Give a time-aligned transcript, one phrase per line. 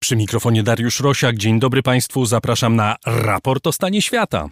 [0.00, 1.36] Przy mikrofonie Dariusz Rosiak.
[1.36, 2.26] Dzień dobry Państwu.
[2.26, 4.48] Zapraszam na raport o stanie świata.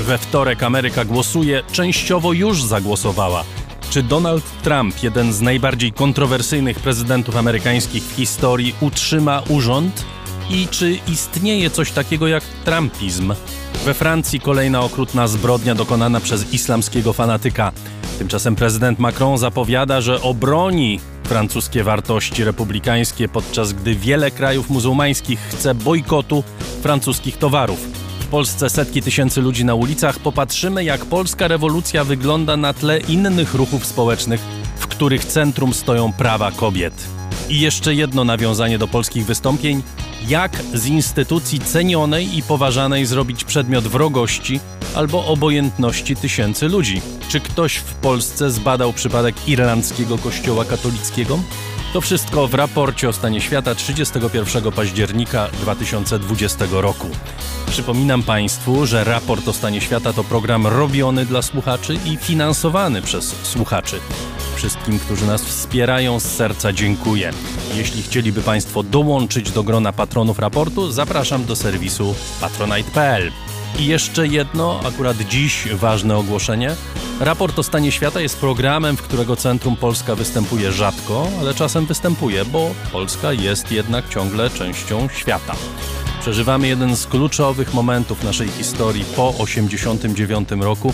[0.00, 3.44] We wtorek Ameryka głosuje, częściowo już zagłosowała.
[3.90, 10.04] Czy Donald Trump, jeden z najbardziej kontrowersyjnych prezydentów amerykańskich w historii, utrzyma urząd?
[10.50, 13.34] I czy istnieje coś takiego jak trumpizm?
[13.84, 17.72] We Francji kolejna okrutna zbrodnia dokonana przez islamskiego fanatyka.
[18.18, 25.74] Tymczasem prezydent Macron zapowiada, że obroni francuskie wartości republikańskie, podczas gdy wiele krajów muzułmańskich chce
[25.74, 26.44] bojkotu
[26.82, 27.78] francuskich towarów.
[28.20, 30.18] W Polsce setki tysięcy ludzi na ulicach.
[30.18, 34.40] Popatrzymy, jak polska rewolucja wygląda na tle innych ruchów społecznych,
[34.76, 36.94] w których centrum stoją prawa kobiet.
[37.48, 39.82] I jeszcze jedno nawiązanie do polskich wystąpień.
[40.28, 44.60] Jak z instytucji cenionej i poważanej zrobić przedmiot wrogości
[44.94, 47.02] albo obojętności tysięcy ludzi?
[47.28, 51.38] Czy ktoś w Polsce zbadał przypadek irlandzkiego kościoła katolickiego?
[51.92, 57.06] To wszystko w raporcie o stanie świata 31 października 2020 roku.
[57.66, 63.34] Przypominam Państwu, że raport o stanie świata to program robiony dla słuchaczy i finansowany przez
[63.42, 64.00] słuchaczy.
[64.56, 67.30] Wszystkim, którzy nas wspierają, z serca dziękuję.
[67.74, 73.32] Jeśli chcieliby Państwo dołączyć do grona patronów raportu, zapraszam do serwisu patronite.pl.
[73.78, 76.74] I jeszcze jedno, akurat dziś ważne ogłoszenie.
[77.20, 82.44] Raport o stanie świata jest programem, w którego Centrum Polska występuje rzadko, ale czasem występuje,
[82.44, 85.54] bo Polska jest jednak ciągle częścią świata.
[86.20, 90.92] Przeżywamy jeden z kluczowych momentów naszej historii po 1989 roku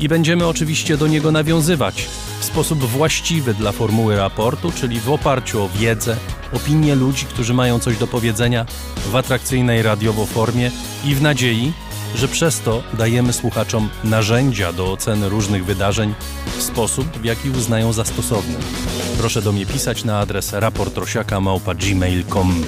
[0.00, 2.08] i będziemy oczywiście do niego nawiązywać
[2.50, 6.16] sposób właściwy dla formuły raportu, czyli w oparciu o wiedzę,
[6.52, 8.66] opinie ludzi, którzy mają coś do powiedzenia
[9.12, 10.70] w atrakcyjnej radiowo formie
[11.04, 11.72] i w nadziei,
[12.14, 16.14] że przez to dajemy słuchaczom narzędzia do oceny różnych wydarzeń
[16.58, 18.54] w sposób, w jaki uznają za stosowny.
[19.18, 22.64] Proszę do mnie pisać na adres raportrosiaka.gmail.com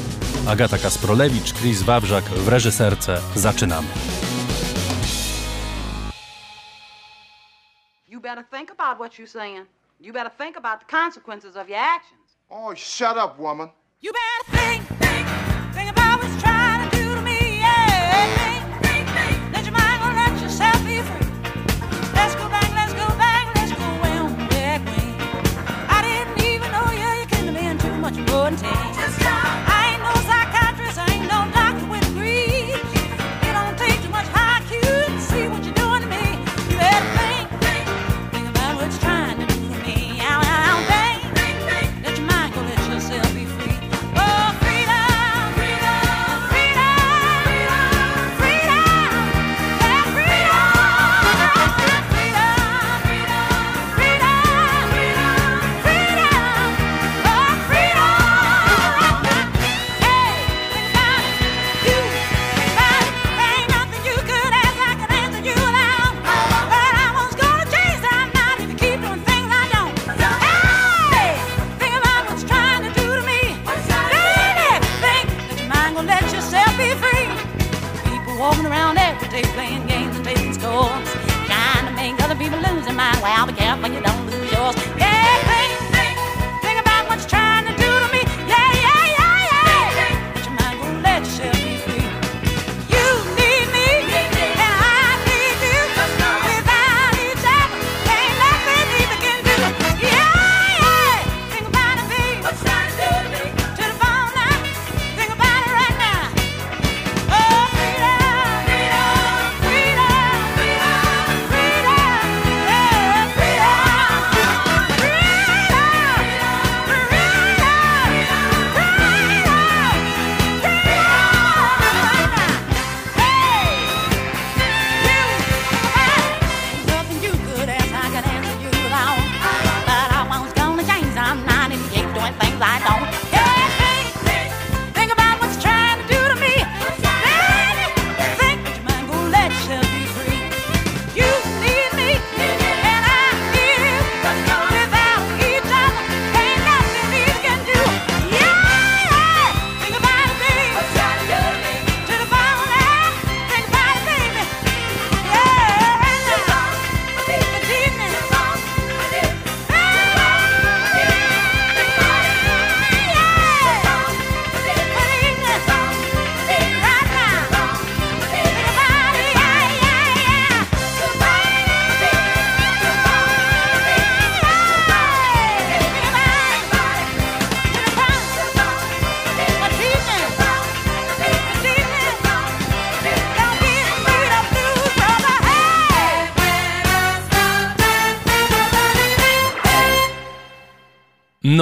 [0.46, 3.20] Agata Kasprolewicz, Chris Wawrzak w reżyserce.
[3.36, 3.88] Zaczynamy.
[8.34, 9.66] Better think about what you're saying.
[10.00, 12.38] You better think about the consequences of your actions.
[12.50, 13.68] Oh, shut up, woman.
[14.00, 15.26] You better think, think,
[15.74, 17.60] think about what you're trying to do to me.
[17.60, 19.52] Yeah, think, think, think.
[19.52, 21.26] Let your mind go, let yourself be free.
[22.14, 24.80] Let's go back, let's go back, let's go way on back.
[25.90, 28.91] I didn't even know you, you couldn't have been too much more than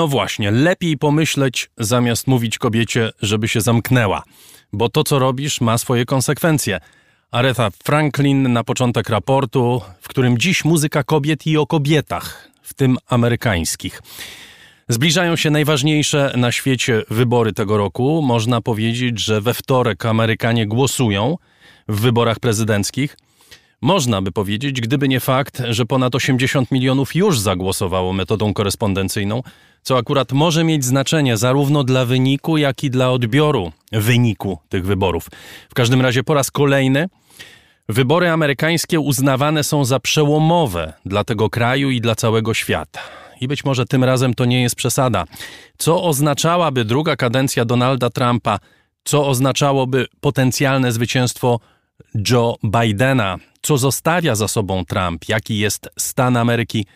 [0.00, 4.22] No właśnie, lepiej pomyśleć zamiast mówić kobiecie, żeby się zamknęła,
[4.72, 6.80] bo to, co robisz, ma swoje konsekwencje.
[7.30, 12.96] Aretha Franklin na początek raportu, w którym dziś muzyka kobiet i o kobietach, w tym
[13.08, 14.02] amerykańskich.
[14.88, 18.22] Zbliżają się najważniejsze na świecie wybory tego roku.
[18.22, 21.36] Można powiedzieć, że we wtorek Amerykanie głosują
[21.88, 23.16] w wyborach prezydenckich.
[23.82, 29.42] Można by powiedzieć, gdyby nie fakt, że ponad 80 milionów już zagłosowało metodą korespondencyjną,
[29.82, 35.28] co akurat może mieć znaczenie zarówno dla wyniku, jak i dla odbioru wyniku tych wyborów.
[35.70, 37.08] W każdym razie po raz kolejny
[37.88, 43.00] wybory amerykańskie uznawane są za przełomowe dla tego kraju i dla całego świata.
[43.40, 45.24] I być może tym razem to nie jest przesada.
[45.78, 48.58] Co oznaczałaby druga kadencja Donalda Trumpa?
[49.04, 51.60] Co oznaczałoby potencjalne zwycięstwo
[52.30, 53.36] Joe Bidena?
[53.62, 55.28] Co zostawia za sobą Trump?
[55.28, 56.86] Jaki jest stan Ameryki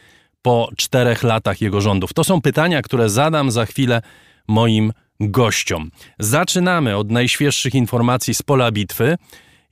[0.45, 2.13] po czterech latach jego rządów?
[2.13, 4.03] To są pytania, które zadam za chwilę
[4.49, 5.91] moim gościom.
[6.19, 9.17] Zaczynamy od najświeższych informacji z pola bitwy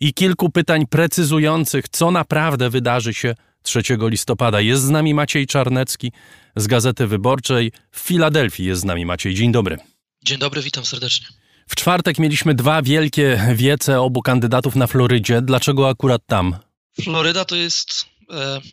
[0.00, 4.60] i kilku pytań precyzujących, co naprawdę wydarzy się 3 listopada.
[4.60, 6.12] Jest z nami Maciej Czarnecki
[6.56, 7.72] z Gazety Wyborczej.
[7.90, 9.34] W Filadelfii jest z nami Maciej.
[9.34, 9.78] Dzień dobry.
[10.24, 11.26] Dzień dobry, witam serdecznie.
[11.68, 15.42] W czwartek mieliśmy dwa wielkie wiece obu kandydatów na Florydzie.
[15.42, 16.56] Dlaczego akurat tam?
[17.02, 18.11] Floryda to jest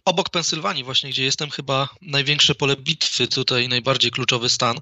[0.06, 4.78] obok Pensylwanii właśnie, gdzie jestem chyba największe pole bitwy, tutaj najbardziej kluczowy stan.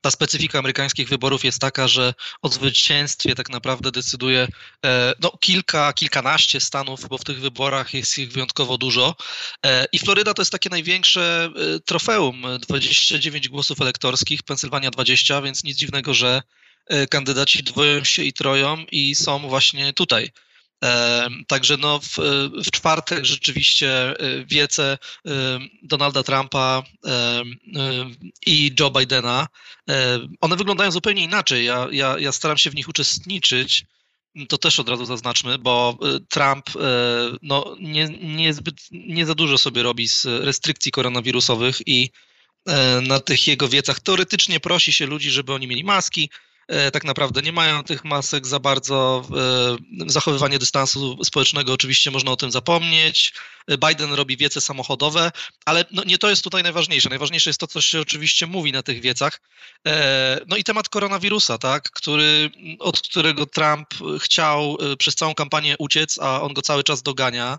[0.00, 4.48] Ta specyfika amerykańskich wyborów jest taka, że o zwycięstwie tak naprawdę decyduje
[4.84, 9.16] e, no, kilka, kilkanaście stanów, bo w tych wyborach jest ich wyjątkowo dużo.
[9.66, 15.64] E, I Floryda to jest takie największe e, trofeum, 29 głosów elektorskich, Pensylwania 20, więc
[15.64, 16.42] nic dziwnego, że
[16.86, 20.30] e, kandydaci dwoją się i troją i są właśnie tutaj.
[21.46, 22.18] Także no w,
[22.64, 25.30] w czwartek rzeczywiście e, wiece e,
[25.82, 27.42] Donalda Trumpa e,
[28.46, 29.48] i Joe Bidena,
[30.40, 31.64] one wyglądają zupełnie inaczej.
[31.64, 33.84] Ja, ja, ja staram się w nich uczestniczyć.
[34.48, 35.98] To też od razu zaznaczmy, bo
[36.28, 36.70] Trump
[37.42, 42.10] no, nie, nie, zbyt, nie za dużo sobie robi z restrykcji koronawirusowych i
[43.02, 46.30] na tych jego wiecach teoretycznie prosi się ludzi, żeby oni mieli maski,
[46.92, 49.24] tak naprawdę nie mają tych masek za bardzo.
[50.00, 53.32] e, Zachowywanie dystansu społecznego oczywiście można o tym zapomnieć.
[53.68, 55.32] E, Biden robi wiece samochodowe,
[55.64, 57.08] ale no nie to jest tutaj najważniejsze.
[57.08, 59.40] Najważniejsze jest to, co się oczywiście mówi na tych wiecach.
[59.86, 63.88] E, No i temat koronawirusa, tak, który, od którego Trump
[64.20, 67.58] chciał e, przez całą kampanię uciec, a on go cały czas dogania.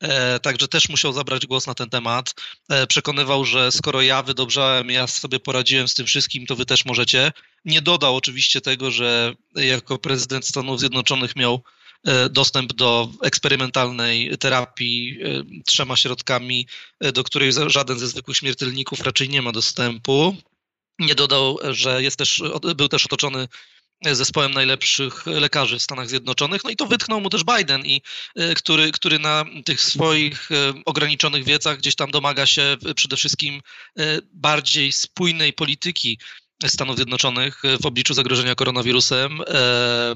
[0.00, 2.34] E, Także też musiał zabrać głos na ten temat.
[2.68, 6.84] E, Przekonywał, że skoro ja wydobrzałem, ja sobie poradziłem z tym wszystkim, to wy też
[6.84, 7.32] możecie.
[7.64, 11.62] Nie dodał oczywiście tego, że jako prezydent Stanów Zjednoczonych miał
[12.06, 15.18] e, dostęp do eksperymentalnej terapii
[15.66, 16.66] trzema środkami,
[17.14, 20.36] do której żaden ze zwykłych śmiertelników raczej nie ma dostępu.
[20.98, 22.42] Nie dodał, że jest też,
[22.76, 23.48] był też otoczony
[24.04, 26.64] zespołem najlepszych lekarzy w Stanach Zjednoczonych.
[26.64, 28.02] No i to wytchnął mu też Biden, i,
[28.38, 30.54] y, który, który na tych swoich y,
[30.84, 33.60] ograniczonych wiecach gdzieś tam domaga się y, przede wszystkim
[34.32, 36.18] bardziej spójnej polityki
[36.66, 39.40] Stanów Zjednoczonych w obliczu zagrożenia koronawirusem.
[39.46, 40.14] e,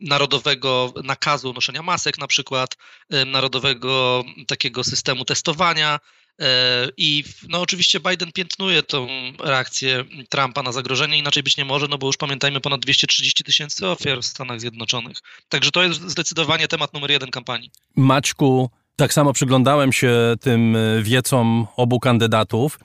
[0.00, 2.76] Narodowego nakazu noszenia masek, na przykład,
[3.10, 6.00] e, narodowego takiego systemu testowania.
[6.40, 9.06] E, I no, oczywiście Biden piętnuje tą
[9.44, 13.86] reakcję Trumpa na zagrożenie, inaczej być nie może, no bo już pamiętajmy, ponad 230 tysięcy
[13.86, 15.16] ofiar w Stanach Zjednoczonych.
[15.48, 17.70] Także to jest zdecydowanie temat numer jeden kampanii.
[17.96, 22.78] Maćku, tak samo przyglądałem się tym y, wiecom obu kandydatów.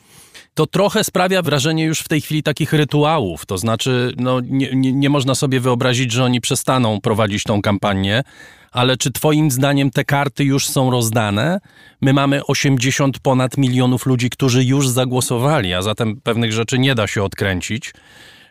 [0.54, 3.46] To trochę sprawia wrażenie już w tej chwili takich rytuałów.
[3.46, 8.24] To znaczy, no, nie, nie, nie można sobie wyobrazić, że oni przestaną prowadzić tą kampanię,
[8.72, 11.60] ale czy Twoim zdaniem te karty już są rozdane?
[12.02, 17.08] My mamy 80 ponad milionów ludzi, którzy już zagłosowali, a zatem pewnych rzeczy nie da
[17.08, 17.94] się odkręcić.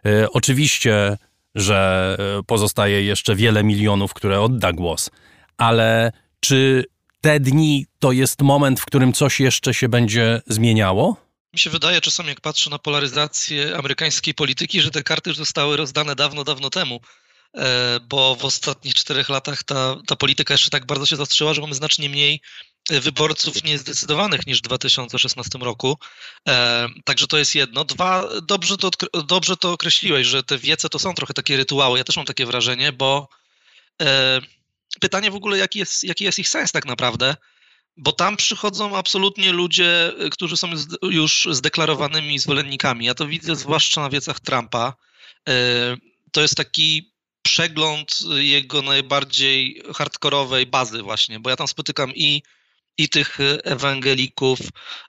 [0.06, 1.16] E, oczywiście,
[1.54, 5.10] że e, pozostaje jeszcze wiele milionów, które odda głos,
[5.56, 6.84] ale czy
[7.20, 11.29] te dni to jest moment, w którym coś jeszcze się będzie zmieniało?
[11.52, 15.76] Mi się wydaje czasami, jak patrzę na polaryzację amerykańskiej polityki, że te karty już zostały
[15.76, 17.00] rozdane dawno, dawno temu,
[17.56, 21.60] e, bo w ostatnich czterech latach ta, ta polityka jeszcze tak bardzo się zastrzyła, że
[21.60, 22.40] mamy znacznie mniej
[22.90, 25.98] e, wyborców niezdecydowanych niż w 2016 roku.
[26.48, 27.84] E, Także to jest jedno.
[27.84, 28.90] Dwa, dobrze to,
[29.24, 31.98] dobrze to określiłeś, że te wiece to są trochę takie rytuały.
[31.98, 33.28] Ja też mam takie wrażenie, bo
[35.00, 37.36] pytanie w ogóle, jaki jest, jaki jest ich sens tak naprawdę,
[38.00, 40.68] bo tam przychodzą absolutnie ludzie, y, którzy są
[41.02, 43.06] już zdeklarowanymi zwolennikami.
[43.06, 44.94] Ja to widzę zwłaszcza na wiecach Trumpa.
[45.48, 45.52] Y,
[46.32, 52.42] To jest taki przegląd jego najbardziej hardkorowej bazy właśnie, bo ja tam spotykam i
[53.00, 54.58] i tych e, ewangelików,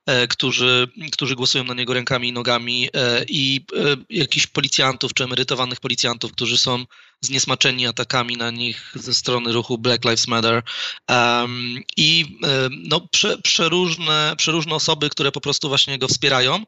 [0.06, 3.66] e, którzy, którzy głosują na niego rękami i nogami, e, i
[4.10, 6.86] jakichś policjantów czy emerytowanych policjantów, którzy są
[7.22, 10.64] zniesmaczeni atakami na nich ze strony ruchu Black Lives Matter.
[11.98, 12.38] I
[12.72, 16.64] no, prze, przeróżne, przeróżne osoby, które po prostu właśnie go wspierają.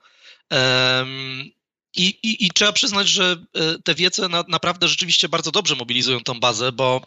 [1.96, 3.46] I, i, I, trzeba przyznać, że
[3.84, 7.02] te wiece na, naprawdę rzeczywiście bardzo dobrze mobilizują tą bazę, bo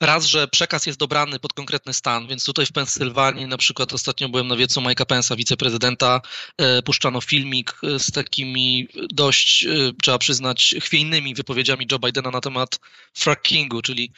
[0.00, 4.28] raz, że przekaz jest dobrany pod konkretny stan, więc tutaj w Pensylwanii na przykład ostatnio
[4.28, 6.20] byłem na wiecu Mike'a Pence'a, wiceprezydenta,
[6.58, 9.68] e, puszczano filmik e, z takimi dość, e,
[10.02, 12.80] trzeba przyznać, chwiejnymi wypowiedziami Joe Bidena na temat
[13.14, 14.12] frackingu, czyli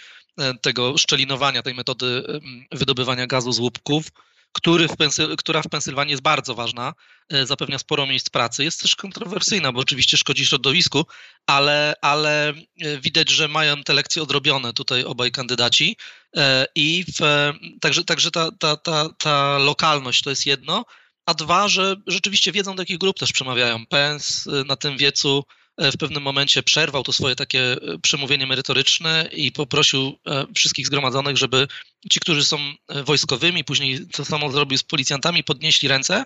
[0.61, 2.41] tego szczelinowania, tej metody
[2.73, 4.07] wydobywania gazu z łupków
[4.53, 6.95] który w Pensy, która w Pensylwanii jest bardzo ważna,
[7.29, 8.65] e, zapewnia sporo miejsc pracy.
[8.65, 11.07] Jest też kontrowersyjna, bo oczywiście szkodzi środowisku,
[11.47, 15.97] ale, ale e, widać, że mają te lekcje odrobione tutaj obaj kandydaci.
[16.37, 20.85] E, I w, także, także ta, ta, ta, ta lokalność to jest jedno,
[21.27, 23.87] a dwa, że rzeczywiście wiedzą, do jakich grup też przemawiają.
[23.87, 25.45] Pence na tym wiecu
[25.81, 31.37] w pewnym momencie przerwał to swoje takie e, przemówienie merytoryczne i poprosił e, wszystkich zgromadzonych,
[31.37, 31.69] żeby
[32.11, 32.59] ci, którzy są
[32.89, 36.25] e, wojskowymi, później to samo zrobił z policjantami, podnieśli ręce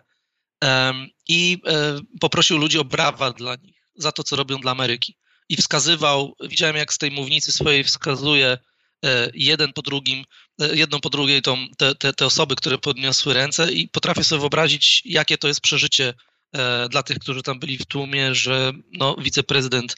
[1.29, 1.59] i
[2.21, 5.17] poprosił ludzi o brawa dla nich za to, co robią dla Ameryki.
[5.49, 8.59] I wskazywał, widziałem jak z tej mównicy swojej wskazuje
[9.35, 10.25] jeden po drugim,
[10.59, 15.03] jedną po drugiej tą, te, te, te osoby, które podniosły ręce i potrafię sobie wyobrazić,
[15.05, 16.15] jakie to jest przeżycie E,
[16.91, 19.97] dla tych, którzy tam byli w tłumie, że no, wiceprezydent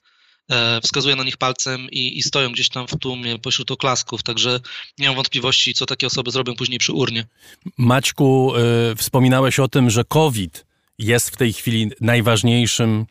[0.51, 4.61] e, wskazuje na nich palcem i, i, stoją gdzieś tam w tłumie pośród oklasków, także
[4.99, 7.25] nie mam wątpliwości, co takie osoby zrobią później przy urnie.
[7.79, 8.53] Maćku,
[8.93, 10.67] y, wspominałeś o tym, że COVID
[10.99, 13.07] jest w tej chwili najważniejszym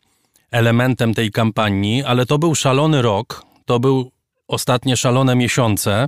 [0.50, 4.12] elementem tej kampanii, ale to był szalony rok, to był
[4.48, 6.06] ostatnie szalone miesiące.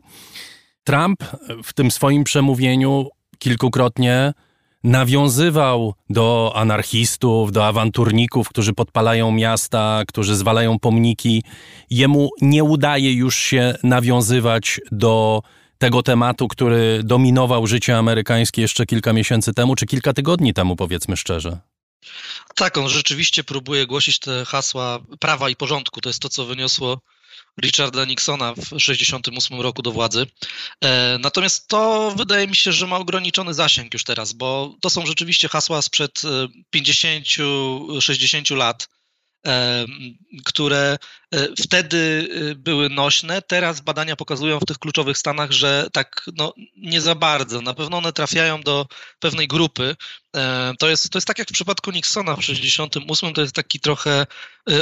[0.85, 1.25] Trump
[1.64, 4.33] w tym swoim przemówieniu kilkukrotnie
[4.88, 11.42] nawiązywał do anarchistów, do awanturników, którzy podpalają miasta, którzy zwalają pomniki.
[11.90, 15.42] Jemu nie udaje już się nawiązywać do
[15.78, 21.16] tego tematu, który dominował życie amerykańskie jeszcze kilka miesięcy temu, czy kilka tygodni temu, powiedzmy
[21.16, 21.59] szczerze.
[22.54, 26.00] Tak, on rzeczywiście próbuje głosić te hasła prawa i porządku.
[26.00, 27.00] To jest to, co wyniosło
[27.62, 30.26] Richarda Nixona w 1968 roku do władzy.
[30.84, 35.06] E, natomiast to wydaje mi się, że ma ograniczony zasięg już teraz, bo to są
[35.06, 36.22] rzeczywiście hasła sprzed
[36.74, 38.88] 50-60 e, lat
[40.45, 40.99] które
[41.35, 43.42] e, wtedy e, były nośne.
[43.42, 47.61] Teraz badania pokazują w tych kluczowych stanach, że tak no, nie za bardzo.
[47.61, 48.87] Na pewno one trafiają do
[49.18, 49.97] pewnej grupy.
[50.37, 53.80] E, to jest, to jest tak jak w przypadku Nixona w 68, to jest taki
[53.80, 54.26] trochę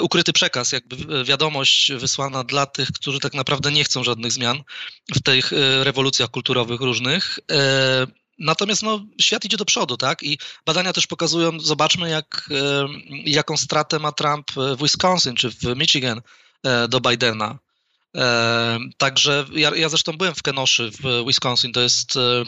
[0.00, 4.62] ukryty przekaz, jakby wiadomość wysłana dla tych, którzy tak naprawdę nie chcą żadnych zmian
[5.14, 7.38] w tych rewolucjach kulturowych różnych.
[8.38, 10.22] Natomiast no, świat idzie do przodu, tak?
[10.22, 12.50] I badania też pokazują, zobaczmy, jak,
[13.24, 16.20] jaką stratę ma Trump w Wisconsin czy w Michigan
[16.62, 17.58] e, do Bidena.
[18.96, 21.72] Także ja, ja zresztą byłem w Kenoszy w Wisconsin.
[21.72, 22.44] To jest e,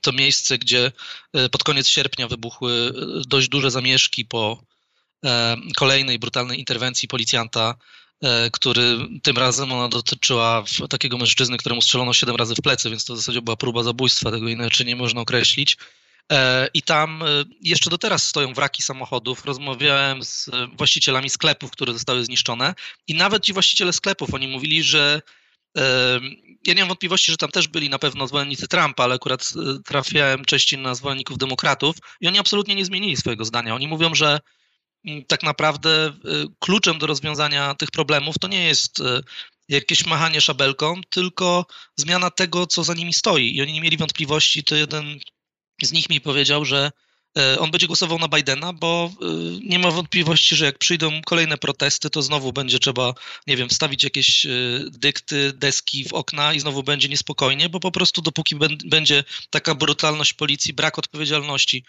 [0.00, 0.92] to miejsce, gdzie
[1.32, 2.92] e, pod koniec sierpnia wybuchły
[3.26, 4.62] dość duże zamieszki po
[5.76, 7.76] kolejnej brutalnej interwencji policjanta E,
[8.52, 13.14] który tym razem ona dotyczyła takiego mężczyzny, któremu strzelono 7 razy w plecy, więc to
[13.14, 15.76] w zasadzie była próba zabójstwa, tego inaczej nie można określić.
[16.32, 17.26] E, I tam e,
[17.60, 19.44] jeszcze do teraz stoją wraki samochodów.
[19.44, 22.74] Rozmawiałem z właścicielami sklepów, które zostały zniszczone,
[23.08, 25.22] i nawet ci właściciele sklepów, oni mówili, że
[26.66, 29.52] ja nie mam wątpliwości, że tam też byli na pewno zwolennicy Trumpa, ale akurat
[29.84, 33.74] trafiałem częściej na zwolenników demokratów i oni absolutnie nie zmienili swojego zdania.
[33.74, 34.40] Oni mówią, że
[35.26, 36.12] tak naprawdę y,
[36.58, 39.04] kluczem do rozwiązania tych problemów to nie jest y,
[39.68, 41.66] jakieś machanie szabelką, tylko
[41.96, 43.56] zmiana tego, co za nimi stoi.
[43.56, 45.20] I oni nie mieli wątpliwości, to jeden
[45.82, 46.90] z nich mi powiedział, że
[47.38, 49.12] y, on będzie głosował na Bidena, bo
[49.62, 53.14] nie ma wątpliwości, że jak przyjdą kolejne protesty, to znowu będzie trzeba,
[53.46, 54.46] nie wiem, wstawić jakieś
[54.84, 60.32] dykty, deski w okna i znowu będzie niespokojnie, bo po prostu dopóki będzie taka brutalność
[60.32, 61.84] policji, brak odpowiedzialności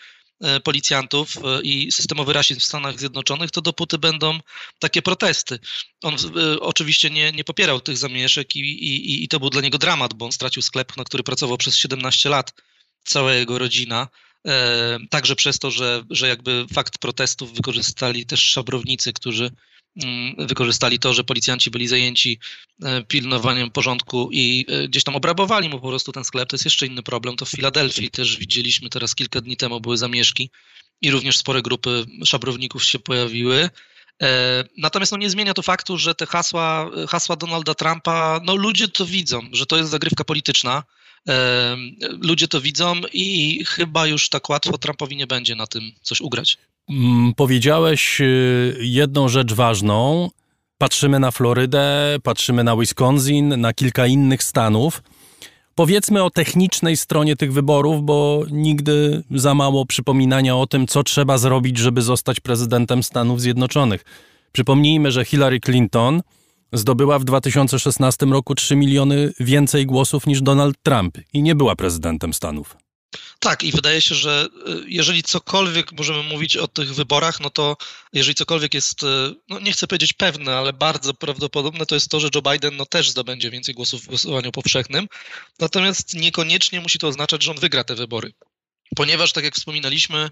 [0.64, 4.40] policjantów e, i systemowy rasizm w Stanach Zjednoczonych, to dopóty będą
[4.80, 5.60] takie protesty.
[6.04, 9.78] On e, oczywiście nie, nie popierał tych zamieszek i, i, i to był dla niego
[9.78, 12.54] dramat, bo on stracił sklep, na który pracował przez 17 lat,
[13.04, 14.08] cała jego rodzina.
[15.10, 19.52] Także przez to, że, że jakby fakt protestów wykorzystali też szabrownicy, którzy
[20.38, 22.40] wykorzystali to, że policjanci byli zajęci
[22.84, 26.50] e, pilnowaniem porządku i e, gdzieś tam obrabowali mu po prostu ten sklep.
[26.50, 27.36] To jest jeszcze inny problem.
[27.36, 30.50] To w Filadelfii też widzieliśmy teraz kilka dni temu były zamieszki
[31.02, 33.70] i również spore grupy szabrowników się pojawiły.
[34.24, 38.88] E, natomiast no, nie zmienia to faktu, że te hasła, hasła Donalda Trumpa, no ludzie
[38.88, 40.84] to widzą, że to jest zagrywka polityczna
[42.22, 46.58] ludzie to widzą i chyba już tak łatwo Trumpowi nie będzie na tym coś ugrać.
[46.92, 50.30] Mm, Powiedziałeś y, jedną rzecz ważną.
[50.78, 55.04] Patrzymy na Florydę, patrzymy na Wisconsin, na kilka innych stanów.
[55.76, 61.38] Powiedzmy o technicznej stronie tych wyborów, bo nigdy za mało przypominania o tym, co trzeba
[61.38, 64.06] zrobić, żeby zostać prezydentem Stanów Zjednoczonych.
[64.52, 66.22] Przypomnijmy, że Hillary Clinton
[66.74, 72.34] zdobyła w 2016 roku 3 miliony więcej głosów niż Donald Trump i nie była prezydentem
[72.34, 72.81] Stanów.
[73.40, 77.78] Tak, i wydaje się, że y, jeżeli cokolwiek możemy mówić o tych wyborach, no to
[78.14, 79.08] jeżeli cokolwiek jest, y,
[79.50, 82.86] no nie chcę powiedzieć pewne, ale bardzo prawdopodobne, to jest to, że Joe Biden no
[82.86, 85.08] też zdobędzie więcej głosów w głosowaniu powszechnym.
[85.60, 88.34] Natomiast niekoniecznie musi to oznaczać, że on wygra te wybory.
[88.96, 90.30] Ponieważ, tak jak wspominaliśmy,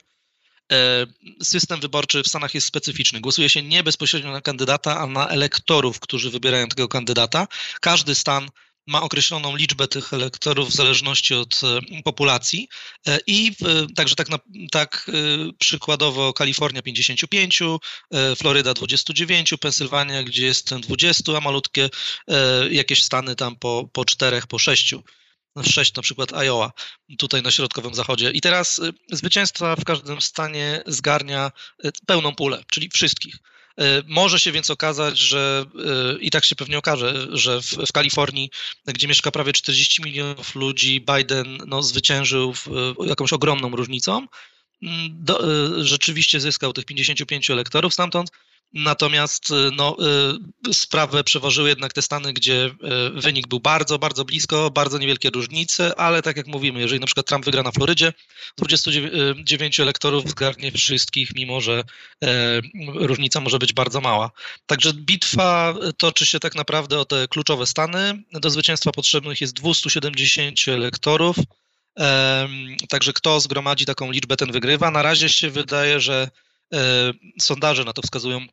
[0.71, 1.05] e,
[1.43, 3.21] system wyborczy w Stanach jest specyficzny.
[3.21, 7.47] Głosuje się nie bezpośrednio na kandydata, a na elektorów, którzy wybierają tego kandydata.
[7.81, 8.49] Każdy stan
[8.89, 12.67] ma określoną liczbę tych elektorów w zależności od e, populacji
[13.07, 13.55] E, i
[13.95, 14.39] także tak, na,
[14.71, 15.11] tak e,
[15.59, 21.89] przykładowo Kalifornia 55, e, Floryda 29, Pensylwania, gdzie jest ten 20, a malutkie
[22.71, 24.95] jakieś stany tam po, po 4, po 6.
[25.63, 26.71] 6 na przykład Iowa,
[27.17, 28.31] tutaj na środkowym zachodzie.
[28.31, 28.81] I teraz
[29.11, 31.51] zwycięstwa w każdym stanie zgarnia
[32.05, 33.35] pełną pulę, czyli wszystkich.
[33.81, 35.65] Y, Może się więc okazać, że
[36.15, 38.49] y, i tak się pewnie okaże, że w, w Kalifornii,
[38.85, 44.27] gdzie mieszka prawie 40 milionów ludzi, Biden no, zwyciężył w, y, jakąś ogromną różnicą.
[44.81, 45.39] Mm, Do,
[45.83, 48.29] rzeczywiście zyskał tych 55 elektorów stamtąd,
[48.73, 49.97] natomiast y, no,
[50.67, 55.29] y, sprawę przeważyły jednak te stany, gdzie y, wynik był bardzo, bardzo blisko, bardzo niewielkie
[55.29, 58.13] różnice, ale tak jak mówimy, jeżeli na przykład Trump wygra na Florydzie,
[58.57, 61.83] 29 elektorów zgarnie wszystkich, mimo że
[62.93, 64.31] różnica może być bardzo mała.
[64.65, 68.23] Także bitwa toczy się tak naprawdę o te kluczowe stany.
[68.31, 71.35] Do zwycięstwa potrzebnych jest 270 elektorów.
[72.89, 74.91] Także kto zgromadzi taką liczbę, ten wygrywa.
[74.91, 76.29] Na razie się wydaje, że
[77.39, 78.47] sondaże na to wskazują,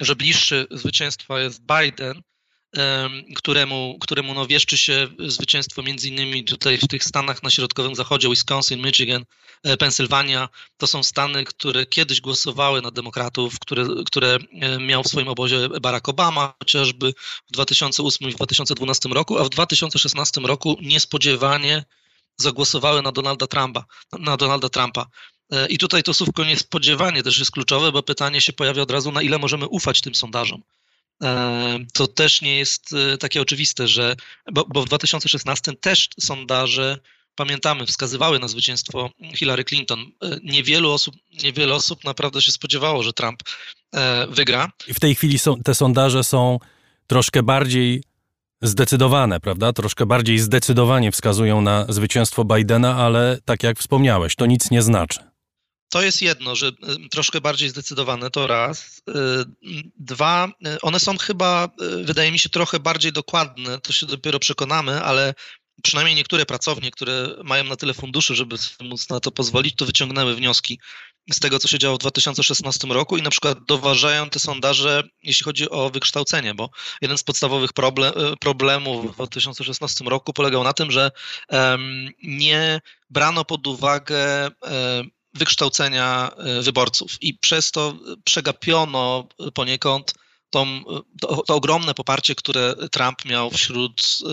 [0.00, 2.22] że bliższy zwycięstwa jest Biden,
[2.72, 7.94] em, któremu, któremu no wieszczy się zwycięstwo między innymi tutaj w tych stanach na środkowym
[7.94, 9.24] zachodzie, Wisconsin, Michigan,
[9.62, 10.48] e, Pensylwania.
[10.76, 15.68] To są stany, które kiedyś głosowały na demokratów, które, które e, miał w swoim obozie
[15.68, 17.14] Barack Obama, chociażby
[17.48, 21.84] w 2008 i w 2012 roku, a w 2016 roku niespodziewanie
[22.36, 23.84] zagłosowały na Donalda Trumpa.
[24.18, 25.06] Na Donalda Trumpa.
[25.52, 29.12] E, I tutaj to słówko niespodziewanie też jest kluczowe, bo pytanie się pojawia od razu,
[29.12, 30.62] na ile możemy ufać tym sondażom.
[31.22, 34.16] E, To też nie jest e, takie oczywiste, że,
[34.52, 36.98] bo, bo w 2016 też sondaże,
[37.34, 40.06] pamiętamy, wskazywały na zwycięstwo Hillary Clinton.
[40.42, 43.42] Niewielu osób, niewiele osób naprawdę się spodziewało, że Trump
[44.28, 44.72] wygra.
[44.88, 46.58] I w tej chwili są, te sondaże są
[47.06, 48.02] troszkę bardziej
[48.62, 49.72] zdecydowane, prawda?
[49.72, 55.29] Troszkę bardziej zdecydowanie wskazują na zwycięstwo Bidena, ale tak jak wspomniałeś, to nic nie znaczy.
[55.90, 56.72] To jest jedno, że
[57.10, 59.02] troszkę bardziej zdecydowane to raz.
[59.08, 59.12] Y,
[59.96, 64.38] Dwa, y, one są chyba, y, wydaje mi się, trochę bardziej dokładne, to się dopiero
[64.38, 65.34] przekonamy, ale
[65.82, 70.34] przynajmniej niektóre pracownie, które mają na tyle funduszy, żeby móc na to pozwolić, to wyciągnęły
[70.34, 70.80] wnioski
[71.32, 75.44] z tego, co się działo w 2016 roku i na przykład doważają te sondaże, jeśli
[75.44, 76.70] chodzi o wykształcenie, bo
[77.02, 81.10] jeden z podstawowych problem, problemów w 2016 roku polegał na tym, że
[81.48, 90.14] em, nie brano pod uwagę em, wykształcenia e, wyborców i przez to przegapiono poniekąd
[90.50, 90.84] tą,
[91.20, 94.26] to, to ogromne poparcie, które Trump miał wśród e,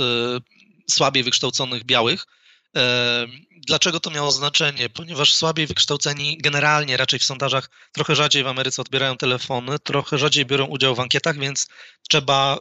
[0.92, 2.26] słabiej wykształconych białych.
[2.78, 3.28] E,
[3.68, 4.90] Dlaczego to miało znaczenie?
[4.90, 10.46] Ponieważ słabiej wykształceni generalnie raczej w sondażach trochę rzadziej w Ameryce odbierają telefony, trochę rzadziej
[10.46, 11.68] biorą udział w ankietach, więc
[12.10, 12.58] trzeba,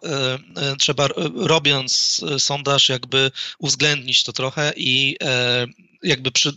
[0.79, 5.17] trzeba robiąc sondaż jakby uwzględnić to trochę i
[6.03, 6.53] jakby przy,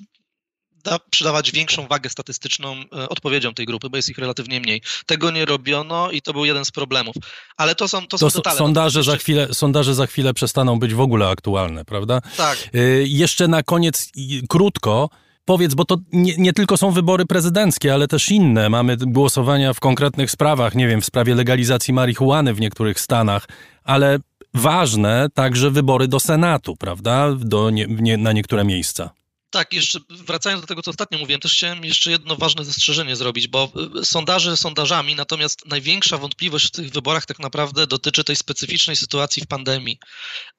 [0.89, 4.81] da, przydawać większą wagę statystyczną e, odpowiedziom tej grupy, bo jest ich relatywnie mniej.
[5.05, 7.15] Tego nie robiono i to był jeden z problemów.
[7.57, 8.57] Ale to są, to są To s- detale.
[8.57, 12.21] sondaże za, chwilę, sondaże za chwilę przestaną być w ogóle aktualne, prawda?
[12.37, 12.69] Tak.
[12.75, 14.11] Y, Jeszcze na koniec
[14.49, 15.09] krótko.
[15.45, 18.69] Powiedz, bo to nie, nie tylko są wybory prezydenckie, ale też inne.
[18.69, 23.47] Mamy głosowania w konkretnych sprawach, nie wiem, w sprawie legalizacji marihuany w niektórych stanach,
[23.83, 24.19] ale
[24.53, 27.33] ważne także wybory do Senatu, prawda?
[27.39, 29.09] Do nie, nie, na niektóre miejsca.
[29.51, 33.47] Tak, jeszcze wracając do tego, co ostatnio mówiłem, też chciałem jeszcze jedno ważne zastrzeżenie zrobić,
[33.47, 38.95] bo y, sondaże sondażami, natomiast największa wątpliwość w tych wyborach tak naprawdę dotyczy tej specyficznej
[38.95, 39.99] sytuacji w pandemii.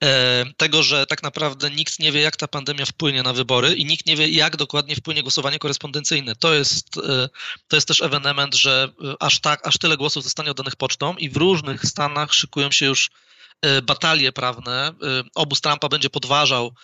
[0.05, 3.85] E, Tego, że tak naprawdę nikt nie wie, jak ta pandemia wpłynie na wybory i
[3.85, 6.37] nikt nie wie, jak dokładnie wpłynie głosowanie korespondencyjne.
[6.37, 7.29] To jest, e,
[7.69, 11.31] to jest też ewenement, że e, aż, tak, aż tyle głosów zostanie oddanych pocztą i
[11.31, 13.11] w różnych stanach szykują się już
[13.83, 14.93] batalie prawne.
[15.35, 16.75] Obóz Trumpa będzie podważał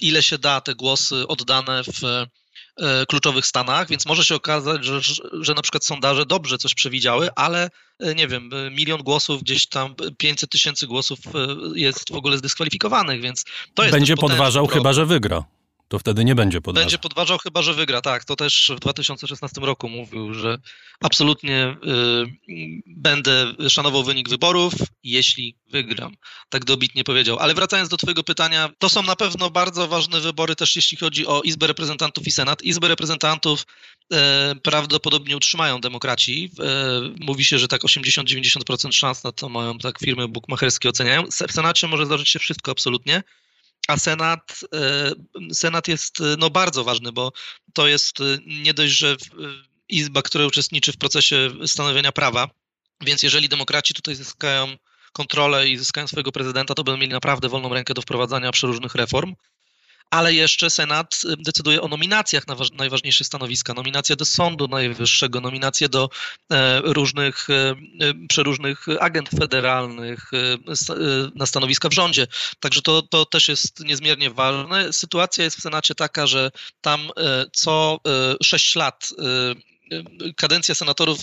[0.00, 5.00] ile się da te głosy oddane w e, kluczowych stanach, więc może się okazać, że,
[5.40, 9.66] że na przykład sondaże dobrze coś przewidziały, ale e, nie wiem, e, milion głosów, gdzieś
[9.66, 11.30] tam 500 tysięcy głosów e,
[11.74, 13.44] jest w ogóle zdyskwalifikowanych, więc
[13.74, 14.82] to jest Będzie podważał, problem.
[14.82, 15.44] chyba że wygra.
[15.88, 16.84] To wtedy nie będzie podważał.
[16.84, 18.24] Będzie podważał chyba, że wygra, tak.
[18.24, 20.58] To też w 2016 roku mówił, że
[21.00, 21.76] absolutnie
[22.48, 24.72] y, będę szanował wynik wyborów,
[25.02, 26.16] jeśli wygram.
[26.48, 27.38] Tak dobitnie powiedział.
[27.38, 31.26] Ale wracając do twojego pytania, to są na pewno bardzo ważne wybory też jeśli chodzi
[31.26, 32.62] o Izbę Reprezentantów i Senat.
[32.62, 33.66] Izbę Reprezentantów
[34.12, 36.50] e, prawdopodobnie utrzymają demokraci.
[36.60, 36.64] E,
[37.20, 41.26] mówi się, że tak 80-90% szans na to mają tak firmy bukmacherskie oceniają.
[41.48, 43.22] W Senacie może zdarzyć się wszystko absolutnie.
[43.88, 45.10] A Senat, e,
[45.54, 47.32] Senat jest e, no, bardzo ważny, bo
[47.72, 49.16] to jest e, nie dość, że
[49.88, 52.48] Izba, która uczestniczy w procesie stanowienia prawa,
[53.00, 54.76] więc jeżeli demokraci tutaj zyskają
[55.12, 59.34] kontrolę i zyskają swojego prezydenta, to będą mieli naprawdę wolną rękę do wprowadzania przeróżnych reform.
[60.10, 63.74] Ale jeszcze Senat decyduje o nominacjach na najważniejsze stanowiska.
[63.74, 66.08] Nominacje do Sądu Najwyższego, nominacje do
[66.52, 67.74] e, różnych, e,
[68.28, 70.58] przeróżnych agent federalnych e,
[71.34, 72.26] na stanowiska w rządzie.
[72.60, 74.92] Także to, to też jest niezmiernie ważne.
[74.92, 77.10] Sytuacja jest w Senacie taka, że tam
[77.52, 78.00] co
[78.42, 79.08] 6 lat
[80.36, 81.20] kadencja senatorów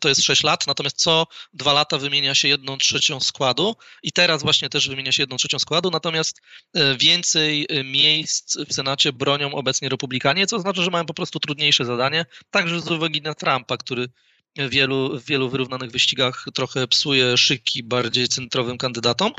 [0.00, 4.42] to jest 6 lat, natomiast co dwa lata wymienia się jedną trzecią składu i teraz
[4.42, 6.42] właśnie też wymienia się jedną trzecią składu, natomiast
[6.98, 12.26] więcej miejsc w Senacie bronią obecnie republikanie, co oznacza, że mają po prostu trudniejsze zadanie,
[12.50, 14.08] także z uwagi na Trumpa, który
[14.56, 19.32] wielu, w wielu wyrównanych wyścigach trochę psuje szyki bardziej centrowym kandydatom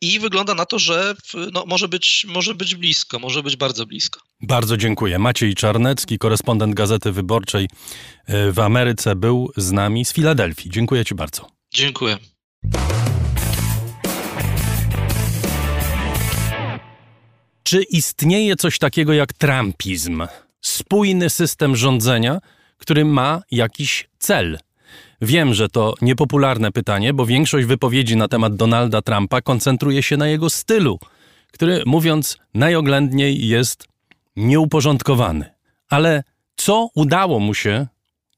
[0.00, 1.14] i wygląda na to, że
[1.52, 4.20] no, może, być, może być blisko, może być bardzo blisko.
[4.40, 5.18] Bardzo dziękuję.
[5.18, 7.68] Maciej Czarnecki, korespondent Gazety Wyborczej
[8.52, 10.70] w Ameryce, był z nami z Filadelfii.
[10.70, 11.46] Dziękuję Ci bardzo.
[11.74, 12.18] Dziękuję.
[17.62, 20.26] Czy istnieje coś takiego jak trumpizm?
[20.60, 22.38] Spójny system rządzenia,
[22.80, 24.58] który ma jakiś cel.
[25.22, 30.28] Wiem, że to niepopularne pytanie, bo większość wypowiedzi na temat Donalda Trumpa koncentruje się na
[30.28, 30.98] jego stylu,
[31.52, 33.88] który, mówiąc najoględniej, jest
[34.36, 35.50] nieuporządkowany.
[35.88, 36.22] Ale
[36.56, 37.86] co udało mu się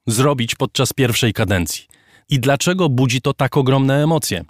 [0.07, 1.87] zrobić podczas pierwszej kadencji?
[2.28, 4.44] I dlaczego budzi to tak ogromne emocje?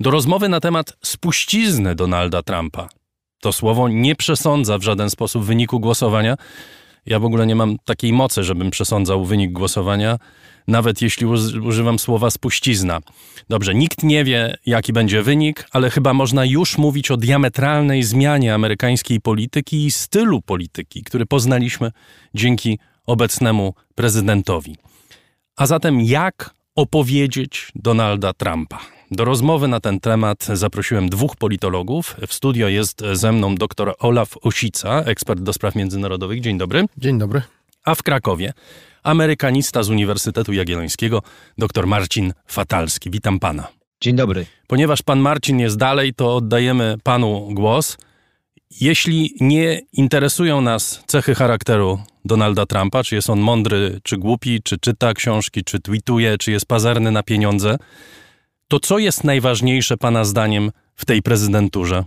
[0.00, 2.88] Do rozmowy na temat spuścizny Donalda Trumpa.
[3.40, 6.36] To słowo nie przesądza w żaden sposób wyniku głosowania,
[7.06, 10.18] ja w ogóle nie mam takiej mocy, żebym przesądzał wynik głosowania,
[10.68, 11.26] nawet jeśli
[11.62, 13.00] używam słowa spuścizna.
[13.48, 18.54] Dobrze, nikt nie wie, jaki będzie wynik, ale chyba można już mówić o diametralnej zmianie
[18.54, 21.92] amerykańskiej polityki i stylu polityki, który poznaliśmy
[22.34, 24.76] dzięki obecnemu prezydentowi.
[25.56, 28.91] A zatem, jak opowiedzieć Donalda Trumpa?
[29.14, 32.16] Do rozmowy na ten temat zaprosiłem dwóch politologów.
[32.26, 36.40] W studio jest ze mną dr Olaf Osica, ekspert do spraw międzynarodowych.
[36.40, 36.84] Dzień dobry.
[36.98, 37.42] Dzień dobry.
[37.84, 38.52] A w Krakowie
[39.02, 41.22] amerykanista z Uniwersytetu Jagiellońskiego,
[41.58, 43.10] dr Marcin Fatalski.
[43.10, 43.68] Witam pana.
[44.00, 44.46] Dzień dobry.
[44.66, 47.98] Ponieważ pan Marcin jest dalej, to oddajemy panu głos.
[48.80, 54.78] Jeśli nie interesują nas cechy charakteru Donalda Trumpa, czy jest on mądry, czy głupi, czy
[54.78, 57.76] czyta książki, czy tweetuje, czy jest pazerny na pieniądze,
[58.72, 62.04] to co jest najważniejsze Pana zdaniem w tej prezydenturze?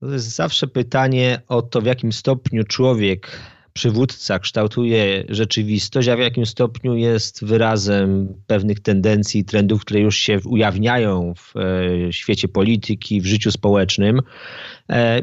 [0.00, 3.40] To jest zawsze pytanie o to, w jakim stopniu człowiek,
[3.72, 10.16] przywódca kształtuje rzeczywistość, a w jakim stopniu jest wyrazem pewnych tendencji i trendów, które już
[10.16, 14.20] się ujawniają w e, świecie polityki, w życiu społecznym.
[14.90, 15.22] E,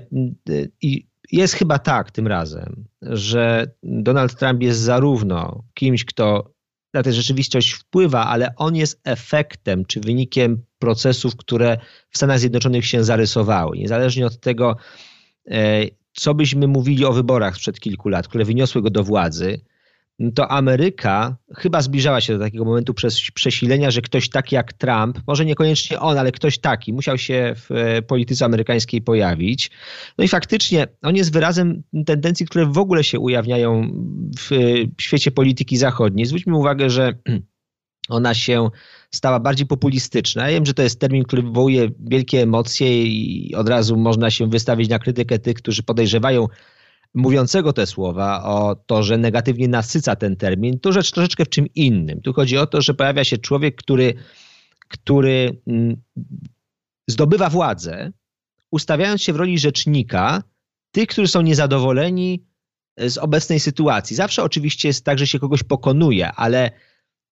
[0.81, 6.58] I jest chyba tak tym razem, że Donald Trump jest zarówno kimś, kto
[6.93, 11.77] na tę rzeczywistość wpływa, ale on jest efektem czy wynikiem procesów, które
[12.09, 13.77] w Stanach Zjednoczonych się zarysowały.
[13.77, 14.75] Niezależnie od tego,
[15.47, 19.61] e, co byśmy mówili o wyborach sprzed kilku lat, które wyniosły go do władzy,
[20.35, 25.19] to Ameryka chyba zbliżała się do takiego momentu przez przesilenia, że ktoś taki jak Trump,
[25.27, 29.71] może niekoniecznie on, ale ktoś taki, musiał się w e, polityce amerykańskiej pojawić.
[30.17, 33.91] No i faktycznie on jest wyrazem tendencji, które w ogóle się ujawniają
[34.39, 34.49] w
[35.01, 36.25] świecie polityki zachodniej.
[36.25, 37.13] Zwróćmy uwagę, że
[38.09, 38.69] ona się
[39.11, 40.47] stała bardziej populistyczna.
[40.47, 44.49] Ja wiem, że to jest termin, który wywołuje wielkie emocje i od razu można się
[44.49, 46.47] wystawić na krytykę tych, którzy podejrzewają
[47.13, 51.67] mówiącego te słowa o to, że negatywnie nasyca ten termin, to rzecz troszeczkę w czym
[51.75, 52.21] innym.
[52.21, 54.13] Tu chodzi o to, że pojawia się człowiek, który,
[54.87, 55.61] który
[57.07, 58.11] zdobywa władzę,
[58.71, 60.43] ustawiając się w roli rzecznika
[60.91, 62.45] tych, którzy są niezadowoleni
[62.97, 64.15] z obecnej sytuacji.
[64.15, 66.71] Zawsze oczywiście jest tak, że się kogoś pokonuje, ale,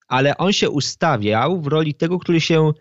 [0.07, 2.71] ale on się ustawiał w roli tego, który się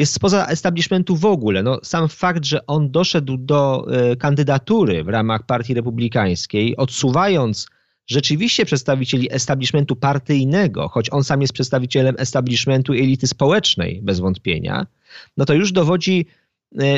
[0.00, 1.62] jest spoza establishmentu w ogóle.
[1.62, 7.66] No, sam fakt, że on doszedł do e, kandydatury w ramach Partii Republikańskiej, odsuwając
[8.06, 14.86] rzeczywiście przedstawicieli establishmentu partyjnego, choć on sam jest przedstawicielem establishmentu elity społecznej, bez wątpienia,
[15.36, 16.26] no to już dowodzi,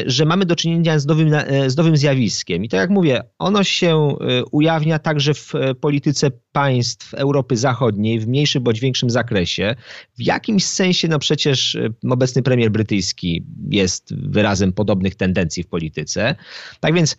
[0.07, 2.65] że mamy do czynienia z nowym, e, z nowym zjawiskiem.
[2.65, 8.21] I tak jak mówię, ono się e, ujawnia także w e, polityce państw Europy Zachodniej
[8.21, 9.75] w mniejszym bądź większym zakresie.
[10.19, 16.35] W jakimś sensie, no przecież e, obecny premier brytyjski jest wyrazem podobnych tendencji w polityce.
[16.81, 17.17] Tak więc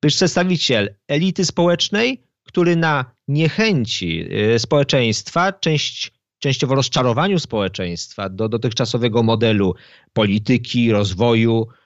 [0.00, 9.74] przedstawiciel elity społecznej, który na niechęci e, społeczeństwa, część, częściowo rozczarowaniu społeczeństwa do dotychczasowego modelu
[10.12, 11.85] polityki, rozwoju, e,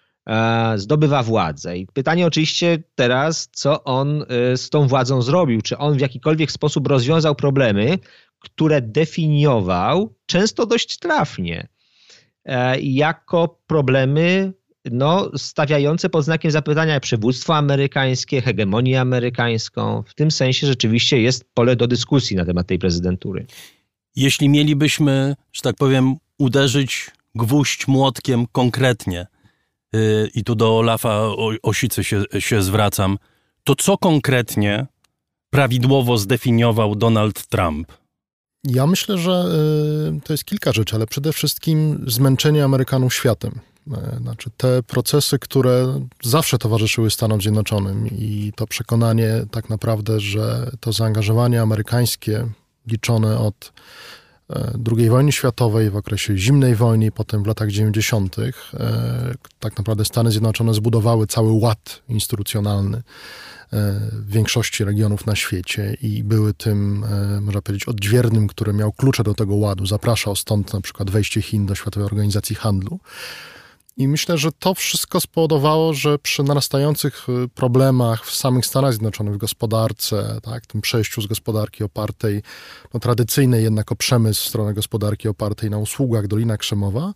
[0.77, 1.79] zdobywa władzę.
[1.79, 5.61] I pytanie oczywiście teraz, co on e, z tą władzą zrobił?
[5.63, 7.99] Czy on w jakikolwiek sposób rozwiązał problemy,
[8.39, 11.69] które definiował często dość trafnie
[12.45, 14.53] e, jako problemy
[14.85, 20.03] no, stawiające pod znakiem zapytania przywództwo amerykańskie, hegemonię amerykańską.
[20.07, 23.47] W tym sensie rzeczywiście jest pole do dyskusji na temat tej prezydentury.
[24.17, 29.27] Jeśli mielibyśmy, że tak powiem, uderzyć gwóźdź młotkiem konkretnie,
[30.35, 31.21] i tu do Olafa
[31.63, 33.19] Osicy się, się zwracam,
[33.65, 34.87] to co konkretnie
[35.51, 37.93] prawidłowo zdefiniował Donald Trump?
[38.65, 39.45] Ja myślę, że
[40.17, 43.61] y, to jest kilka rzeczy, ale przede wszystkim zmęczenie Amerykanów światem.
[43.93, 50.71] E, Znaczy te procesy, które zawsze towarzyszyły Stanom Zjednoczonym i to przekonanie tak naprawdę, że
[50.81, 52.47] to zaangażowanie amerykańskie
[52.87, 53.73] liczone od
[54.99, 58.37] II wojny światowej, w okresie zimnej wojny potem w latach 90.
[58.39, 58.53] e,
[59.61, 63.03] tak naprawdę Stany Zjednoczone zbudowały cały ład instytucjonalny e,
[64.13, 69.23] w większości regionów na świecie i były tym, e, można powiedzieć, odźwiernym, który miał klucze
[69.23, 69.87] do tego ładu.
[69.87, 73.01] Zapraszał stąd na przykład wejście Chin do Światowej Organizacji Handlu.
[73.97, 79.35] I myślę, że to wszystko spowodowało, że przy narastających y, problemach w samych Stanach Zjednoczonych,
[79.35, 82.43] w gospodarce, tak, tym przejściu z gospodarki opartej,
[82.95, 87.13] no, tradycyjnej jednak o przemysł w stronę gospodarki opartej na usługach, Dolina Krzemowa,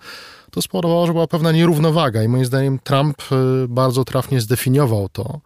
[0.50, 5.40] to spowodowało, że była pewna nierównowaga i moim zdaniem Trump y, bardzo trafnie zdefiniował to,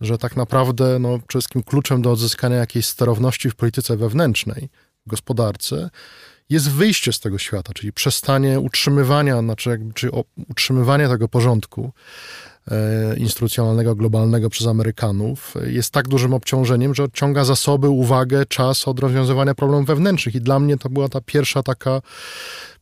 [0.00, 4.68] że tak naprawdę no, przede wszystkim kluczem do odzyskania jakiejś sterowności w polityce wewnętrznej,
[5.06, 5.90] w gospodarce,
[6.50, 11.92] jest wyjście z tego świata, czyli przestanie utrzymywania, znaczy czy o, utrzymywania tego porządku
[12.70, 18.98] e, instytucjonalnego, globalnego przez Amerykanów jest tak dużym obciążeniem, że odciąga zasoby, uwagę, czas od
[19.00, 20.34] rozwiązywania problemów wewnętrznych.
[20.34, 22.02] I dla mnie to była ta pierwsza taka,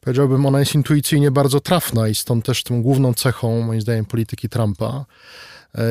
[0.00, 4.48] powiedziałbym, ona jest intuicyjnie bardzo trafna i stąd też tą główną cechą, moim zdaniem, polityki
[4.48, 5.04] Trumpa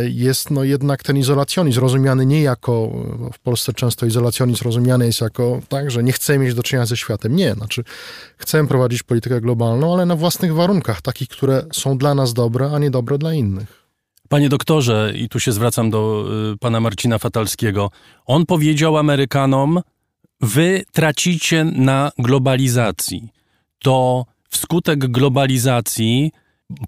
[0.09, 2.91] jest no jednak ten izolacjonizm rozumiany nie jako,
[3.33, 6.97] w Polsce często izolacjonizm rozumiany jest jako tak, że nie chcemy mieć do czynienia ze
[6.97, 7.35] światem.
[7.35, 7.83] Nie, znaczy
[8.37, 12.79] chcemy prowadzić politykę globalną, ale na własnych warunkach, takich, które są dla nas dobre, a
[12.79, 13.83] nie dobre dla innych.
[14.29, 17.91] Panie doktorze, i tu się zwracam do y, pana Marcina Fatalskiego,
[18.25, 19.81] on powiedział Amerykanom:
[20.41, 23.29] Wy tracicie na globalizacji.
[23.79, 26.31] To wskutek globalizacji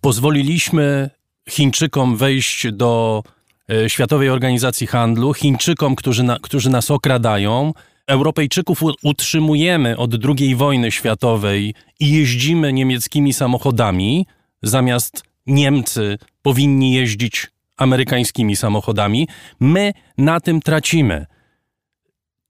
[0.01, 1.09] pozwoliliśmy
[1.49, 3.23] Chińczykom wejść do
[3.71, 7.73] y, Światowej Organizacji Handlu, Chińczykom, którzy, na, którzy nas okradają.
[8.07, 14.25] Europejczyków utrzymujemy od II wojny światowej i jeździmy niemieckimi samochodami,
[14.63, 19.27] zamiast Niemcy powinni jeździć amerykańskimi samochodami.
[19.59, 21.25] My na tym tracimy.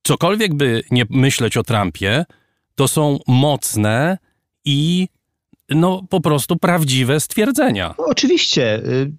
[0.04, 2.26] Cokolwiek by nie myśleć o Trumpie,
[2.76, 4.18] to są mocne
[4.66, 5.08] i
[5.70, 7.96] no po prostu prawdziwe stwierdzenia.
[7.98, 8.84] No, oczywiście.
[8.86, 9.12] y,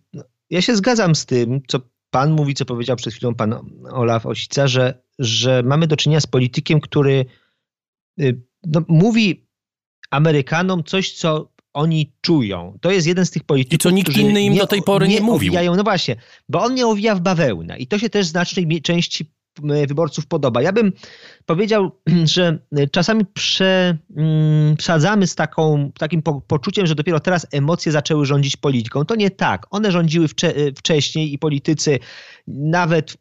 [0.51, 1.81] Ja się zgadzam z tym, co
[2.11, 3.55] pan mówi, co powiedział przed chwilą pan
[3.91, 7.27] Olaf Osica, że, że mamy do czynienia z politykiem, który
[8.21, 9.47] y, no, mówi
[10.11, 12.79] Amerykanom coś, co oni czują.
[12.81, 15.21] To jest jeden z tych polityków, I co nikt inny im do tej pory nie
[15.21, 15.51] mówił.
[15.51, 16.17] Owijają, no właśnie,
[16.49, 19.31] bo on nie owija w bawełnę i to się też znacznej części
[19.63, 20.63] wyborców podoba.
[20.63, 20.93] Ja bym
[21.47, 21.91] powiedział,
[22.35, 22.59] że
[22.93, 23.25] czasami
[24.17, 29.05] mm, przesadzamy z taką, takim po, poczuciem, że dopiero teraz emocje zaczęły rządzić polityką.
[29.05, 29.67] To nie tak.
[29.71, 31.99] One rządziły wcze, wcześniej i politycy
[32.47, 33.17] nawet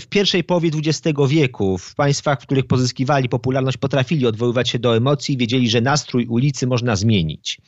[0.00, 4.96] w pierwszej połowie XX wieku w państwach, w których pozyskiwali popularność, potrafili odwoływać się do
[4.96, 7.60] emocji i wiedzieli, że nastrój ulicy można zmienić.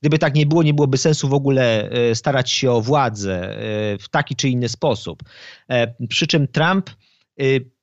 [0.00, 3.98] Gdyby tak nie było, nie byłoby sensu w ogóle e, starać się o władzę e,
[3.98, 5.22] w taki czy inny sposób.
[5.68, 6.94] E, Przy czym Trump e,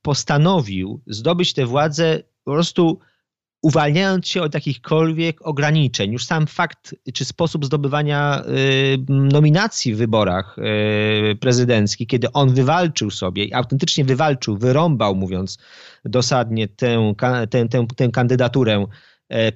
[0.02, 3.00] postanowił zdobyć tę władzę po prostu
[3.62, 6.12] uwalniając się od jakichkolwiek ograniczeń.
[6.12, 10.58] Już sam fakt czy sposób zdobywania y, nominacji w wyborach
[11.32, 15.58] y, prezydenckich, kiedy on wywalczył sobie autentycznie wywalczył, wyrąbał, mówiąc
[16.06, 17.14] dosadnie, tę,
[17.50, 18.86] tę, tę, tę kandydaturę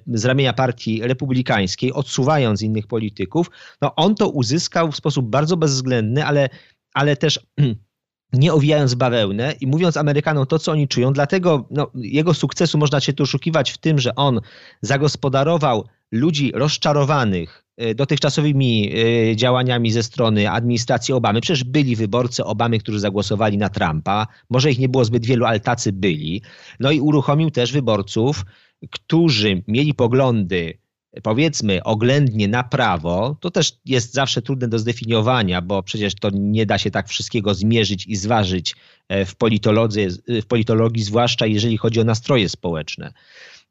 [0.08, 6.26] z ramienia partii republikańskiej, odsuwając innych polityków, no on to uzyskał w sposób bardzo bezwzględny,
[6.26, 6.50] ale,
[6.94, 7.40] ale też
[8.34, 11.14] nie owijając bawełnę i mówiąc Amerykanom to, co oni czują.
[11.14, 14.42] Dlatego no, jego sukcesu można się tu oszukiwać w tym, że on
[14.82, 18.92] zagospodarował ludzi rozczarowanych e, dotychczasowymi
[19.32, 21.42] e, działaniami ze strony administracji Obamy.
[21.42, 24.28] Przecież byli wyborcy Obamy, którzy zagłosowali na Trumpa.
[24.50, 26.42] Może ich nie było zbyt wielu, ale tacy byli.
[26.80, 28.46] No i uruchomił też wyborców,
[28.92, 30.81] którzy mieli poglądy
[31.24, 36.66] powiedzmy oględnie na prawo, to też jest zawsze trudne do zdefiniowania, bo przecież to nie
[36.66, 38.76] da się tak wszystkiego zmierzyć i zważyć
[39.10, 43.14] e, w politologii, w politologii zwłaszcza jeżeli chodzi o nastroje społeczne.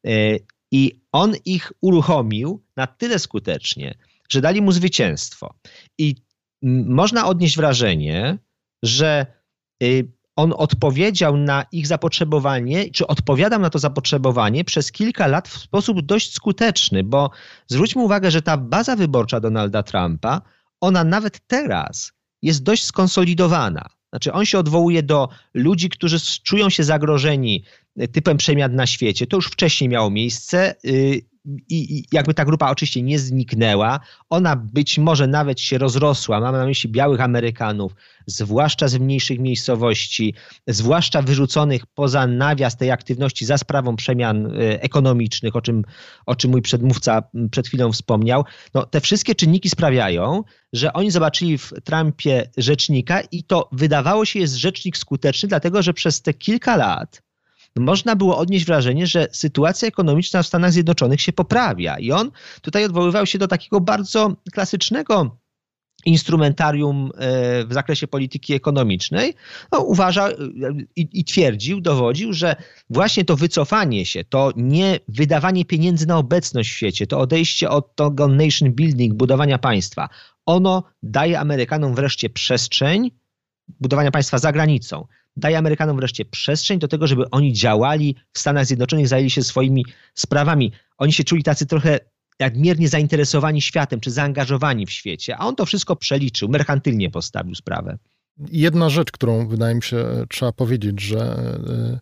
[0.06, 0.10] E,
[0.70, 3.94] I on ich uruchomił na tyle skutecznie,
[4.28, 5.54] że dali mu zwycięstwo.
[5.98, 6.14] I
[6.86, 8.38] można odnieść wrażenie,
[8.82, 9.26] że
[9.82, 15.58] y, on odpowiedział na ich zapotrzebowanie, czy odpowiadał na to zapotrzebowanie przez kilka lat w
[15.58, 17.30] sposób dość skuteczny, bo
[17.66, 20.42] zwróćmy uwagę, że ta baza wyborcza Donalda Trumpa,
[20.80, 23.86] ona nawet teraz jest dość skonsolidowana.
[24.12, 27.64] Znaczy, on się odwołuje do ludzi, którzy czują się zagrożeni
[28.12, 29.26] typem przemian na świecie.
[29.26, 30.74] To już wcześniej miało miejsce.
[31.46, 34.00] I, i jakby ta grupa oczywiście nie zniknęła,
[34.30, 36.40] ona być może nawet się rozrosła.
[36.40, 37.94] Mamy na myśli białych Amerykanów,
[38.26, 40.34] zwłaszcza z mniejszych miejscowości,
[40.66, 45.82] zwłaszcza wyrzuconych poza nawias tej aktywności za sprawą przemian e, ekonomicznych, o czym,
[46.26, 48.44] o czym mój przedmówca przed chwilą wspomniał.
[48.74, 54.38] No, te wszystkie czynniki sprawiają, że oni zobaczyli w Trumpie rzecznika i to wydawało się
[54.38, 57.29] jest rzecznik skuteczny, dlatego że przez te kilka lat
[57.76, 61.98] można było odnieść wrażenie, że sytuacja ekonomiczna w Stanach Zjednoczonych się poprawia.
[61.98, 62.30] I on
[62.62, 65.40] tutaj odwoływał się do takiego bardzo klasycznego
[66.06, 69.34] instrumentarium e, w zakresie polityki ekonomicznej,
[69.72, 70.32] no, e,
[70.96, 72.56] i, i, twierdził, dowodził, że
[72.90, 77.96] właśnie to wycofanie się, to nie wydawanie pieniędzy na obecność w świecie, to odejście od
[77.96, 80.08] tego nation building, budowania państwa,
[80.46, 83.10] ono daje Amerykanom wreszcie przestrzeń
[83.80, 85.06] budowania państwa za granicą
[85.36, 89.84] daje Amerykanom wreszcie przestrzeń do tego, żeby oni działali w Stanach Zjednoczonych, zajęli się swoimi
[90.14, 90.72] sprawami.
[90.98, 92.00] Oni się czuli tacy trochę
[92.40, 97.98] nadmiernie zainteresowani światem, czy zaangażowani w świecie, a on to wszystko przeliczył, merkantylnie postawił sprawę.
[98.52, 102.00] Jedna rzecz, którą wydaje mi się trzeba powiedzieć, że e,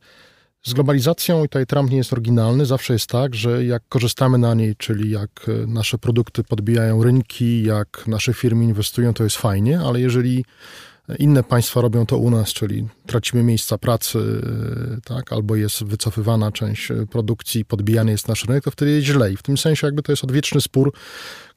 [0.62, 4.54] z globalizacją, i tutaj Trump nie jest oryginalny, zawsze jest tak, że jak korzystamy na
[4.54, 9.80] niej, czyli jak e, nasze produkty podbijają rynki, jak nasze firmy inwestują, to jest fajnie,
[9.80, 10.44] ale jeżeli
[11.18, 14.18] inne państwa robią to u nas, czyli tracimy miejsca pracy,
[15.04, 19.32] tak, albo jest wycofywana część produkcji, podbijany jest nasz rynek, to wtedy jest źle.
[19.32, 20.92] I w tym sensie jakby to jest odwieczny spór.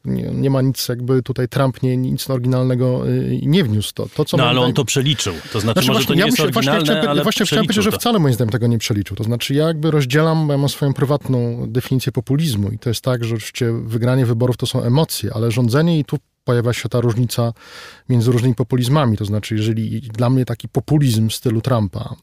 [0.06, 3.94] Nie, nie ma nic, jakby tutaj Trump nie, nic oryginalnego y, nie wniósł.
[3.94, 5.34] To, to, co no ale on to przeliczył.
[5.54, 7.66] To znaczy, znaczy może właśnie, to nie ja jest się, oryginalne, właśnie, ale Właśnie chciałem
[7.66, 9.18] powiedzieć, że wcale moim zdaniem tego nie przeliczył.
[9.18, 13.02] To znaczy ja jakby rozdzielam, bo ja mam swoją prywatną definicję populizmu i to jest
[13.02, 17.02] tak, że oczywiście wygranie wyborów to są emocje, ale rządzenie i tu pojawia się ta
[17.02, 17.54] różnica
[18.10, 19.18] między różnymi populizmami.
[19.18, 22.16] To znaczy, jeżeli dla mnie taki populizm w stylu Trumpa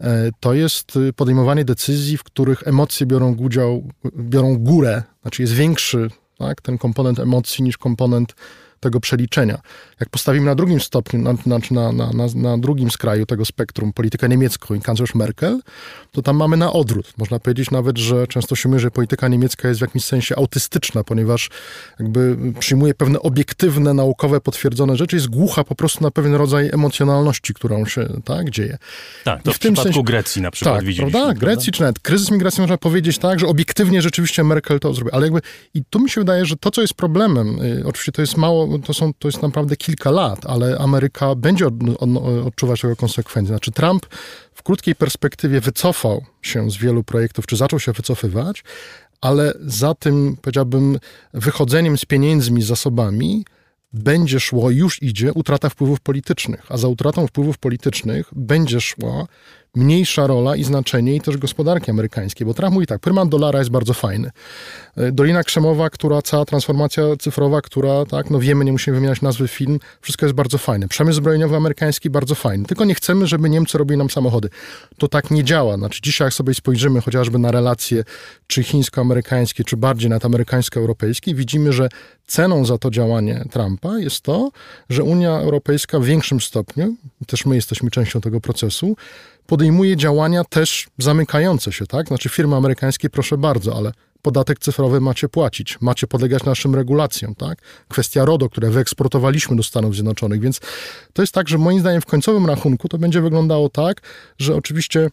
[0.00, 6.10] e, to jest podejmowanie decyzji, w których emocje biorą udział, biorą górę, znaczy jest większy
[6.38, 8.34] tak, ten komponent emocji niż komponent
[8.82, 9.58] tego przeliczenia.
[10.00, 14.74] Jak postawimy na drugim stopniu, na, na, na, na, drugim skraju tego spektrum politykę niemiecką
[14.74, 15.60] i kanclerz Merkel,
[16.12, 17.12] to tam mamy na odwrót.
[17.18, 21.04] Można powiedzieć nawet, że często się mówi, że polityka niemiecka jest w jakimś sensie autystyczna,
[21.04, 21.50] ponieważ
[22.00, 27.54] jakby przyjmuje pewne obiektywne, naukowe, potwierdzone rzeczy, jest głucha po prostu na pewien rodzaj emocjonalności,
[27.54, 28.78] którą się tak dzieje.
[29.24, 31.20] Tak, to I w, w tym przypadku sensie, Grecji na przykład tak, widzieliśmy.
[31.20, 31.40] Prawda?
[31.40, 35.12] Grecji, czy nawet kryzys migracji można powiedzieć tak, że obiektywnie rzeczywiście Merkel to zrobi.
[35.12, 35.40] Ale jakby
[35.74, 38.71] i tu mi się wydaje, że to, co jest problemem, y, oczywiście to jest mało
[38.78, 42.08] to, są, to jest naprawdę kilka lat, ale Ameryka będzie od, od,
[42.46, 43.48] odczuwać tego konsekwencje.
[43.48, 44.06] Znaczy Trump
[44.54, 48.64] w krótkiej perspektywie wycofał się z wielu projektów, czy zaczął się wycofywać,
[49.20, 50.98] ale za tym, powiedziałbym,
[51.34, 53.44] wychodzeniem z pieniędzmi, z zasobami,
[53.92, 59.26] będzie szło, już idzie utrata wpływów politycznych, a za utratą wpływów politycznych będzie szła
[59.74, 63.70] mniejsza rola i znaczenie i też gospodarki amerykańskiej, bo Trump mówi tak, prymat dolara jest
[63.70, 64.30] bardzo fajny.
[64.96, 69.48] E, Dolina Krzemowa, która, cała transformacja cyfrowa, która, tak, no wiemy, nie musimy wymieniać nazwy
[69.48, 70.88] film, wszystko jest bardzo fajne.
[70.88, 74.48] Przemysł zbrojeniowy amerykański bardzo fajny, tylko nie chcemy, żeby Niemcy robili nam samochody.
[74.98, 75.76] To tak nie działa.
[75.76, 78.04] Znaczy dzisiaj jak sobie spojrzymy chociażby na relacje
[78.46, 81.88] czy chińsko-amerykańskie, czy bardziej nawet amerykańsko-europejskie, widzimy, że
[82.26, 84.50] ceną za to działanie Trumpa jest to,
[84.90, 86.94] że Unia Europejska w większym stopniu,
[87.26, 88.96] też my jesteśmy częścią tego procesu,
[89.52, 92.08] podejmuje działania też zamykające się, tak?
[92.08, 93.92] Znaczy firmy amerykańskie, proszę bardzo, ale
[94.22, 97.58] podatek cyfrowy macie płacić, macie podlegać naszym regulacjom, tak?
[97.88, 100.60] Kwestia RODO, które wyeksportowaliśmy do Stanów Zjednoczonych, więc
[101.12, 104.00] to jest tak, że moim zdaniem w końcowym rachunku to będzie wyglądało tak,
[104.38, 105.10] że oczywiście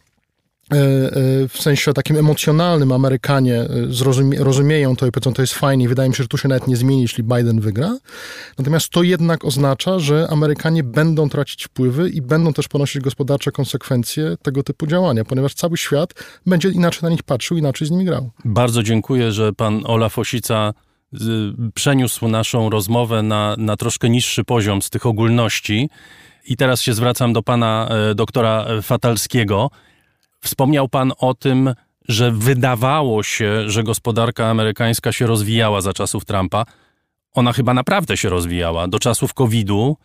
[1.48, 5.88] w sensie takim emocjonalnym Amerykanie e, zrozumie, rozumieją to i powiedzą, to jest fajnie.
[5.88, 7.98] Wydaje mi się, że tu się nawet nie zmieni, jeśli Biden wygra.
[8.58, 14.36] Natomiast to jednak oznacza, że Amerykanie będą tracić wpływy i będą też ponosić gospodarcze konsekwencje
[14.42, 16.14] tego typu działania, ponieważ cały świat
[16.46, 18.30] będzie inaczej na nich patrzył, inaczej z nimi grał.
[18.44, 20.72] Bardzo dziękuję, że pan Olaf Osica
[21.12, 25.90] z- przeniósł naszą rozmowę na, na troszkę niższy poziom z tych ogólności.
[26.46, 29.70] I teraz się zwracam do pana e, doktora Fatalskiego.
[30.40, 31.74] Wspomniał pan o tym,
[32.08, 36.64] że wydawało się, że gospodarka amerykańska się rozwijała za czasów Trumpa.
[37.32, 38.88] Ona chyba naprawdę się rozwijała.
[38.88, 39.96] Do czasów COVID-u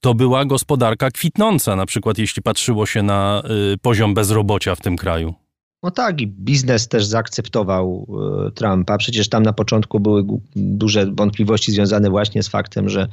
[0.00, 3.42] to była gospodarka kwitnąca, na przykład jeśli patrzyło się na
[3.74, 5.34] y, poziom bezrobocia w tym kraju.
[5.82, 8.06] No tak, i biznes też zaakceptował
[8.46, 8.98] e, Trumpa.
[8.98, 10.24] Przecież tam na początku były
[10.56, 13.08] duże wątpliwości związane właśnie z faktem, że,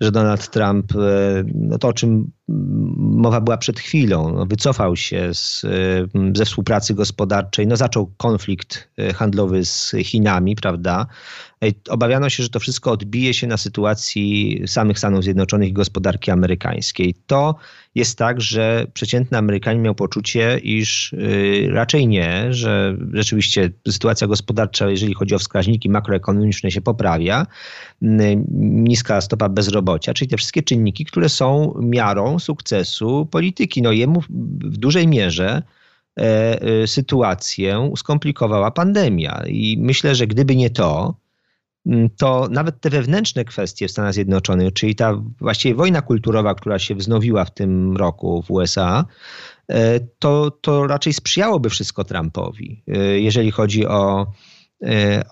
[0.00, 2.30] że Donald Trump, e, no to o czym
[2.96, 5.68] mowa była przed chwilą, no wycofał się z, e,
[6.36, 11.06] ze współpracy gospodarczej, no zaczął konflikt e, handlowy z Chinami, prawda?
[11.88, 17.14] Obawiano się, że to wszystko odbije się na sytuacji samych Stanów Zjednoczonych i gospodarki amerykańskiej.
[17.26, 17.54] To
[17.94, 24.90] jest tak, że przeciętny Amerykanin miał poczucie, iż y, raczej nie, że rzeczywiście sytuacja gospodarcza,
[24.90, 27.46] jeżeli chodzi o wskaźniki makroekonomiczne, się poprawia.
[28.02, 28.06] Y,
[28.60, 33.82] Niska stopa bezrobocia, czyli te wszystkie czynniki, które są miarą sukcesu polityki.
[33.82, 34.20] No jemu
[34.60, 35.62] w dużej mierze
[36.18, 39.42] e, e, sytuację skomplikowała pandemia.
[39.46, 41.14] I myślę, że gdyby nie to,
[42.16, 46.94] to nawet te wewnętrzne kwestie w Stanach Zjednoczonych, czyli ta właściwie wojna kulturowa, która się
[46.94, 49.04] wznowiła w tym roku w USA,
[49.68, 52.82] e, to, to raczej sprzyjałoby wszystko Trumpowi,
[53.14, 54.26] jeżeli chodzi o,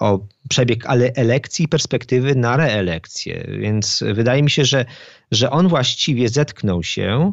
[0.00, 3.44] o przebieg ale elekcji i perspektywy na reelekcję.
[3.60, 4.84] Więc wydaje mi się, że,
[5.30, 7.32] że on właściwie zetknął się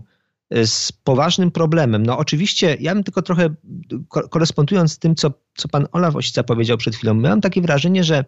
[0.66, 2.06] z poważnym problemem.
[2.06, 3.50] No oczywiście, ja bym tylko trochę
[4.08, 8.04] ko- korespondując z tym, co, co pan Olaf Osica powiedział przed chwilą, miałem takie wrażenie,
[8.04, 8.26] że,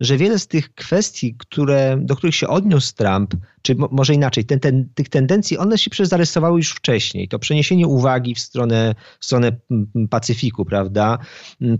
[0.00, 4.44] że wiele z tych kwestii, które, do których się odniósł Trump, czy mo, może inaczej,
[4.44, 7.28] ten, ten, tych tendencji, one się zarysowały już wcześniej.
[7.28, 9.52] To przeniesienie uwagi w stronę, w stronę
[10.10, 11.18] Pacyfiku, prawda?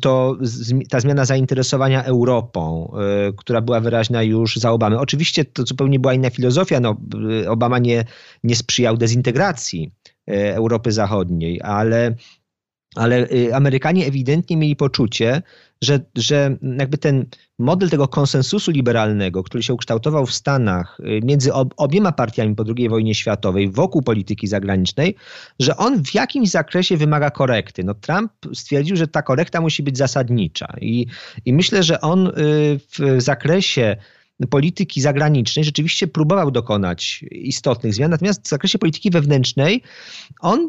[0.00, 2.92] To z, ta zmiana zainteresowania Europą,
[3.28, 4.98] y, która była wyraźna już za Obamy.
[4.98, 6.80] Oczywiście to zupełnie była inna filozofia.
[6.80, 6.96] No,
[7.42, 8.04] y, Obama nie,
[8.44, 9.92] nie sprzyjał dezintegracji
[10.30, 12.14] y, Europy Zachodniej, ale
[12.98, 15.42] ale y, Amerykanie ewidentnie mieli poczucie,
[15.82, 17.26] że, że jakby ten
[17.58, 22.64] model tego konsensusu liberalnego, który się ukształtował w Stanach y, między ob, obiema partiami po
[22.76, 25.14] II wojnie światowej wokół polityki zagranicznej,
[25.60, 27.84] że on w jakimś zakresie wymaga korekty.
[27.84, 31.06] No, Trump stwierdził, że ta korekta musi być zasadnicza i,
[31.44, 32.30] i myślę, że on y,
[32.98, 33.96] w zakresie
[34.50, 39.82] polityki zagranicznej rzeczywiście próbował dokonać istotnych zmian, natomiast w zakresie polityki wewnętrznej
[40.40, 40.68] on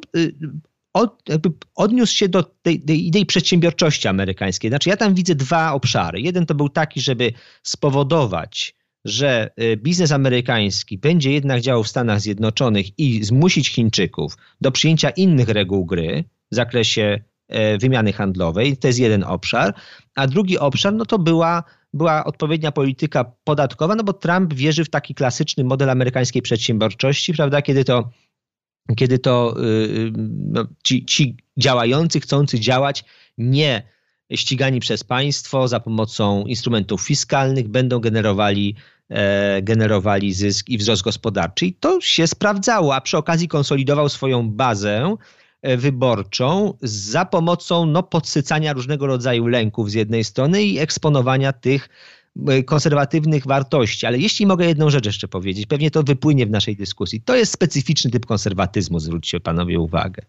[0.94, 1.24] od,
[1.76, 4.72] odniósł się do tej, tej idei przedsiębiorczości amerykańskiej.
[4.72, 6.22] Znaczy, ja tam widzę dwa obszary.
[6.22, 7.34] Jeden to był taki, żeby
[7.64, 8.76] spowodować,
[9.06, 15.10] że y, biznes amerykański będzie jednak działał w Stanach Zjednoczonych i zmusić Chińczyków do przyjęcia
[15.10, 18.78] innych reguł gry w zakresie e, wymiany handlowej.
[18.78, 19.74] To jest jeden obszar.
[20.16, 21.64] A drugi obszar, no to była
[21.94, 27.62] była odpowiednia polityka podatkowa, no bo Trump wierzy w taki klasyczny model amerykańskiej przedsiębiorczości, prawda,
[27.62, 28.10] kiedy to
[28.96, 33.04] kiedy to yy, no, ci, ci działający, chcący działać,
[33.38, 33.84] nie
[34.36, 38.76] ścigani przez państwo za pomocą instrumentów fiskalnych, będą generowali,
[39.10, 41.66] e, generowali zysk i wzrost gospodarczy.
[41.66, 45.16] I to się sprawdzało, a przy okazji konsolidował swoją bazę
[45.62, 51.90] e, wyborczą za pomocą no, podsycania różnego rodzaju lęków z jednej strony i eksponowania tych
[52.66, 54.06] konserwatywnych wartości.
[54.06, 57.22] Ale jeśli mogę jedną rzecz jeszcze powiedzieć, pewnie to wypłynie w naszej dyskusji.
[57.22, 60.22] To jest specyficzny typ konserwatyzmu, zwróćcie panowie uwagę.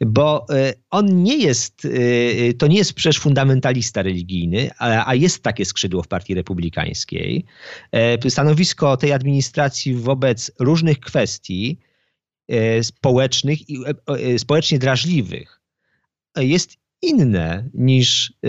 [0.00, 5.64] Bo e, on nie jest, e, to nie jest przecież fundamentalista religijny, a, jest takie
[5.64, 7.44] skrzydło w Partii Republikańskiej.
[7.92, 11.78] E, Stanowisko tej administracji wobec różnych kwestii
[12.48, 15.60] e, społecznych i e, e, społecznie drażliwych
[16.36, 18.48] jest inne niż e,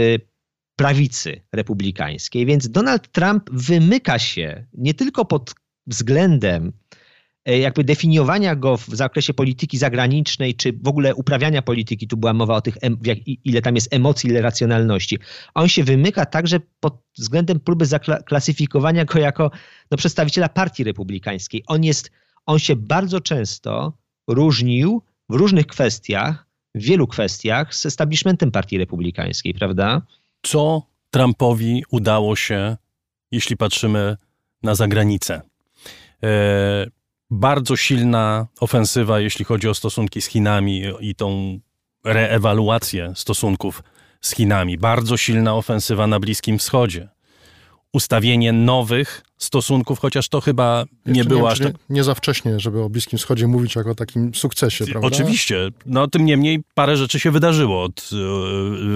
[0.82, 2.46] prawicy republikańskiej.
[2.46, 5.54] Więc Donald Trump wymyka się nie tylko pod
[5.88, 6.74] względem
[7.46, 12.34] e, jakby definiowania go w zakresie polityki zagranicznej, czy w ogóle uprawiania polityki, tu była
[12.34, 12.78] mowa o tych,
[13.44, 15.20] ile tam jest emocji, ile racjonalności.
[15.54, 19.52] On się wymyka także pod względem próby zaklasyfikowania go jako
[19.92, 21.64] no, przedstawiciela partii republikańskiej.
[21.68, 22.12] On jest,
[22.46, 29.54] on się bardzo często różnił w różnych kwestiach, w wielu kwestiach z establishmentem partii republikańskiej,
[29.54, 30.02] prawda?
[30.42, 30.82] Co
[31.12, 32.78] Trumpowi udało się,
[33.32, 34.18] jeśli patrzymy
[34.64, 35.42] na zagranicę?
[36.24, 36.86] E,
[37.30, 41.60] bardzo silna ofensywa, jeśli chodzi o stosunki z Chinami i tą
[42.04, 43.84] reewaluację stosunków
[44.22, 47.10] z Chinami, bardzo silna ofensywa na Bliskim Wschodzie,
[47.94, 51.68] ustawienie nowych stosunków, chociaż to chyba nie Jeszcze było wiem, aż tak.
[51.68, 55.08] nie, nie za wcześnie, żeby o Bliskim Wschodzie mówić jako o takim sukcesie, prawda?
[55.08, 55.70] Oczywiście.
[55.86, 58.10] No tym niemniej parę rzeczy się wydarzyło, od,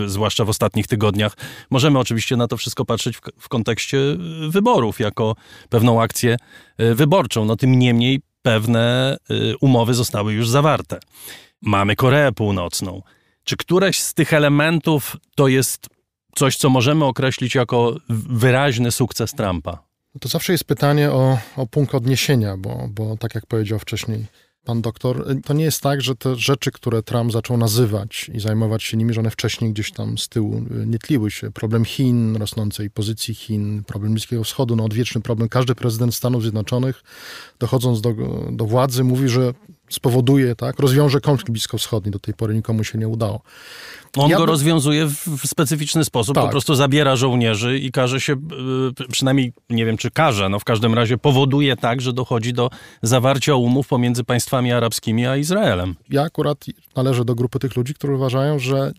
[0.05, 1.37] e, zwłaszcza w ostatnich tygodniach.
[1.69, 3.97] Możemy oczywiście na to wszystko patrzeć w, w kontekście
[4.49, 5.35] wyborów, jako
[5.69, 6.37] pewną akcję
[6.77, 7.45] e, wyborczą.
[7.45, 10.99] No tym niemniej pewne e, umowy zostały już zawarte.
[11.61, 13.01] Mamy Koreę Północną.
[13.43, 15.94] Czy któreś z tych elementów to jest
[16.35, 17.95] coś, co możemy określić jako
[18.29, 19.83] wyraźny sukces Trumpa?
[20.19, 24.25] To zawsze jest pytanie o, o punkt odniesienia, bo, bo tak jak powiedział wcześniej
[24.65, 28.83] pan doktor, to nie jest tak, że te rzeczy, które Trump zaczął nazywać i zajmować
[28.83, 31.51] się nimi, że one wcześniej gdzieś tam z tyłu y, nie tliły się.
[31.51, 35.49] Problem Chin, rosnącej pozycji Chin, problem Bliskiego Wschodu, no odwieczny problem.
[35.49, 37.03] Każdy prezydent Stanów Zjednoczonych,
[37.59, 38.13] dochodząc do,
[38.51, 39.53] do władzy, mówi, że
[39.89, 42.11] spowoduje, tak, rozwiąże konflikt bliskowschodni.
[42.11, 43.41] Do tej pory nikomu się nie udało.
[44.17, 46.51] On Ja go bym- rozwiązuje w, specyficzny sposób, po Tak.
[46.51, 50.93] prostu zabiera żołnierzy i każe się, y, przynajmniej nie wiem czy każe, no w każdym
[50.93, 52.69] razie powoduje tak, że dochodzi do
[53.01, 55.95] zawarcia umów pomiędzy państwami arabskimi a Izraelem.
[56.09, 56.65] ja akurat
[56.95, 58.91] należę do grupy tych ludzi, którzy uważają, że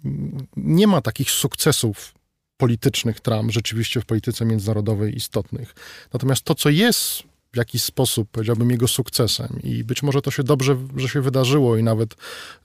[0.56, 2.14] nie ma takich sukcesów
[2.56, 5.74] politycznych Trump rzeczywiście w polityce międzynarodowej istotnych.
[6.12, 7.22] Natomiast to, co jest
[7.56, 11.76] w jakiś sposób, powiedziałbym, jego sukcesem i być może to się dobrze, że się wydarzyło
[11.76, 12.14] i nawet,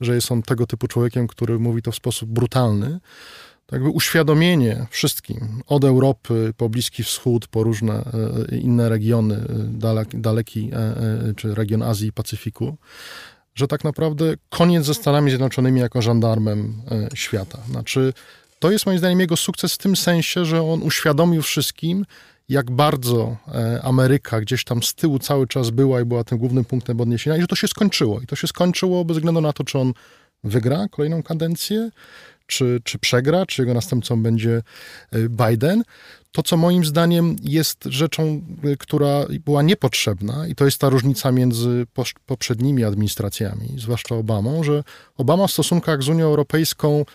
[0.01, 2.99] że jest on tego typu człowiekiem, który mówi to w sposób brutalny,
[3.71, 7.93] jakby uświadomienie wszystkim, od Europy po Bliski Wschód, po różne
[8.51, 9.47] e, inne regiony, e,
[9.79, 12.77] daleki, daleki, e, czy region Azji i Pacyfiku,
[13.55, 16.81] że tak naprawdę koniec ze Stanami Zjednoczonymi jako żandarmem
[17.13, 17.59] świata.
[17.69, 18.13] Znaczy,
[18.59, 22.05] to jest moim zdaniem jego sukces w tym sensie, że on uświadomił wszystkim,
[22.51, 26.65] jak bardzo e, Ameryka gdzieś tam z tyłu cały czas była i była tym głównym
[26.65, 28.21] punktem odniesienia i że to się skończyło.
[28.21, 29.93] I to się skończyło bez względu na to, czy on
[30.43, 31.89] wygra kolejną kadencję,
[32.47, 34.61] czy, czy przegra, czy jego następcą będzie
[35.11, 35.83] e, Biden.
[36.31, 41.31] To, co moim zdaniem jest rzeczą, y, która była niepotrzebna, i to jest ta różnica
[41.31, 41.85] między
[42.25, 44.83] poprzednimi administracjami, zwłaszcza Obamą, że
[45.17, 47.05] Obama w stosunkach z Unią Europejską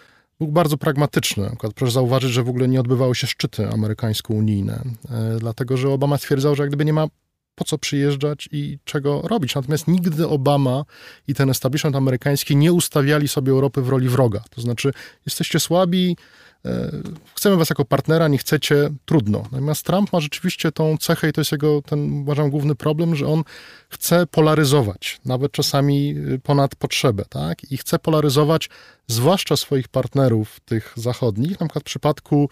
[0.40, 1.42] był bardzo pragmatyczny.
[1.42, 5.90] Na przykład proszę zauważyć, że w ogóle nie odbywały się szczyty amerykańsko-unijne, e, dlatego że
[5.90, 7.06] Obama stwierdzał, że jak gdyby nie ma
[7.54, 9.54] po co przyjeżdżać i czego robić.
[9.54, 10.84] Natomiast nigdy Obama
[11.28, 14.44] i ten establishment amerykański nie ustawiali sobie Europy w roli wroga.
[14.50, 14.92] To znaczy,
[15.26, 16.16] jesteście słabi,
[16.64, 16.90] e,
[17.34, 19.42] chcemy was jako partnera, nie chcecie, trudno.
[19.52, 23.26] Natomiast Trump ma rzeczywiście tą cechę i to jest jego, ten uważam, główny problem, że
[23.26, 23.42] on
[23.88, 27.72] chce polaryzować, nawet czasami y, ponad potrzebę, tak?
[27.72, 28.68] I chce polaryzować
[29.06, 31.60] zwłaszcza swoich partnerów tych zachodnich.
[31.60, 32.48] Na przykład w przypadku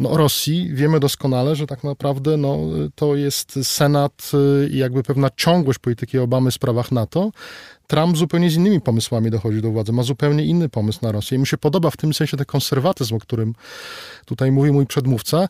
[0.00, 2.58] no, Rosji wiemy doskonale, że tak naprawdę no,
[2.94, 4.30] to jest Senat
[4.64, 7.30] y, i jakby pewna ciągłość polityki Obamy w sprawach NATO.
[7.86, 11.36] Trump zupełnie z innymi pomysłami dochodzi do władzy, ma zupełnie inny pomysł na Rosję.
[11.36, 13.54] I mu się podoba w tym sensie ten konserwatyzm, o którym
[14.26, 15.48] tutaj mówi mój przedmówca,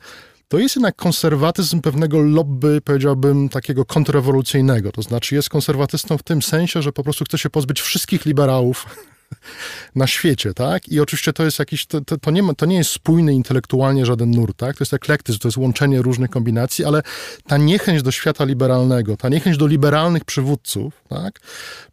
[0.53, 4.93] to jest jednak konserwatyzm pewnego lobby, powiedziałbym, takiego kontrrewolucyjnego.
[4.93, 8.87] To znaczy jest konserwatystą w tym sensie, że po prostu chce się pozbyć wszystkich liberałów
[9.95, 10.89] na świecie, tak?
[10.89, 14.07] I oczywiście to jest jakiś, to, to, to, nie, ma, to nie jest spójny intelektualnie
[14.07, 14.77] żaden nurt, tak?
[14.77, 17.03] To jest eklektyzm, to jest łączenie różnych kombinacji, ale
[17.47, 21.41] ta niechęć do świata liberalnego, ta niechęć do liberalnych przywódców, tak?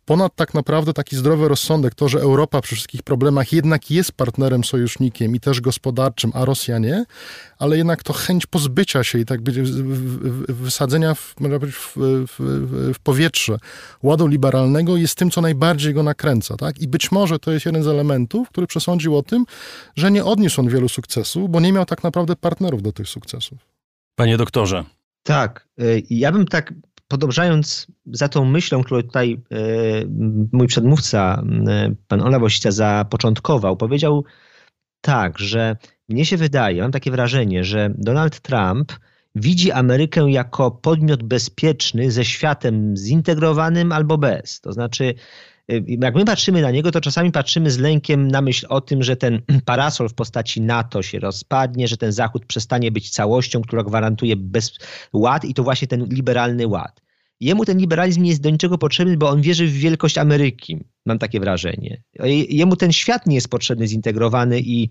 [0.10, 4.64] Ponad tak naprawdę taki zdrowy rozsądek, to, że Europa przy wszystkich problemach jednak jest partnerem,
[4.64, 7.05] sojusznikiem i też gospodarczym, a Rosja nie,
[7.60, 9.39] ale jednak to chęć pozbycia się i tak
[10.49, 13.57] wysadzenia w, w, w, w powietrze
[14.03, 16.57] ładu liberalnego jest tym, co najbardziej go nakręca.
[16.57, 16.80] Tak?
[16.80, 19.45] I być może to jest jeden z elementów, który przesądził o tym,
[19.95, 23.60] że nie odniósł on wielu sukcesów, bo nie miał tak naprawdę partnerów do tych sukcesów.
[24.16, 24.84] Panie doktorze,
[25.24, 26.74] Tak, y, ja bym tak
[27.10, 30.07] podążając za tą myślą, którą tutaj y,
[30.51, 31.43] mój przedmówca,
[31.91, 34.24] y, pan Ola Wosica, zapoczątkował, powiedział
[35.01, 35.78] tak, że
[36.10, 38.93] mnie się wydaje, mam takie wrażenie, że Donald Trump
[39.36, 44.62] widzi Amerykę jako podmiot bezpieczny ze światem zintegrowanym albo bez.
[44.62, 45.14] To znaczy,
[45.88, 49.15] jak my patrzymy na niego, to czasami patrzymy z lękiem na myśl o tym, że
[49.15, 54.36] ten parasol w postaci NATO się rozpadnie, że ten Zachód przestanie być całością, która gwarantuje
[54.36, 54.72] bez
[55.13, 57.01] ład i to właśnie ten liberalny ład.
[57.39, 60.78] Jemu ten liberalizm nie jest do niczego potrzebny, bo on wierzy w wielkość Ameryki.
[61.05, 62.03] Mam takie wrażenie.
[62.49, 64.89] Jemu ten świat nie jest potrzebny, zintegrowany i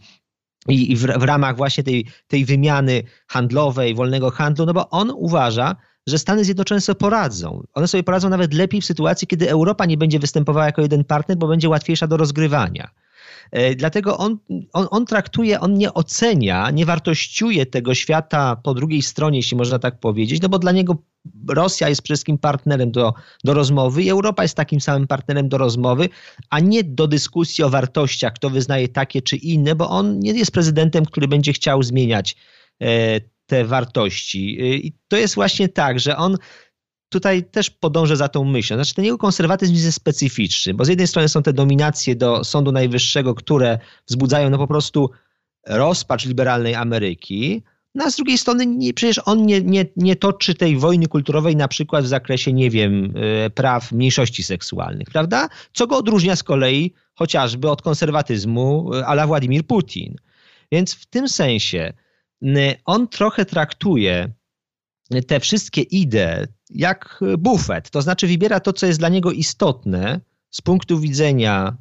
[0.68, 5.76] i w ramach właśnie tej, tej wymiany handlowej, wolnego handlu, no bo on uważa,
[6.08, 7.62] że Stany Zjednoczone sobie poradzą.
[7.74, 11.38] One sobie poradzą nawet lepiej w sytuacji, kiedy Europa nie będzie występowała jako jeden partner,
[11.38, 12.90] bo będzie łatwiejsza do rozgrywania.
[13.50, 14.38] E, Dlatego on,
[14.72, 19.78] on, on traktuje, on nie ocenia, nie wartościuje tego świata po drugiej stronie, jeśli można
[19.78, 20.96] tak powiedzieć, no bo dla niego
[21.48, 26.08] Rosja jest wszystkim partnerem do, do rozmowy i Europa jest takim samym partnerem do rozmowy,
[26.50, 30.50] a nie do dyskusji o wartościach, kto wyznaje takie czy inne, bo on nie jest
[30.50, 32.36] prezydentem, który będzie chciał zmieniać
[32.82, 34.58] e, te wartości.
[34.60, 36.36] E, I to jest właśnie tak, że on
[37.08, 38.76] tutaj też podążę za tą myślą.
[38.76, 42.72] Znaczy ten jego konserwatyzm jest specyficzny, bo z jednej strony są te dominacje do Sądu
[42.72, 45.10] Najwyższego, które wzbudzają no po prostu
[45.66, 47.62] rozpacz liberalnej Ameryki,
[47.94, 51.56] no a z drugiej strony nie, przecież on nie, nie, nie toczy tej wojny kulturowej
[51.56, 55.48] na przykład w zakresie, nie wiem, e, praw mniejszości seksualnych, prawda?
[55.72, 60.16] Co go odróżnia z kolei chociażby od konserwatyzmu e, ala Władimir Putin.
[60.72, 61.92] Więc w tym sensie
[62.84, 64.32] on trochę traktuje
[65.26, 70.20] te wszystkie idee jak bufet, to znaczy wybiera to, co jest dla niego istotne
[70.50, 71.76] z punktu widzenia,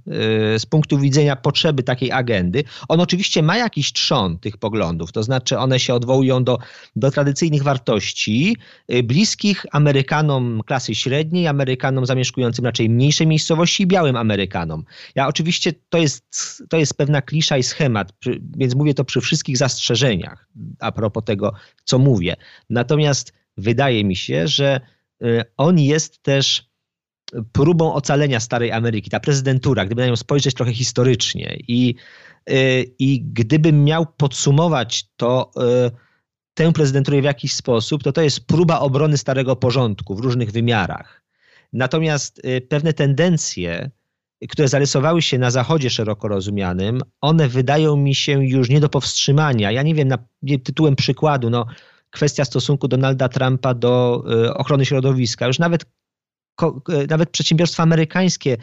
[0.55, 2.63] y, z punktu widzenia potrzeby takiej agendy.
[2.87, 6.57] On oczywiście ma jakiś trzon tych poglądów, to znaczy one się odwołują do,
[6.95, 8.57] do tradycyjnych wartości
[8.93, 14.83] y, bliskich Amerykanom klasy średniej, Amerykanom zamieszkującym raczej mniejsze miejscowości i białym Amerykanom.
[15.15, 18.13] Ja oczywiście to jest, to jest pewna klisza i schemat,
[18.57, 20.47] więc mówię to przy wszystkich zastrzeżeniach
[20.79, 21.53] a propos tego,
[21.83, 22.35] co mówię.
[22.69, 24.81] Natomiast wydaje mi się, że
[25.23, 26.66] y, on jest też
[27.51, 31.95] próbą ocalenia starej Ameryki, ta prezydentura, gdyby na nią spojrzeć trochę historycznie i,
[32.49, 35.51] y, i gdybym miał podsumować to,
[35.87, 35.91] y,
[36.53, 41.23] tę prezydenturę w jakiś sposób, to to jest próba obrony starego porządku w różnych wymiarach.
[41.73, 43.91] Natomiast y, pewne tendencje,
[44.49, 49.71] które zarysowały się na Zachodzie szeroko rozumianym, one wydają mi się już nie do powstrzymania.
[49.71, 50.17] Ja nie wiem, na,
[50.63, 51.65] tytułem przykładu, no,
[52.09, 54.23] kwestia stosunku Donalda Trumpa do
[54.53, 55.47] ochrony środowiska.
[55.47, 55.85] Już nawet,
[57.09, 58.57] nawet przedsiębiorstwa amerykańskie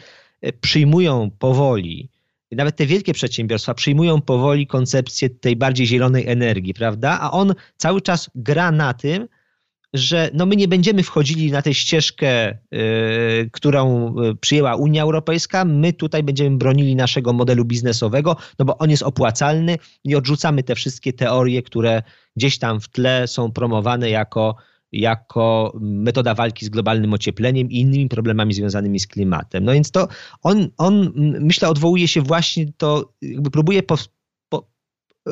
[0.45, 2.09] y, przyjmują powoli,
[2.51, 7.19] nawet te wielkie przedsiębiorstwa przyjmują powoli koncepcję tej bardziej zielonej energii, prawda?
[7.21, 9.27] A on cały czas gra na tym,
[9.93, 15.93] że no my nie będziemy wchodzili na tę ścieżkę, y, którą przyjęła Unia Europejska, my
[15.93, 21.13] tutaj będziemy bronili naszego modelu biznesowego, no bo on jest opłacalny i odrzucamy te wszystkie
[21.13, 22.03] teorie, które
[22.35, 24.55] gdzieś tam w tle są promowane jako,
[24.99, 29.63] jako metoda walki z globalnym ociepleniem i innymi problemami związanymi z klimatem.
[29.63, 30.07] No więc to
[30.43, 33.97] on, on myślę, odwołuje się właśnie to, jakby próbuje po,
[34.49, 34.67] po,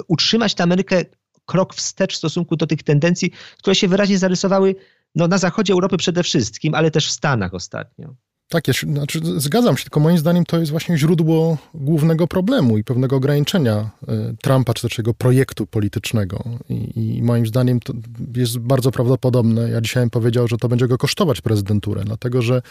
[0.08, 1.06] utrzymać tę Amerykę
[1.46, 4.76] krok wstecz w stosunku do tych tendencji, które się wyraźnie zarysowały
[5.16, 8.16] no, na zachodzie Europy przede wszystkim, ale też w Stanach ostatnio.
[8.50, 12.78] Tak, ja się, znaczy, zgadzam się, tylko moim zdaniem to jest właśnie źródło głównego problemu
[12.78, 16.44] i pewnego ograniczenia y, Trumpa, czy też jego projektu politycznego.
[16.70, 17.94] I, I moim zdaniem to
[18.36, 22.62] jest bardzo prawdopodobne, ja dzisiaj bym powiedział, że to będzie go kosztować prezydenturę, dlatego że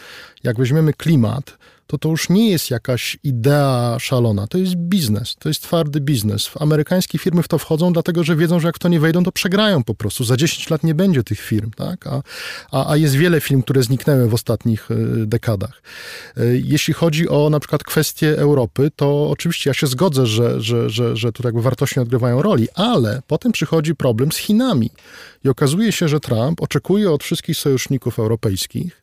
[0.45, 5.49] jak weźmiemy klimat, to to już nie jest jakaś idea szalona, to jest biznes, to
[5.49, 6.51] jest twardy biznes.
[6.61, 9.33] Amerykańskie firmy w to wchodzą, dlatego że wiedzą, że jak w to nie wejdą, to
[9.33, 10.25] przegrają po prostu.
[10.25, 12.07] Za 10 lat nie będzie tych firm, tak?
[12.07, 12.23] A,
[12.71, 15.83] a, a jest wiele firm, które zniknęły w ostatnich y, dekadach.
[16.39, 20.91] Y, Jeśli chodzi o na przykład kwestie Europy, to oczywiście ja się zgodzę, że, że,
[20.91, 24.91] że, że tu jakby wartości nie odgrywają roli, ale potem przychodzi problem z Chinami.
[25.45, 29.03] I okazuje się, że Trump oczekuje od wszystkich sojuszników europejskich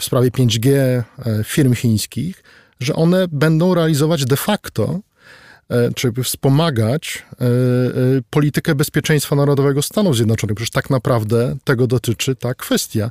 [0.00, 1.04] w sprawie 5G e,
[1.44, 2.42] firm chińskich,
[2.80, 5.00] że one będą realizować de facto
[5.68, 7.46] e, czy wspomagać e,
[8.30, 10.56] politykę bezpieczeństwa narodowego Stanów Zjednoczonych.
[10.56, 13.10] Przecież tak naprawdę tego dotyczy ta kwestia.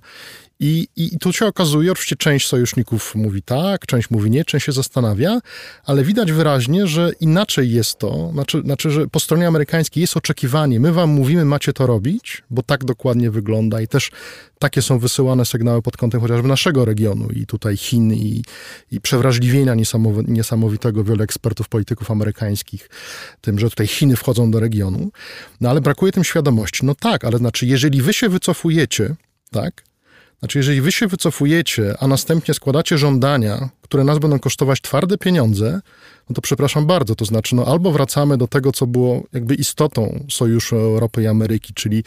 [0.62, 4.72] I, I tu się okazuje, oczywiście część sojuszników mówi tak, część mówi nie, część się
[4.72, 5.40] zastanawia,
[5.86, 10.80] ale widać wyraźnie, że inaczej jest to, znaczy, znaczy, że po stronie amerykańskiej jest oczekiwanie,
[10.80, 14.12] my wam mówimy, macie to robić, bo tak dokładnie wygląda i też
[14.60, 18.44] takie są wysyłane sygnały pod kątem chociażby naszego regionu i tutaj Chin i,
[18.92, 22.90] i przewrażliwienia niesamowi- niesamowitego wielu ekspertów, polityków amerykańskich
[23.42, 25.12] tym, że tutaj Chiny wchodzą do regionu,
[25.62, 26.86] no ale brakuje tym świadomości.
[26.86, 29.16] No tak, ale znaczy, jeżeli wy się wycofujecie,
[29.52, 29.89] tak,
[30.40, 35.82] znaczy, jeżeli wy się wycofujecie, a następnie składacie żądania, które nas będą kosztować twarde pieniądze,
[36.30, 40.26] no to przepraszam bardzo, to znaczy, no albo wracamy do tego, co było jakby istotą
[40.30, 42.04] Sojuszu Europy i Ameryki, czyli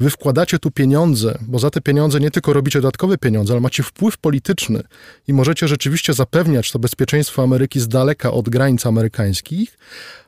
[0.00, 3.82] wy wkładacie tu pieniądze, bo za te pieniądze nie tylko robicie dodatkowe pieniądze, ale macie
[3.82, 4.82] wpływ polityczny
[5.28, 9.78] i możecie rzeczywiście zapewniać to bezpieczeństwo Ameryki z daleka od granic amerykańskich,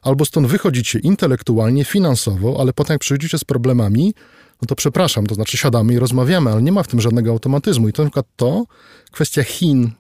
[0.03, 4.15] albo stąd wychodzicie intelektualnie, finansowo, ale potem jak przychodzicie z problemami,
[4.63, 7.89] no to przepraszam, to znaczy siadamy i rozmawiamy, ale nie ma w tym żadnego automatyzmu.
[7.89, 8.65] I to na przykład to,
[9.11, 9.91] kwestia Chin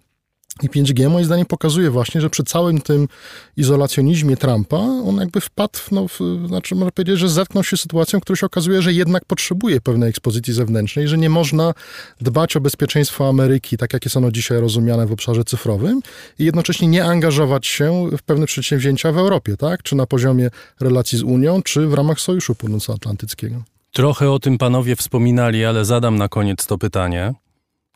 [0.62, 3.08] I 5G moim zdaniem pokazuje właśnie, że przy całym tym
[3.56, 8.20] izolacjonizmie Trumpa, on jakby wpadł, no, w, znaczy można powiedzieć, że zetknął się z sytuacją,
[8.20, 11.74] w której się okazuje, że jednak potrzebuje pewnej ekspozycji zewnętrznej, że nie można
[12.20, 16.00] dbać o bezpieczeństwo Ameryki, tak jak jest ono dzisiaj rozumiane w obszarze cyfrowym
[16.38, 19.82] i jednocześnie nie angażować się w pewne przedsięwzięcia w Europie, tak?
[19.82, 20.50] Czy na poziomie
[20.80, 23.73] relacji z Unią, czy w ramach Sojuszu Północnoatlantyckiego.
[23.94, 27.34] Trochę o tym panowie wspominali, ale zadam na koniec to pytanie.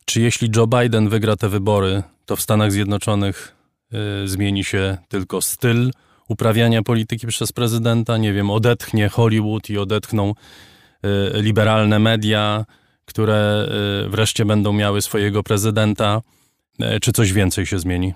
[0.05, 3.57] Czy jeśli Joe Biden wygra te wybory, to w Stanach Zjednoczonych
[4.25, 5.91] y, zmieni się tylko styl
[6.29, 8.17] uprawiania polityki przez prezydenta?
[8.17, 12.65] Nie wiem, odetchnie Hollywood i odetchną y, liberalne media,
[13.05, 13.69] które
[14.07, 16.23] y, wreszcie będą miały swojego prezydenta.
[16.97, 18.15] Y, czy coś więcej się zmieni?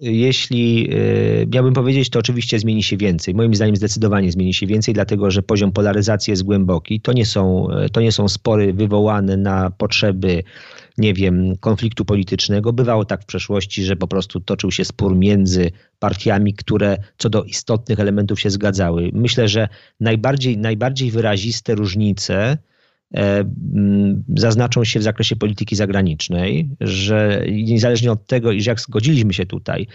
[0.00, 3.34] Jeśli y, miałbym powiedzieć, to oczywiście zmieni się więcej.
[3.34, 7.00] Moim zdaniem zdecydowanie zmieni się więcej, dlatego że poziom polaryzacji jest głęboki.
[7.00, 10.42] To nie są, to nie są spory wywołane na potrzeby,
[10.98, 12.72] nie wiem, konfliktu politycznego.
[12.72, 17.42] Bywało tak w przeszłości, że po prostu toczył się spór między partiami, które co do
[17.42, 19.10] istotnych elementów się zgadzały.
[19.12, 19.68] Myślę, że
[20.00, 22.73] najbardziej, najbardziej wyraziste różnice e,
[24.36, 29.86] zaznaczą się w zakresie polityki zagranicznej, że niezależnie od tego, jak zgodziliśmy się tutaj,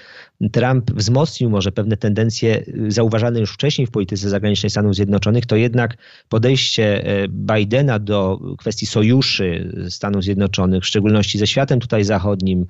[0.52, 5.56] Trump wzmocnił może pewne tendencje y, zauważane już wcześniej w polityce zagranicznej Stanów Zjednoczonych, to
[5.56, 5.98] jednak
[6.30, 12.66] podejście e, Bidena do kwestii sojuszy Stanów Zjednoczonych, w szczególności ze światem tutaj zachodnim,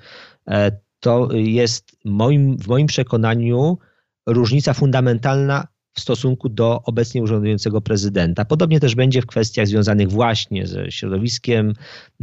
[0.48, 3.78] e, to jest moim, w moim przekonaniu
[4.26, 5.68] różnica fundamentalna
[6.00, 8.46] w stosunku do obecnie urzędującego prezydenta.
[8.46, 11.74] Podobnie też będzie w kwestiach związanych właśnie ze środowiskiem,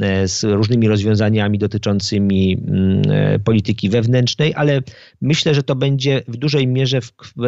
[0.00, 4.82] e, z różnymi rozwiązaniami dotyczącymi mm, e, polityki wewnętrznej, ale
[5.20, 7.42] myślę, że to będzie w dużej mierze w, w,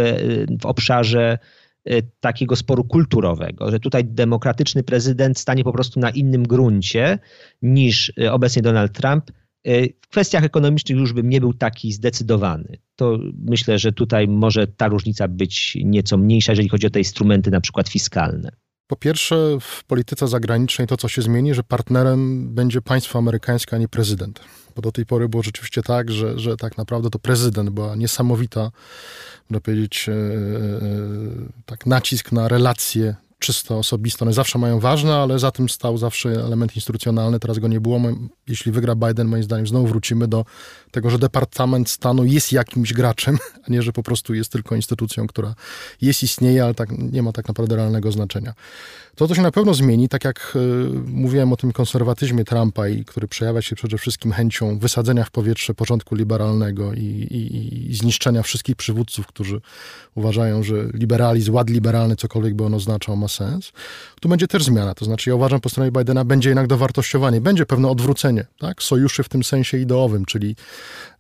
[0.61, 1.39] w obszarze
[1.85, 7.19] e, takiego sporu kulturowego, że tutaj demokratyczny prezydent stanie po prostu na innym gruncie
[7.63, 9.31] niż e, obecnie Donald Trump.
[9.65, 12.79] E, W kwestiach ekonomicznych już bym nie był taki zdecydowany.
[12.97, 17.51] To myślę, że tutaj może ta różnica być nieco mniejsza, jeżeli chodzi o te instrumenty
[17.51, 18.51] na przykład fiskalne.
[18.87, 23.79] Po pierwsze, w polityce zagranicznej to, co się zmieni, że partnerem będzie państwo amerykańskie, a
[23.79, 24.41] nie prezydent.
[24.77, 28.71] Bo do tej pory było rzeczywiście tak, że, że tak naprawdę to prezydent była niesamowita,
[29.51, 30.19] można powiedzieć, e, e,
[31.67, 34.25] tak nacisk na relacje czysto osobiste.
[34.25, 37.41] One zawsze mają ważne, ale za tym stał zawsze element instytucjonalny.
[37.41, 38.01] Teraz go nie było.
[38.49, 40.45] Jeśli wygra Biden, moim zdaniem znowu wrócimy do
[40.91, 45.27] tego, że Departament Stanu jest jakimś graczem, a nie, że po prostu jest tylko instytucją,
[45.27, 45.55] która
[46.01, 48.55] jest, istnieje, ale tak, nie ma tak naprawdę realnego znaczenia.
[49.19, 53.05] To, co się na pewno zmieni, tak jak y, mówiłem o tym konserwatyzmie Trumpa, i
[53.05, 58.43] który przejawia się przede wszystkim chęcią wysadzenia w powietrze porządku liberalnego i, i, i zniszczenia
[58.43, 59.61] wszystkich przywódców, którzy
[60.15, 63.73] uważają, że liberalizm, ład liberalny, cokolwiek by on oznaczał, ma sens.
[64.21, 64.95] Tu będzie też zmiana.
[64.95, 68.83] To znaczy, ja uważam po stronie Bidena będzie jednak dowartościowanie, będzie pewne odwrócenie tak?
[68.83, 70.57] sojuszy w tym sensie ideowym, czyli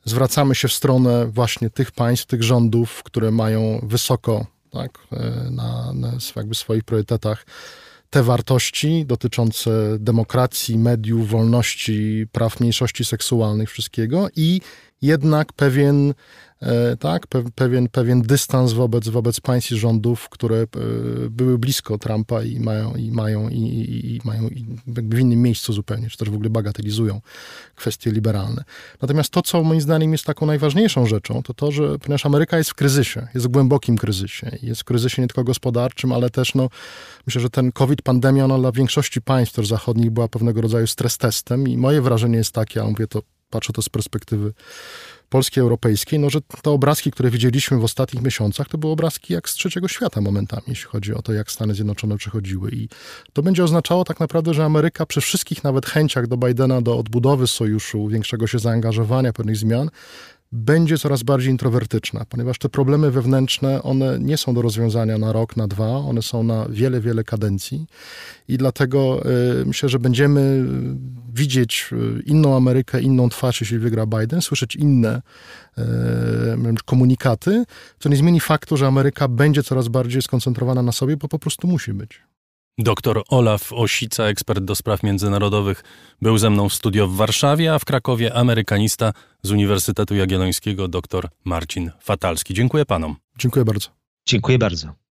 [0.04, 5.92] zwracamy się w stronę właśnie tych państw, tych rządów, które mają wysoko tak, e, na,
[5.92, 7.46] na jakby swoich priorytetach
[8.10, 14.60] te wartości dotyczące demokracji, mediów, wolności, praw mniejszości seksualnych, wszystkiego i
[15.02, 16.14] jednak pewien,
[17.00, 20.66] tak, pe- pewien, pewien dystans wobec, wobec państw i rządów, które e,
[21.30, 24.48] były blisko Trumpa i mają, i mają, i, i, i mają
[24.86, 27.20] jakby w innym miejscu zupełnie, czy też w ogóle bagatelizują
[27.74, 28.64] kwestie liberalne.
[29.02, 32.70] Natomiast to, co moim zdaniem jest taką najważniejszą rzeczą, to to, że ponieważ Ameryka jest
[32.70, 36.68] w kryzysie, jest w głębokim kryzysie, jest w kryzysie nie tylko gospodarczym, ale też no,
[37.26, 41.18] myślę, że ten COVID, pandemia, ona dla większości państw też zachodnich była pewnego rodzaju stres
[41.18, 44.52] testem i moje wrażenie jest takie, a mówię to, patrzę to z perspektywy
[45.28, 49.48] polskiej, europejskiej, no, że te obrazki, które widzieliśmy w ostatnich miesiącach, to były obrazki jak
[49.48, 52.70] z trzeciego świata momentami, jeśli chodzi o to, jak Stany Zjednoczone przechodziły.
[52.70, 52.88] I
[53.32, 57.46] to będzie oznaczało tak naprawdę, że Ameryka przy wszystkich nawet chęciach do Bidena, do odbudowy
[57.46, 59.90] sojuszu, większego się zaangażowania, pewnych zmian,
[60.52, 65.56] będzie coraz bardziej introwertyczna, ponieważ te problemy wewnętrzne, one nie są do rozwiązania na rok,
[65.56, 67.86] na dwa, one są na wiele, wiele kadencji
[68.48, 69.22] i dlatego
[69.60, 74.76] y, myślę, że będziemy y, widzieć y, inną Amerykę, inną twarz, jeśli wygra Biden, słyszeć
[74.76, 75.22] inne
[75.78, 75.82] y,
[76.84, 77.64] komunikaty,
[77.98, 81.68] co nie zmieni faktu, że Ameryka będzie coraz bardziej skoncentrowana na sobie, bo po prostu
[81.68, 82.27] musi być.
[82.78, 85.84] Doktor Olaf Osica, ekspert do spraw międzynarodowych,
[86.22, 89.12] był ze mną w studio w Warszawie, a w Krakowie amerykanista
[89.42, 92.54] z Uniwersytetu Jagiellońskiego dr Marcin Fatalski.
[92.54, 93.16] Dziękuję panom.
[93.38, 93.88] Dziękuję bardzo.
[94.26, 95.07] Dziękuję bardzo.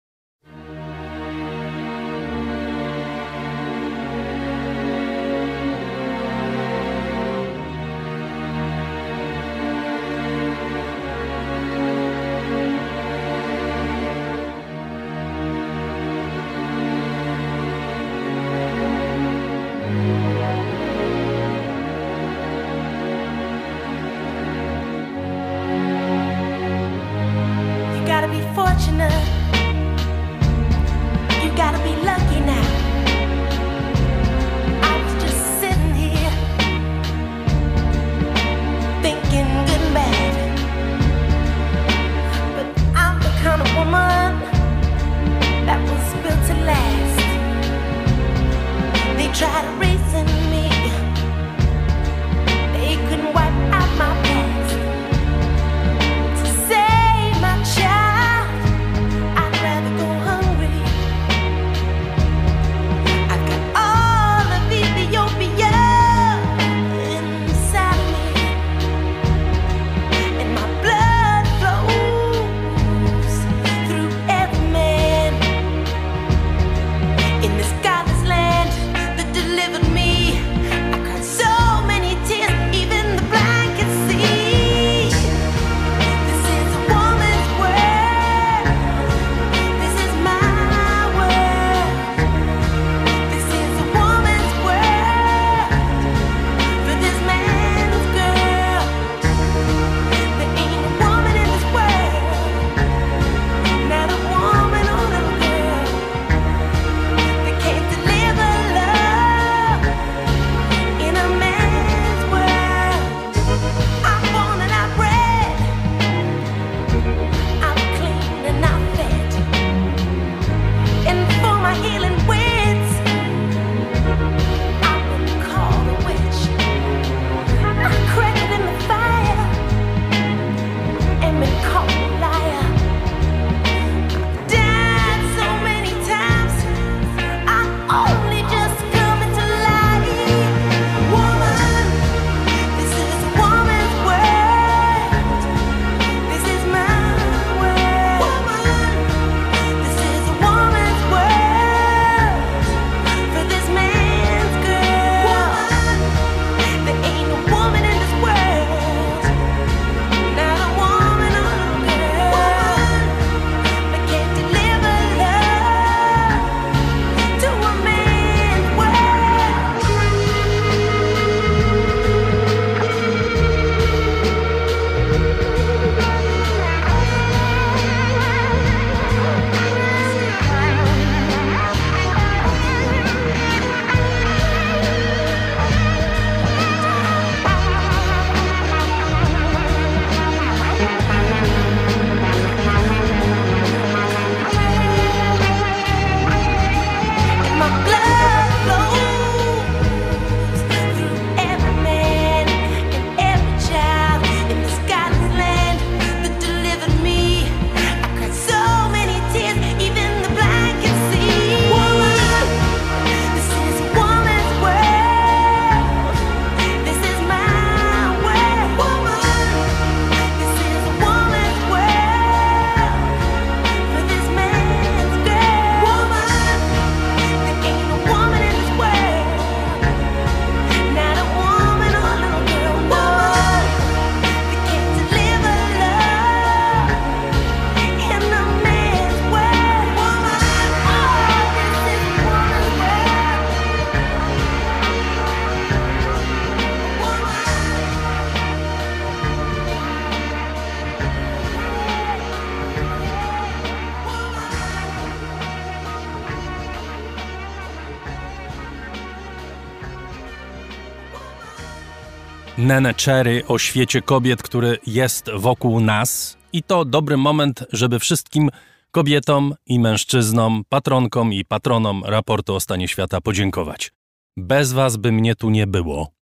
[262.72, 266.36] Nene Cherry o świecie kobiet, który jest wokół nas.
[266.52, 268.50] I to dobry moment, żeby wszystkim
[268.90, 273.92] kobietom i mężczyznom, patronkom i patronom raportu o stanie świata podziękować.
[274.36, 276.21] Bez was by mnie tu nie było.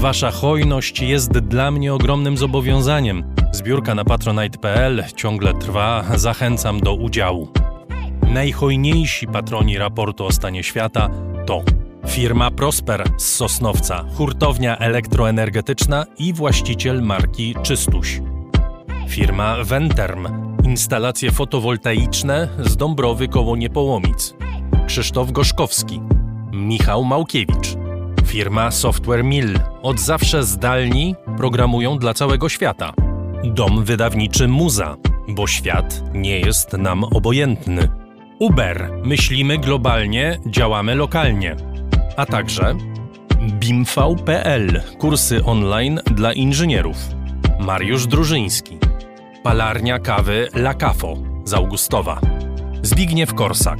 [0.00, 3.34] Wasza hojność jest dla mnie ogromnym zobowiązaniem.
[3.52, 7.48] Zbiórka na patronite.pl ciągle trwa, zachęcam do udziału.
[8.22, 11.10] Najhojniejsi patroni raportu o stanie świata
[11.46, 11.62] to
[12.08, 18.20] firma Prosper z Sosnowca, hurtownia elektroenergetyczna i właściciel marki Czystuś.
[19.08, 20.28] Firma Venterm,
[20.64, 24.34] instalacje fotowoltaiczne z Dąbrowy koło Niepołomic.
[24.86, 26.00] Krzysztof Gorzkowski,
[26.52, 27.79] Michał Małkiewicz.
[28.30, 32.92] Firma Software Mill, od zawsze zdalni, programują dla całego świata.
[33.44, 34.96] Dom wydawniczy Muza,
[35.28, 37.88] bo świat nie jest nam obojętny.
[38.38, 41.56] Uber, myślimy globalnie, działamy lokalnie.
[42.16, 42.74] A także
[43.40, 46.96] BIMV.pl, kursy online dla inżynierów.
[47.60, 48.78] Mariusz Drużyński,
[49.42, 51.14] palarnia kawy La Cafo
[51.44, 52.20] z Augustowa.
[52.82, 53.78] Zbigniew Korsak,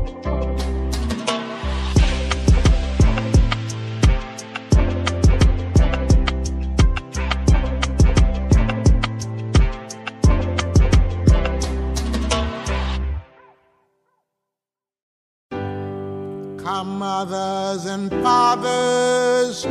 [16.78, 19.62] Come, mothers and fathers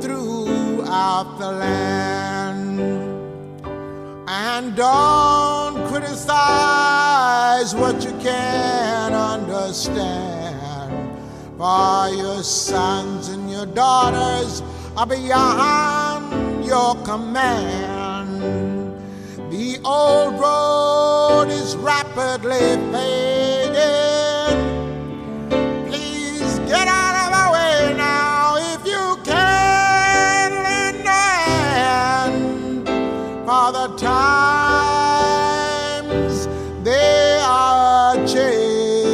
[0.00, 2.80] throughout the land,
[4.26, 10.58] and don't criticize what you can't understand.
[11.56, 14.60] For your sons and your daughters
[14.96, 18.42] are beyond your command.
[19.52, 23.45] The old road is rapidly fading.
[26.66, 29.56] Get out of my way now if you can.
[33.46, 35.28] For the times
[36.82, 39.06] they are changing.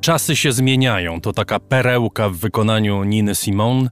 [0.00, 1.20] Czasy się zmieniają.
[1.20, 3.88] To taka perełka w wykonaniu Niny Simone.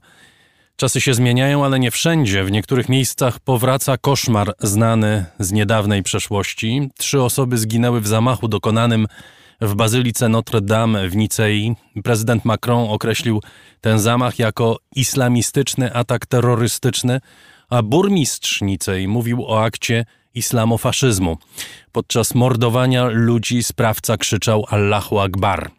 [0.79, 2.43] Czasy się zmieniają, ale nie wszędzie.
[2.43, 6.89] W niektórych miejscach powraca koszmar znany z niedawnej przeszłości.
[6.97, 9.07] Trzy osoby zginęły w zamachu dokonanym
[9.61, 11.75] w bazylice Notre Dame w Nicei.
[12.03, 13.41] Prezydent Macron określił
[13.81, 17.21] ten zamach jako islamistyczny atak terrorystyczny,
[17.69, 21.37] a burmistrz Nicei mówił o akcie islamofaszyzmu.
[21.91, 25.78] Podczas mordowania ludzi sprawca krzyczał Allahu Akbar.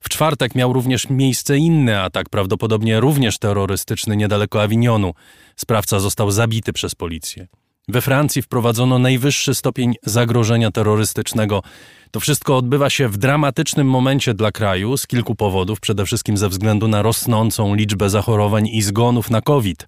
[0.00, 5.14] W czwartek miał również miejsce inny atak, prawdopodobnie również terrorystyczny, niedaleko Avignonu.
[5.56, 7.46] Sprawca został zabity przez policję.
[7.88, 11.62] We Francji wprowadzono najwyższy stopień zagrożenia terrorystycznego.
[12.10, 16.48] To wszystko odbywa się w dramatycznym momencie dla kraju z kilku powodów, przede wszystkim ze
[16.48, 19.86] względu na rosnącą liczbę zachorowań i zgonów na COVID.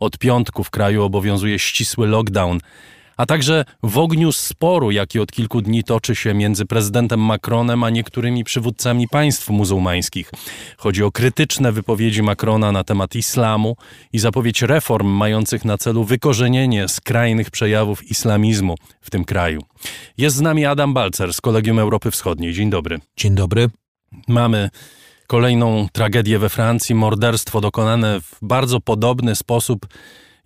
[0.00, 2.58] Od piątku w kraju obowiązuje ścisły lockdown
[3.18, 7.90] a także w ogniu sporu, jaki od kilku dni toczy się między prezydentem Macronem a
[7.90, 10.30] niektórymi przywódcami państw muzułmańskich.
[10.76, 13.76] Chodzi o krytyczne wypowiedzi Macrona na temat islamu
[14.12, 19.60] i zapowiedź reform mających na celu wykorzenienie skrajnych przejawów islamizmu w tym kraju.
[20.18, 22.52] Jest z nami Adam Balcer z Kolegium Europy Wschodniej.
[22.52, 22.98] Dzień dobry.
[23.16, 23.68] Dzień dobry.
[24.28, 24.70] Mamy
[25.26, 29.86] kolejną tragedię we Francji, morderstwo dokonane w bardzo podobny sposób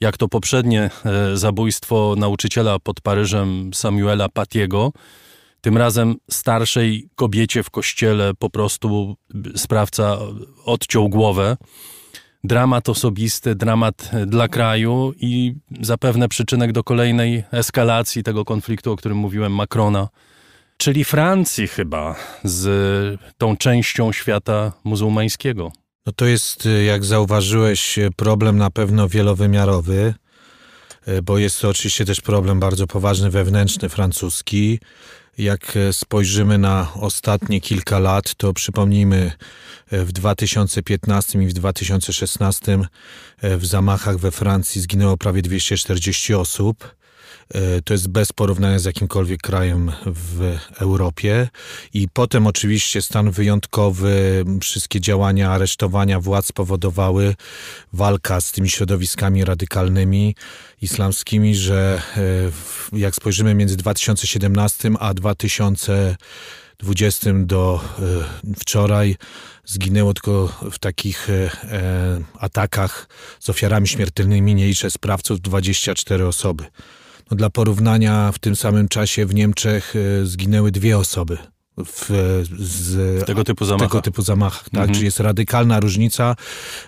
[0.03, 4.93] jak to poprzednie e, zabójstwo nauczyciela pod Paryżem Samuela Patiego.
[5.61, 9.17] Tym razem starszej kobiecie w kościele po prostu
[9.57, 10.19] sprawca
[10.65, 11.57] odciął głowę.
[12.45, 19.19] Dramat osobisty, dramat dla kraju i zapewne przyczynek do kolejnej eskalacji tego konfliktu, o którym
[19.19, 20.09] mówiłem, Macrona,
[20.77, 25.73] czyli Francji chyba, z tą częścią świata muzułmańskiego.
[26.07, 30.15] No to jest, y, jak zauważyłeś, y, problem na pewno wielowymiarowy,
[31.09, 34.81] y, bo jest to oczywiście też problem bardzo poważny wewnętrzny francuski.
[35.39, 39.33] Jak spojrzymy na ostatnie kilka lat, to przypomnijmy,
[39.93, 42.79] w 2015 i w 2016
[43.41, 46.95] e, w zamachach we Francji zginęło prawie 240 osób.
[47.55, 51.49] E, To jest bez porównania z jakimkolwiek krajem w Europie.
[51.95, 57.35] I potem oczywiście stan wyjątkowy, wszystkie działania aresztowania władz spowodowały
[57.93, 60.35] walka z tymi środowiskami radykalnymi
[60.83, 62.21] islamskimi, że e,
[62.99, 68.03] jak spojrzymy między 2017 a 2020 do e,
[68.59, 69.17] wczoraj
[69.65, 71.29] zginęło tylko w takich
[72.39, 73.09] atakach
[73.41, 76.65] z ofiarami śmiertelnymi, nie liczę sprawców, 24 osoby.
[77.37, 81.39] Dla porównania w tym samym czasie w Niemczech e, zginęły dwie osoby
[81.87, 82.07] w,
[82.59, 83.89] z W tego typu zamachach.
[83.91, 84.75] tego typu zamachach, tak?
[84.75, 84.93] Mhm.
[84.95, 86.37] Czyli jest radykalna różnica.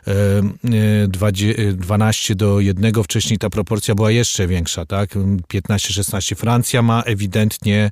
[0.06, 5.10] e, e, dwadzie- e, 12 do 1, wcześniej ta proporcja była jeszcze większa, tak?
[5.48, 6.34] 15-16.
[6.34, 7.90] Francja ma ewidentnie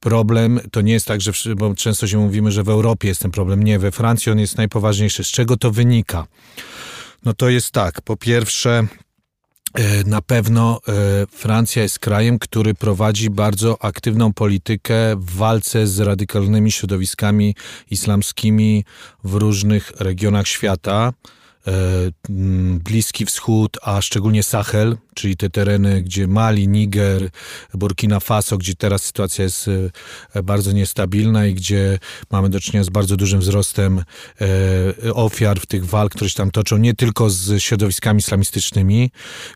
[0.00, 0.60] problem.
[0.72, 3.62] To nie jest tak, że, bo często się mówimy, że w Europie jest ten problem.
[3.62, 5.24] Nie, we Francji on jest najpoważniejszy.
[5.24, 6.26] Z czego to wynika?
[7.24, 8.86] No to jest tak, po pierwsze, e,
[10.06, 16.72] na pewno e, Francja jest krajem, który prowadzi bardzo aktywną politykę w walce z radykalnymi
[16.72, 17.54] środowiskami
[17.90, 18.84] islamskimi
[19.24, 21.12] w różnych regionach świata.
[21.66, 21.72] E,
[22.84, 27.30] Bliski Wschód, a szczególnie Sahel, czyli te tereny, gdzie Mali, Niger,
[27.74, 29.68] Burkina Faso, gdzie teraz sytuacja jest
[30.34, 31.98] e, bardzo niestabilna i gdzie
[32.30, 34.04] mamy do czynienia z bardzo dużym wzrostem
[35.04, 39.10] e, ofiar w tych walk, które się tam toczą, nie tylko z środowiskami islamistycznymi,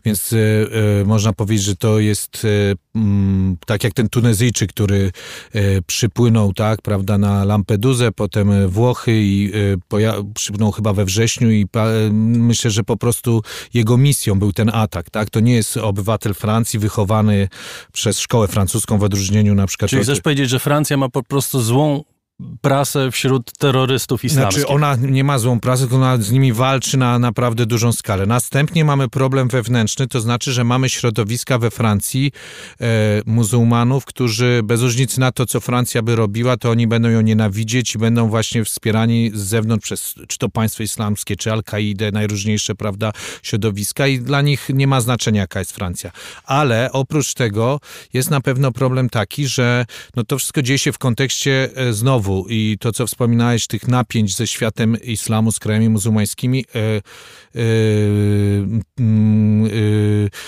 [0.05, 2.47] więc e, można powiedzieć, że to jest
[2.95, 5.11] mm, tak jak ten Tunezyjczyk, który
[5.87, 9.51] przypłynął, tak, prawda, na Lampedusę, potem Włochy i
[10.33, 11.65] przypłynął chyba we wrześniu i
[12.11, 13.41] myślę, że po prostu
[13.73, 17.47] jego misją był ten atak, tak, to nie jest obywatel Francji wychowany
[17.93, 21.23] przez szkołę francuską w odróżnieniu na przykład Czyli od- chcesz powiedzieć, że Francja ma po
[21.23, 22.03] prostu złą
[22.61, 24.61] prasę wśród terrorystów islamskich?
[24.61, 28.25] Znaczy ona nie ma złą prasę, tylko ona z nimi walczy na naprawdę dużą skalę.
[28.25, 32.31] Następnie mamy problem wewnętrzny, to znaczy, że mamy środowiska we Francji
[32.81, 32.85] e,
[33.25, 37.95] muzułmanów, którzy bez różnicy na to, co Francja by robiła, to oni będą ją nienawidzieć
[37.95, 43.11] i będą właśnie wspierani z zewnątrz przez czy to państwo islamskie, czy Al-Kaidę, najróżniejsze, prawda,
[43.43, 46.11] środowiska i dla nich nie ma znaczenia, jaka jest Francja.
[46.43, 47.79] Ale oprócz tego
[48.13, 52.22] jest na pewno problem taki, że no to wszystko dzieje się w kontekście e, znowu
[52.49, 57.01] i to, co wspominałeś, tych napięć ze światem islamu, z krajami muzułmańskimi, e, e, e,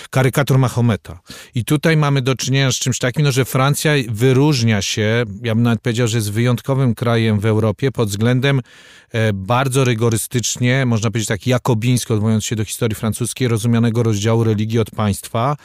[0.09, 1.19] karykatur Mahometa.
[1.55, 5.63] I tutaj mamy do czynienia z czymś takim, no, że Francja wyróżnia się, ja bym
[5.63, 8.61] nawet powiedział, że jest wyjątkowym krajem w Europie pod względem
[9.33, 14.91] bardzo rygorystycznie, można powiedzieć tak jakobińsko, odwołując się do historii francuskiej, rozumianego rozdziału religii od
[14.91, 15.57] państwa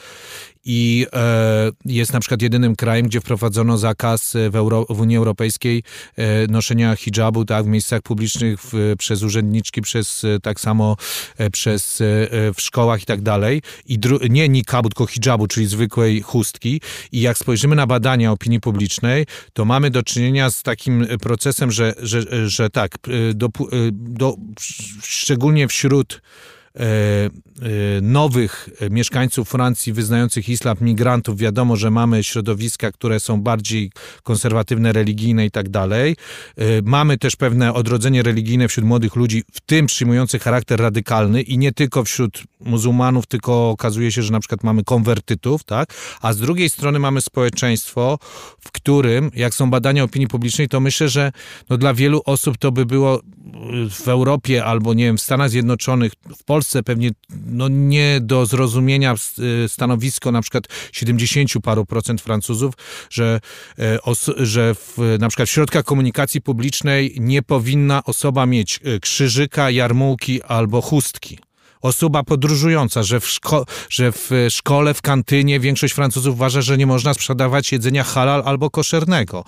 [0.65, 5.17] i e, jest na przykład jedynym krajem, gdzie wprowadzono zakaz e, w, Euro, w Unii
[5.17, 5.83] Europejskiej
[6.15, 10.97] e, noszenia hijabu tak, w miejscach publicznych w, przez urzędniczki, przez e, tak samo
[11.37, 12.05] e, przez e,
[12.53, 13.61] w szkołach i tak dalej.
[13.85, 13.99] I
[14.29, 16.81] nie nikabu, tylko hijabu, czyli zwykłej chustki.
[17.11, 21.93] I jak spojrzymy na badania opinii publicznej, to mamy do czynienia z takim procesem, że,
[22.01, 22.91] że, że tak,
[23.33, 23.49] do,
[23.91, 24.35] do,
[25.01, 26.21] szczególnie wśród
[28.01, 33.91] nowych e, mieszkańców Francji wyznających islam, migrantów, wiadomo, że mamy środowiska, które są bardziej
[34.23, 36.15] konserwatywne, religijne i tak dalej.
[36.57, 41.57] E, Mamy też pewne odrodzenie religijne wśród młodych ludzi, w tym przyjmujących charakter radykalny i
[41.57, 45.93] nie tylko wśród muzułmanów, tylko okazuje się, że na przykład mamy konwertytów, tak?
[46.21, 48.19] A z drugiej strony mamy społeczeństwo,
[48.59, 51.31] w którym, jak są badania opinii publicznej, to myślę, że
[51.69, 53.21] no dla wielu osób to by było y,
[53.89, 57.11] w Europie albo nie wiem, w Stanach Zjednoczonych, w Polsce pewnie
[57.51, 59.15] no nie do zrozumienia
[59.65, 62.73] y, stanowisko na przykład 70 paru procent Francuzów,
[63.09, 63.39] że,
[63.79, 63.99] e,
[64.37, 70.43] że w, na przykład w środkach komunikacji publicznej nie powinna osoba mieć y, krzyżyka, jarmułki
[70.43, 71.39] albo chustki.
[71.81, 76.85] Osoba podróżująca, że w, szko- że w szkole, w kantynie większość Francuzów uważa, że nie
[76.85, 79.43] można sprzedawać jedzenia halal albo koszernego,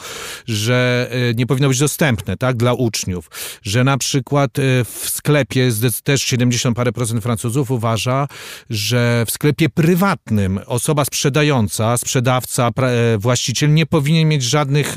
[0.48, 3.30] że e, nie powinno być dostępne tak, dla uczniów,
[3.62, 5.70] że na przykład e, w sklepie
[6.04, 8.28] też 70 parę procent Francuzów uważa,
[8.70, 14.96] że w sklepie prywatnym osoba sprzedająca, sprzedawca, e, właściciel nie powinien mieć żadnych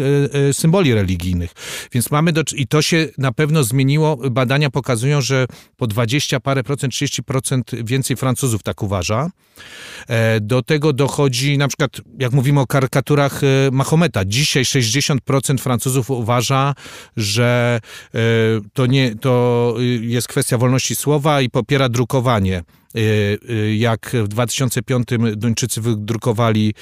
[0.52, 1.52] symboli religijnych.
[1.92, 4.16] Więc mamy do, i to się na pewno zmieniło.
[4.30, 5.46] Badania pokazują, że
[5.76, 9.30] po 20 parę procent, 30 procent więcej Francuzów tak uważa.
[10.08, 14.24] E, Do tego dochodzi na przykład, jak mówimy o karykaturach e, Mahometa.
[14.24, 16.74] Dzisiaj 60% Francuzów uważa,
[17.16, 17.80] że
[18.14, 18.18] e,
[18.72, 22.62] to, nie, to jest kwestia wolności słowa i popiera drukowanie.
[23.76, 26.74] Jak w 2005 Duńczycy wydrukowali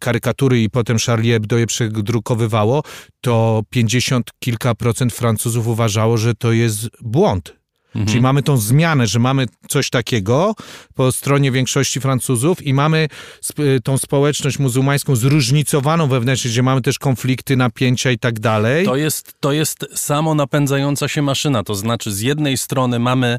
[0.00, 2.82] karykatury i potem Charlie Hebdo je przedrukowywało,
[3.20, 7.57] to 50 kilka procent Francuzów uważało, że to jest błąd.
[8.06, 10.54] Czyli mamy tą zmianę, że mamy coś takiego
[10.94, 13.08] po stronie większości Francuzów i mamy
[13.48, 18.86] sp- tą społeczność muzułmańską zróżnicowaną wewnętrznie, gdzie mamy też konflikty, napięcia i tak dalej.
[18.86, 21.62] To jest, to jest samo napędzająca się maszyna.
[21.62, 23.38] To znaczy, z jednej strony mamy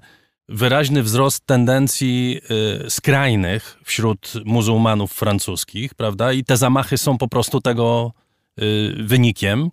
[0.50, 2.42] wyraźny wzrost tendencji
[2.86, 6.34] y, skrajnych wśród muzułmanów francuskich, prawda?
[6.34, 8.12] I te zamachy są po prostu tego
[8.62, 9.70] y, wynikiem.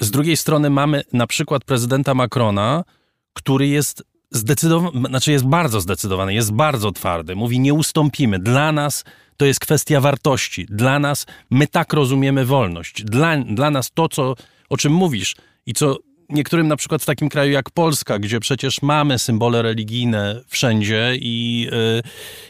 [0.00, 2.84] Z drugiej strony mamy na przykład prezydenta Macrona,
[3.32, 7.36] który jest zdecydowany, znaczy jest bardzo zdecydowany, jest bardzo twardy.
[7.36, 8.38] Mówi, nie ustąpimy.
[8.38, 9.04] Dla nas
[9.36, 10.66] to jest kwestia wartości.
[10.70, 13.04] Dla nas, my tak rozumiemy wolność.
[13.04, 14.34] Dla, dla nas to, co,
[14.68, 15.36] o czym mówisz
[15.66, 15.96] i co
[16.28, 21.60] niektórym na przykład w takim kraju jak Polska, gdzie przecież mamy symbole religijne wszędzie i,
[21.72, 22.02] yy,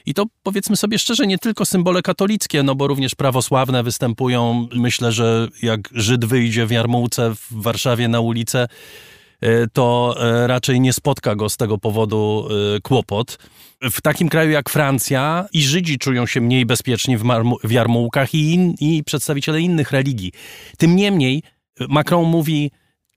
[0.06, 4.68] i to powiedzmy sobie szczerze, nie tylko symbole katolickie, no bo również prawosławne występują.
[4.74, 8.68] Myślę, że jak Żyd wyjdzie w jarmułce w Warszawie na ulicę,
[9.72, 13.38] to yy, raczej nie spotka go z tego powodu yy, kłopot.
[13.82, 17.24] W takim kraju jak Francja i Żydzi czują się mniej bezpieczni w,
[17.64, 20.32] w jarmułkach i, in, i przedstawiciele innych religii.
[20.78, 21.42] Tym niemniej
[21.88, 22.70] Macron mówi,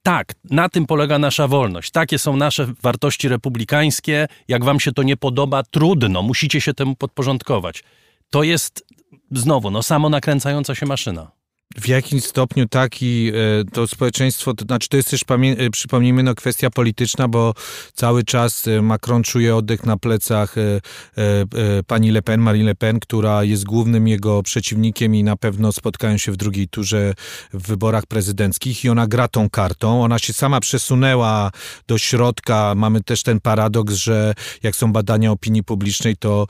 [0.03, 1.91] tak, na tym polega nasza wolność.
[1.91, 4.27] Takie są nasze wartości republikańskie.
[4.47, 7.83] Jak wam się to nie podoba, trudno, musicie się temu podporządkować.
[8.29, 8.85] To jest
[9.31, 11.31] znowu, no samo nakręcająca się maszyna.
[11.77, 13.33] W jakim stopniu taki e,
[13.73, 15.21] to społeczeństwo, to znaczy to jest też,
[15.57, 17.53] e, przypomnijmy, no, kwestia polityczna, bo
[17.93, 20.55] cały czas e, Macron czuje oddech na plecach
[21.87, 26.17] pani Le Pen, Marine Le Pen, która jest głównym jego przeciwnikiem i na pewno spotkają
[26.17, 27.13] się w drugiej turze
[27.53, 30.03] w wyborach prezydenckich i ona gra tą kartą.
[30.03, 31.51] Ona się sama przesunęła
[31.87, 32.73] do środka.
[32.75, 34.33] Mamy też ten paradoks, że
[34.63, 36.47] jak są badania opinii publicznej, to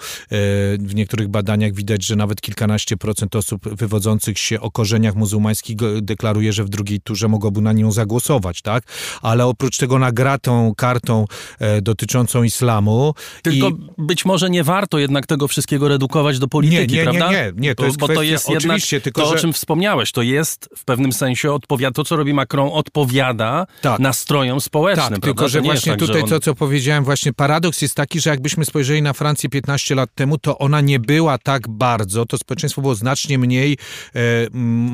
[0.79, 6.01] w niektórych badaniach widać, że nawet kilkanaście procent osób wywodzących się o korzeniach muzułmańskich go-
[6.01, 8.83] deklaruje, że w drugiej turze mogłoby na nią zagłosować, tak?
[9.21, 11.25] Ale oprócz tego nagra tą kartą
[11.59, 13.13] e, dotyczącą islamu.
[13.43, 13.73] Tylko i...
[13.97, 17.31] być może nie warto jednak tego wszystkiego redukować do polityki, Nie, nie, nie, prawda?
[17.31, 19.39] nie, nie, to bo, jest bo to kwestia- jest jednak oczywiście, tylko to, o że-
[19.41, 23.99] czym wspomniałeś, to jest w pewnym sensie odpowiada, to co robi Macron odpowiada Tak.
[23.99, 25.25] nastrojom społecznym, Tak, prawda?
[25.25, 27.95] tylko że nie jest właśnie tak, że tutaj on- to, co powiedziałem, właśnie paradoks jest
[27.95, 32.25] taki, że jakbyśmy spojrzeli na Francję 15 lat temu, to ona nie była tak bardzo,
[32.25, 33.77] to społeczeństwo było znacznie mniej,
[34.15, 34.19] e,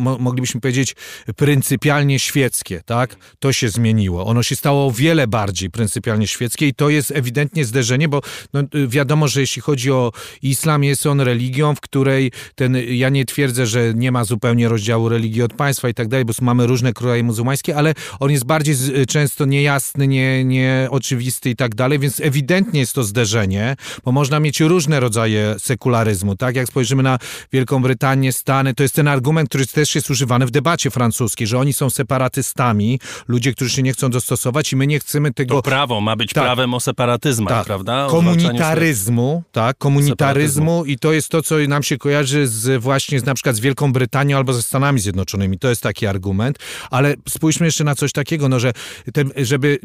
[0.08, 0.96] mo, moglibyśmy powiedzieć,
[1.36, 3.16] pryncypialnie świeckie, tak?
[3.40, 4.26] To się zmieniło.
[4.26, 8.22] Ono się stało o wiele bardziej pryncypialnie świeckie i to jest ewidentnie zderzenie, bo
[8.54, 10.12] no, y, wiadomo, że jeśli chodzi o
[10.42, 15.10] islam, jest on religią, w której ten, ja nie twierdzę, że nie ma zupełnie rozdziału
[15.10, 18.76] religii od państwa i tak dalej, bo mamy różne kraje muzułmańskie, ale on jest bardziej
[18.76, 23.76] z, często niejasny, nie, nieoczywisty i tak dalej, więc ewidentnie jest to zderzenie,
[24.06, 26.56] bo można mieć różne rodzaje sekularyzmu, tak?
[26.56, 27.20] Jak spojrzymy na
[27.54, 31.60] Wielką Brytanię, Stany, to jest ten argument, który też jest używany w debacie francuskiej, że
[31.60, 35.56] oni są separatystami, ludzie, którzy się nie chcą dostosować i my nie chcemy tego...
[35.56, 36.44] To prawo ma być Tak.
[36.44, 37.66] prawem o separatyzmach, Tak.
[37.66, 38.06] prawda?
[38.06, 43.26] O komunitaryzmu, tak, komunitaryzmu i to jest to, co nam się kojarzy z właśnie z,
[43.26, 45.60] na przykład z Wielką Brytanią albo ze Stanami Zjednoczonymi.
[45.60, 46.60] To jest taki argument,
[46.92, 48.72] ale spójrzmy jeszcze na coś takiego, no, że
[49.14, 49.80] ten, żeby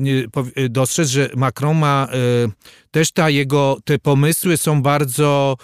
[0.71, 2.49] dostrzec, że Macron ma e,
[2.93, 5.57] też ta jego, te pomysły są bardzo,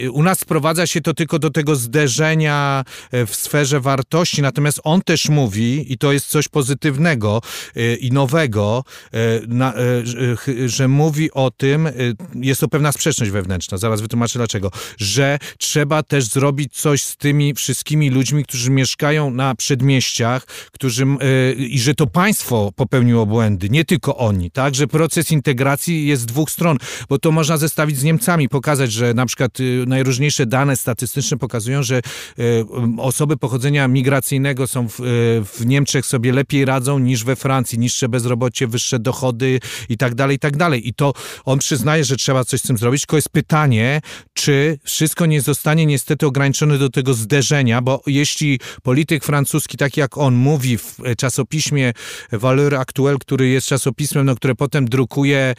[0.00, 4.80] e, u nas sprowadza się to tylko do tego zderzenia e, w sferze wartości, natomiast
[4.84, 7.42] on też mówi, i to jest coś pozytywnego
[7.76, 8.84] e, i nowego,
[10.66, 11.88] że- mówi o tym,
[12.34, 17.54] jest to pewna sprzeczność wewnętrzna, zaraz wytłumaczę dlaczego, że trzeba też zrobić coś z tymi
[17.54, 21.06] wszystkimi ludźmi, którzy mieszkają na przedmieściach, którzy,
[21.56, 26.51] i że to państwo popełniło błędy, nie tylko oni, tak, że proces integracji jest dwóch
[26.52, 31.38] stron, bo to można zestawić z Niemcami, pokazać, że na przykład y, najróżniejsze dane statystyczne
[31.38, 31.98] pokazują, że
[32.38, 32.64] y,
[32.98, 35.02] osoby pochodzenia migracyjnego są w, y,
[35.44, 40.36] w Niemczech sobie lepiej radzą niż we Francji, niższe bezrobocie, wyższe dochody i tak dalej,
[40.36, 40.88] i tak dalej.
[40.88, 41.12] I to
[41.44, 44.00] on przyznaje, że trzeba coś z tym zrobić, tylko jest pytanie,
[44.32, 50.18] czy wszystko nie zostanie niestety ograniczone do tego zderzenia, bo jeśli polityk francuski, tak jak
[50.18, 51.92] on mówi w e, czasopiśmie
[52.32, 55.54] Valeur Actuelle, który jest czasopismem, no, które potem drukuje e,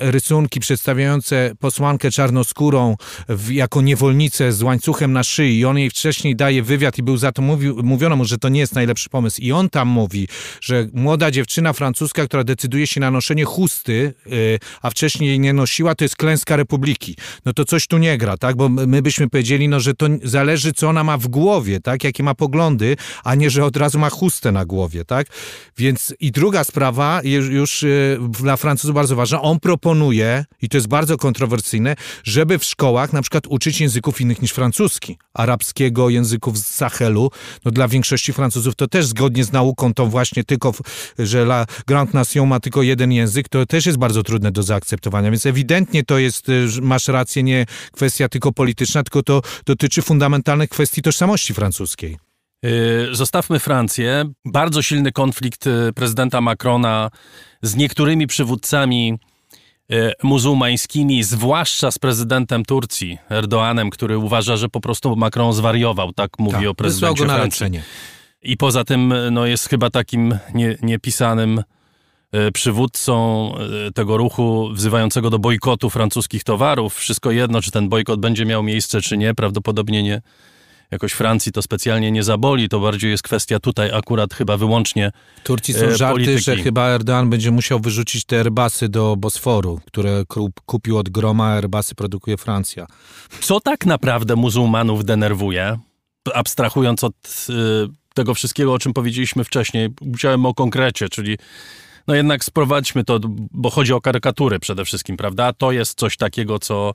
[0.00, 2.96] rysunki przedstawiające posłankę czarnoskórą
[3.28, 7.16] w, jako niewolnicę z łańcuchem na szyi i on jej wcześniej daje wywiad i był
[7.16, 10.28] za to mówił, mówiono mu, że to nie jest najlepszy pomysł i on tam mówi,
[10.60, 15.52] że młoda dziewczyna francuska, która decyduje się na noszenie chusty, y, a wcześniej jej nie
[15.52, 17.16] nosiła, to jest klęska republiki.
[17.44, 18.56] No to coś tu nie gra, tak?
[18.56, 22.04] Bo my byśmy powiedzieli, no, że to zależy, co ona ma w głowie, tak?
[22.04, 25.26] Jakie ma poglądy, a nie, że od razu ma chustę na głowie, tak?
[25.76, 29.81] Więc i druga sprawa, już, już y, dla Francuzów bardzo ważna, on proponuje,
[30.62, 31.94] i to jest bardzo kontrowersyjne,
[32.24, 37.30] żeby w szkołach na przykład uczyć języków innych niż francuski, arabskiego, języków z Sahelu.
[37.64, 40.72] No dla większości Francuzów to też zgodnie z nauką to właśnie tylko,
[41.18, 45.30] że la Grande Nation ma tylko jeden język, to też jest bardzo trudne do zaakceptowania,
[45.30, 50.70] więc ewidentnie to jest, y, masz rację, nie kwestia tylko polityczna, tylko to dotyczy fundamentalnych
[50.70, 52.16] kwestii tożsamości francuskiej.
[52.62, 54.24] Yy, Zostawmy Francję.
[54.44, 57.10] Bardzo silny konflikt yy, prezydenta Macrona
[57.62, 59.18] z niektórymi przywódcami
[60.22, 66.56] muzułmańskimi, zwłaszcza z prezydentem Turcji, Erdoanem, który uważa, że po prostu Macron zwariował, tak mówi
[66.56, 67.64] Tak, o prezydencie go na Francji.
[67.64, 67.82] leczenie.
[68.42, 71.62] I poza tym no, jest chyba takim nie, niepisanym
[72.32, 73.48] e, przywódcą
[73.86, 76.94] e, tego ruchu wzywającego do bojkotu francuskich towarów.
[76.94, 79.34] Wszystko jedno, czy ten bojkot będzie miał miejsce, czy nie.
[79.34, 80.22] Prawdopodobnie nie.
[80.92, 82.68] Jakoś Francji to specjalnie nie zaboli.
[82.68, 86.42] To bardziej jest kwestia tutaj akurat chyba wyłącznie W Turcji są e, żarty, polityki.
[86.42, 91.44] że chyba Erdogan będzie musiał wyrzucić te Airbusy do Bosforu, które kup- kupił od groma,
[91.44, 92.86] a Airbusy produkuje Francja.
[93.40, 95.78] Co tak naprawdę muzułmanów denerwuje?
[96.34, 97.14] Abstrahując od
[97.50, 97.52] y,
[98.14, 101.38] tego wszystkiego, o czym powiedzieliśmy wcześniej, chciałem o konkrecie, czyli
[102.06, 103.20] no jednak sprowadźmy to,
[103.50, 105.52] bo chodzi o karykatury przede wszystkim, prawda?
[105.52, 106.94] To jest coś takiego, co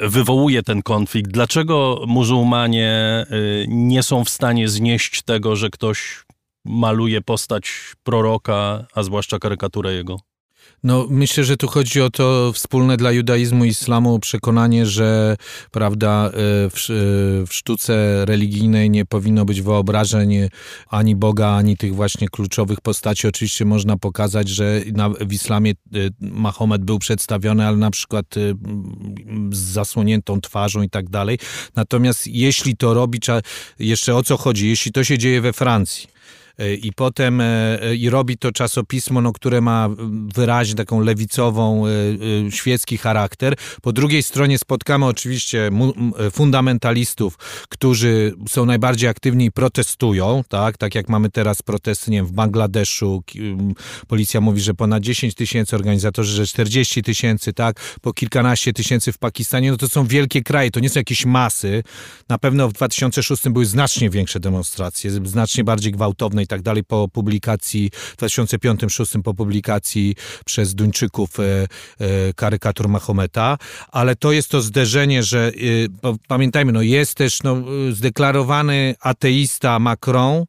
[0.00, 1.30] wywołuje ten konflikt.
[1.30, 6.24] Dlaczego muzułmanie y, nie są w stanie znieść tego, że ktoś
[6.64, 7.70] maluje postać
[8.02, 10.20] proroka, a zwłaszcza karykaturę jego?
[10.84, 15.36] No, myślę, że tu chodzi o to wspólne dla judaizmu i islamu przekonanie, że
[15.70, 16.30] prawda, e,
[16.70, 16.76] w, e,
[17.46, 20.34] w sztuce religijnej nie powinno być wyobrażeń
[20.88, 23.28] ani Boga, ani tych właśnie kluczowych postaci.
[23.28, 25.74] Oczywiście można pokazać, że na, w islamie e,
[26.20, 28.26] Mahomet był przedstawiony, ale na przykład
[29.50, 31.38] z zasłoniętą twarzą i tak dalej.
[31.76, 33.18] Natomiast jeśli to robi,
[33.78, 36.08] jeszcze o co chodzi, jeśli to się dzieje we Francji,
[36.82, 37.44] i potem e,
[37.82, 39.88] e, i robi to czasopismo, no, które ma
[40.34, 41.90] wyraźnie taką lewicową, e,
[42.46, 43.54] e, świecki charakter.
[43.82, 45.70] Po drugiej stronie spotkamy oczywiście
[46.18, 47.36] e, fundamentalistów,
[47.68, 52.32] którzy są najbardziej aktywni i protestują, tak, tak jak mamy teraz protesty, nie wiem, w
[52.32, 53.22] Bangladeszu,
[54.08, 59.18] policja mówi, że ponad 10 tysięcy, organizatorzy, że 40 tysięcy, tak, po kilkanaście tysięcy w
[59.18, 61.82] Pakistanie, no to są wielkie kraje, to nie są jakieś masy.
[62.28, 67.90] Na pewno w 2006 były znacznie większe demonstracje, znacznie bardziej gwałtowne tak dalej, po publikacji
[67.94, 70.14] w 2005-2006 po publikacji
[70.44, 71.42] przez Duńczyków e,
[71.98, 73.58] e, karykatur Mahometa,
[73.92, 75.52] ale to jest to zderzenie, że
[76.04, 77.56] e, pamiętajmy, no jest też no,
[77.92, 80.44] zdeklarowany ateista Macron,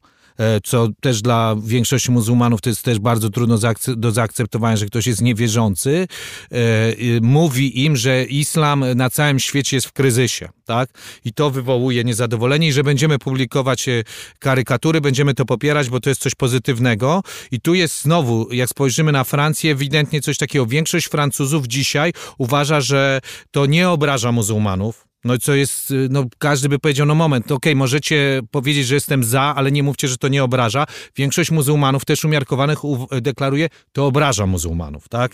[0.64, 3.58] co też dla większości muzułmanów to jest też bardzo trudno
[3.96, 6.08] do zaakceptowania, że ktoś jest niewierzący,
[6.52, 10.90] e, e, mówi im, że islam na całym świecie jest w kryzysie, tak?
[11.24, 14.04] I to wywołuje niezadowolenie i że będziemy publikować e,
[14.38, 17.22] karykatury, będziemy to popierać, bo to jest coś pozytywnego.
[17.50, 20.66] I tu jest znowu, jak spojrzymy na Francję, ewidentnie coś takiego.
[20.66, 26.68] Większość Francuzów dzisiaj uważa, że to nie obraża muzułmanów, no co jest, y, no każdy
[26.68, 30.28] by powiedział, no moment, okej, możecie powiedzieć, że jestem za, ale nie mówcie, że to
[30.28, 30.86] nie obraża.
[31.16, 32.78] Większość muzułmanów, też umiarkowanych,
[33.20, 35.32] deklaruje, to obraża muzułmanów, tak?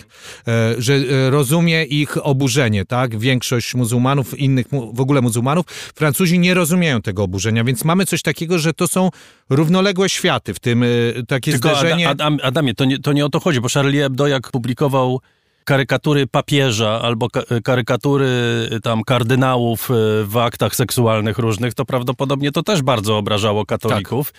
[0.49, 3.19] E, że e, rozumie ich oburzenie, tak?
[3.19, 8.23] Większość muzułmanów, innych, mu- w ogóle muzułmanów, Francuzi nie rozumieją tego oburzenia, więc mamy coś
[8.23, 9.11] takiego, że to są
[9.51, 10.87] równoległe światy, w tym e,
[11.29, 12.09] takie Tylko zderzenie...
[12.09, 15.21] Ada, Adam, Adamie, to nie, to nie o to chodzi, bo Charlie Hebdo jak publikował
[15.67, 18.27] karykatury papieża albo ka- karykatury
[18.73, 19.95] y, tam kardynałów y,
[20.25, 24.33] w aktach seksualnych różnych, to prawdopodobnie to też bardzo obrażało katolików.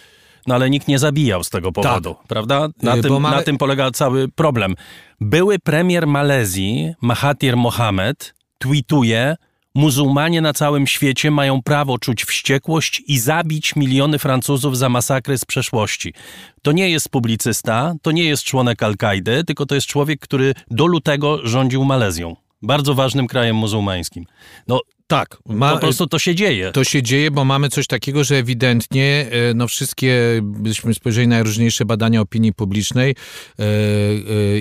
[0.47, 2.67] No ale nikt nie zabijał z tego powodu, prawda?
[2.83, 4.75] Na, Y, tym, mamy- na tym polega cały problem.
[5.21, 9.35] Były premier Malezji, Mahathir Mohamed, tweetuje
[9.77, 15.45] Muzułmanie na całym świecie mają prawo czuć wściekłość i zabić miliony Francuzów za masakry z
[15.45, 16.13] przeszłości.
[16.61, 20.85] To nie jest publicysta, to nie jest członek Al-Kaidy, tylko to jest człowiek, który do
[20.85, 22.35] lutego rządził Malezją.
[22.61, 24.25] Bardzo ważnym krajem muzułmańskim.
[24.67, 26.71] No, Tak, ma, po prostu to się dzieje.
[26.71, 31.35] To się dzieje, bo mamy coś takiego, że ewidentnie e, no wszystkie, byśmy spojrzeli na
[31.35, 33.65] najróżniejsze badania opinii publicznej e, e,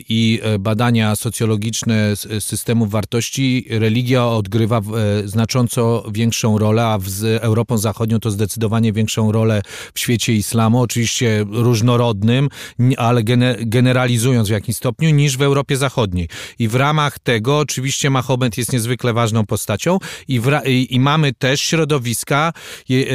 [0.09, 4.81] i badania socjologiczne systemów wartości, religia odgrywa
[5.25, 9.63] znacząco większą rolę, a z Europą Zachodnią to zdecydowanie większą rolę
[9.95, 12.49] w świecie islamu, oczywiście różnorodnym,
[12.97, 16.29] ale gene, generalizując w jakimś stopniu, niż w Europie Zachodniej.
[16.59, 19.99] I w ramach tego oczywiście Mahomet jest niezwykle ważną postacią
[20.29, 22.53] i, ra- i, i mamy też środowiska,
[22.89, 23.13] je, e,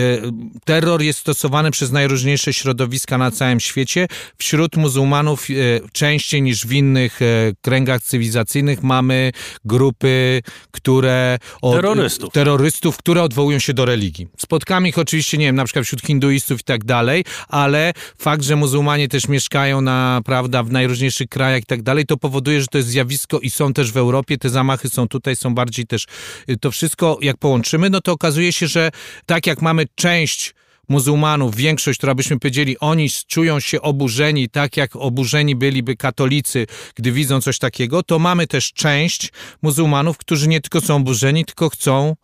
[0.65, 4.07] terror jest stosowany przez najróżniejsze środowiska na całym świecie.
[4.37, 5.53] Wśród muzułmanów e,
[5.91, 7.25] częściej niż w innych e,
[7.61, 9.31] kręgach cywilizacyjnych mamy
[9.65, 10.41] grupy,
[10.71, 11.37] które...
[11.61, 12.33] od- Terrorystów.
[12.33, 14.27] Terrorystów, które odwołują się do religii.
[14.37, 18.55] Spotkamy ich oczywiście, nie wiem, na przykład wśród hinduistów i tak dalej, ale fakt, że
[18.55, 22.77] muzułmanie też mieszkają na, prawda, w najróżniejszych krajach i tak dalej, to powoduje, że to
[22.77, 26.05] jest zjawisko i są też w Europie, te zamachy są tutaj, są bardziej też,
[26.49, 28.91] y, to wszystko jak połączymy, no to okazuje się, że
[29.25, 30.53] tak jak mamy część
[30.89, 37.11] muzułmanów, większość, która byśmy powiedzieli, oni czują się oburzeni, tak jak oburzeni byliby katolicy, gdy
[37.11, 39.31] widzą coś takiego, to mamy też część
[39.61, 42.15] muzułmanów, którzy nie tylko są oburzeni, tylko chcą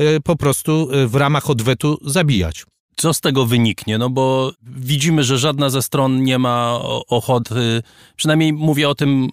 [0.00, 2.64] y, po prostu y, w ramach odwetu zabijać.
[2.96, 3.98] Co z tego wyniknie?
[3.98, 7.82] No bo widzimy, że żadna ze stron nie ma ochoty,
[8.16, 9.28] przynajmniej mówię o tym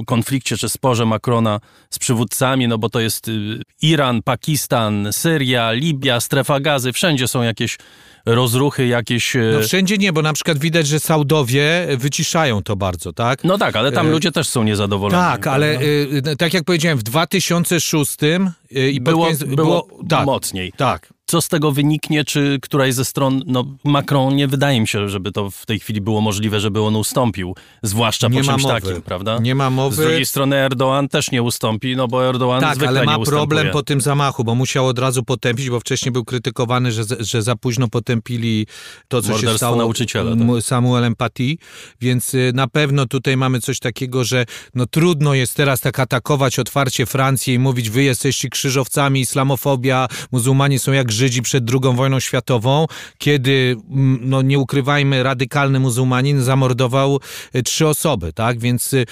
[0.00, 1.60] y, konflikcie czy sporze Macrona
[1.90, 7.42] z przywódcami, no bo to jest y, Iran, Pakistan, Syria, Libia, strefa gazy, wszędzie są
[7.42, 7.78] jakieś
[8.26, 9.36] rozruchy, jakieś...
[9.36, 13.44] y, No wszędzie nie, bo na przykład widać, że Saudowie wyciszają to bardzo, tak?
[13.44, 15.22] No tak, ale tam E, ludzie też są niezadowoleni.
[15.22, 16.36] Tak, ale prawda?
[16.36, 20.72] tak jak powiedziałem, w 2006 y, i było, koniec- było, tak, mocniej.
[20.76, 21.12] tak.
[21.28, 25.32] Co z tego wyniknie, czy któraś ze stron, no Macron nie wydaje mi się, żeby
[25.32, 28.80] to w tej chwili było możliwe, żeby on ustąpił, zwłaszcza Nie po czymś mowy.
[28.80, 29.38] takim, prawda?
[29.38, 29.96] Nie ma mowy.
[29.96, 33.70] Z drugiej strony Erdoğan też nie ustąpi, no bo Erdoğan Tak, zwykle ale ma problem
[33.70, 37.56] po tym zamachu, bo musiał od razu potępić, bo wcześniej był krytykowany, że, że za
[37.56, 38.66] późno potępili
[39.08, 40.62] to, co się Morderstwo stało nauczyciela, tak.
[40.64, 41.56] Samuelem Paty,
[42.00, 46.58] więc y, na pewno tutaj mamy coś takiego, że no trudno jest teraz tak atakować
[46.58, 52.20] otwarcie Francję i mówić, wy jesteście krzyżowcami, islamofobia, muzułmanie są jak Żydzi przed drugą wojną
[52.20, 52.86] światową,
[53.18, 57.20] kiedy, mm, no nie ukrywajmy, radykalny muzułmanin zamordował
[57.54, 59.06] y, trzy osoby, tak, więc y,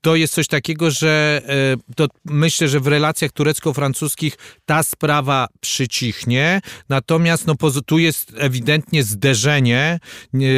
[0.00, 1.42] to jest coś takiego, że
[1.90, 7.54] y, to myślę, że w relacjach turecko-francuskich ta sprawa przycichnie, natomiast no,
[7.86, 9.98] tu jest ewidentnie zderzenie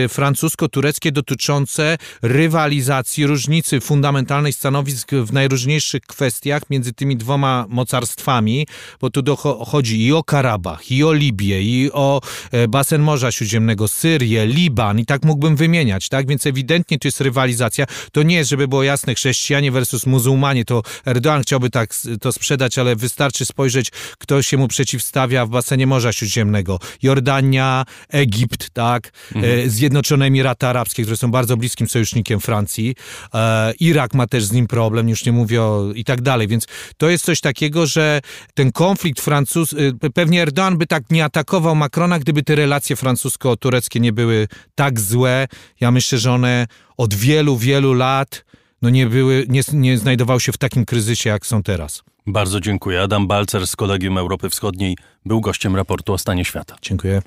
[0.08, 8.66] francusko-tureckie dotyczące rywalizacji, różnicy fundamentalnej stanowisk w najróżniejszych kwestiach między tymi dwoma mocarstwami,
[9.00, 12.20] bo tu docho- chodzi i o Karabach, i o Libię, i o
[12.52, 16.26] e, basen Morza Śródziemnego, Syrię, Liban i tak mógłbym wymieniać, tak?
[16.26, 17.86] Więc ewidentnie tu jest rywalizacja.
[18.12, 22.78] To nie jest, żeby było jasne, chrześcijanie versus muzułmanie, to Erdoğan chciałby tak to sprzedać,
[22.78, 26.78] ale wystarczy spojrzeć, kto się mu przeciwstawia w basenie Morza Śródziemnego.
[27.02, 29.12] Jordania, Egipt, tak?
[29.34, 32.94] E, Zjednoczone Emiraty Arabskie, które są bardzo bliskim sojusznikiem Francji.
[33.34, 36.66] E, Irak ma też z nim problem, już nie mówię o i tak dalej, więc
[36.96, 38.20] to jest coś takiego, że
[38.54, 40.44] ten konflikt francuz, y, pewnie
[40.78, 45.48] By tak nie atakował Macrona, gdyby te relacje francusko-tureckie nie były tak złe.
[45.80, 46.66] Ja myślę, że one
[46.96, 48.44] od wielu, wielu lat
[48.82, 52.02] no nie były, nie, nie znajdowały się w takim kryzysie, jak są teraz.
[52.26, 53.02] Bardzo dziękuję.
[53.02, 54.96] Adam Balcer z Kolegium Europy Wschodniej
[55.26, 56.76] był gościem raportu o stanie świata.
[56.82, 57.22] Dziękuję.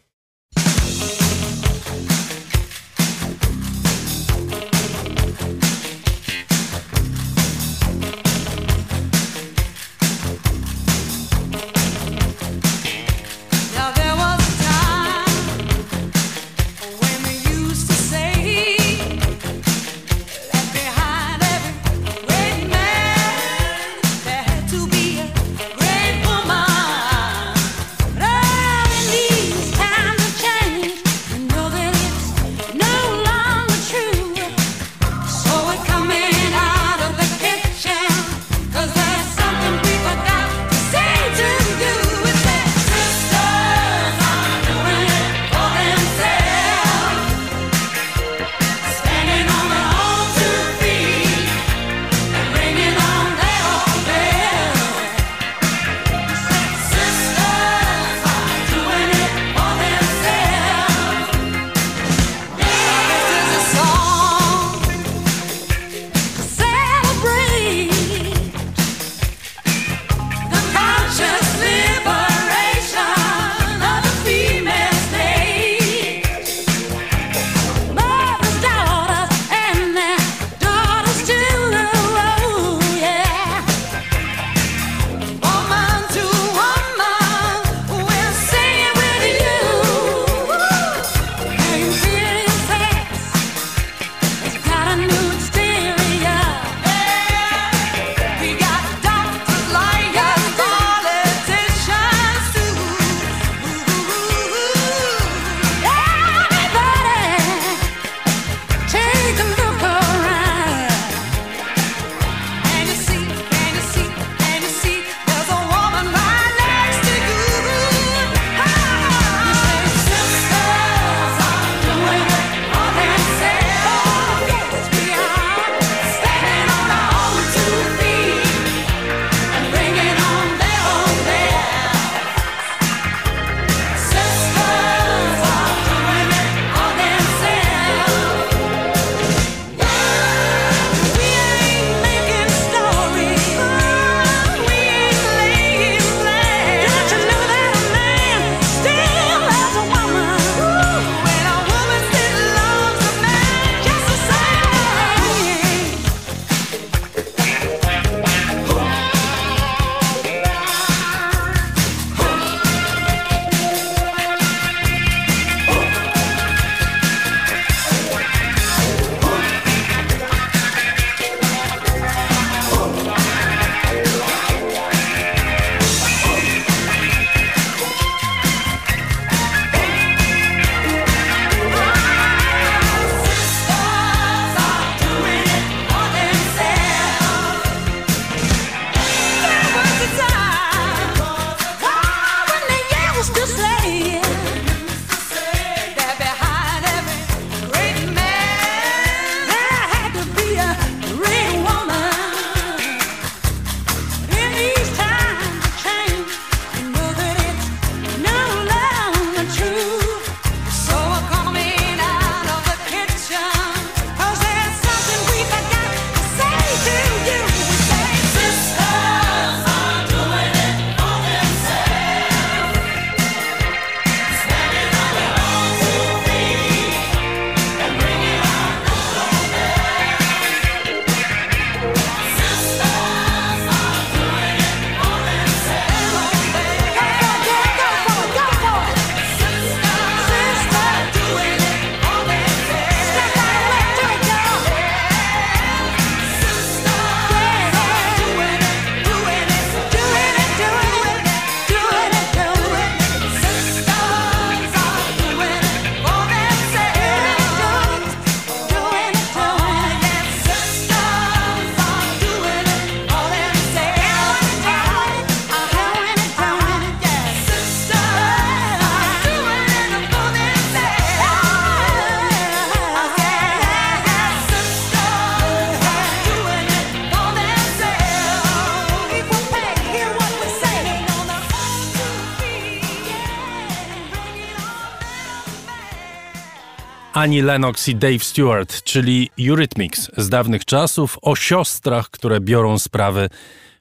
[287.25, 293.29] Annie Lennox i Dave Stewart, czyli Eurythmics z dawnych czasów o siostrach, które biorą sprawy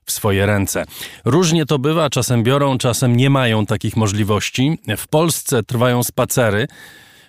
[0.05, 0.85] w swoje ręce.
[1.25, 4.79] Różnie to bywa, czasem biorą, czasem nie mają takich możliwości.
[4.97, 6.67] W Polsce trwają spacery,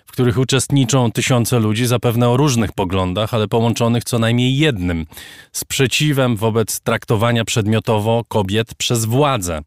[0.06, 5.06] w których uczestniczą tysiące ludzi, zapewne o różnych poglądach, ale połączonych co najmniej jednym
[5.52, 9.62] sprzeciwem wobec traktowania przedmiotowo kobiet przez władzę.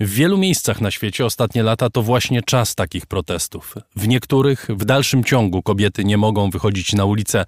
[0.00, 3.74] W wielu miejscach na świecie ostatnie lata to właśnie czas takich protestów.
[3.96, 7.44] W niektórych w dalszym ciągu kobiety nie mogą wychodzić na ulicę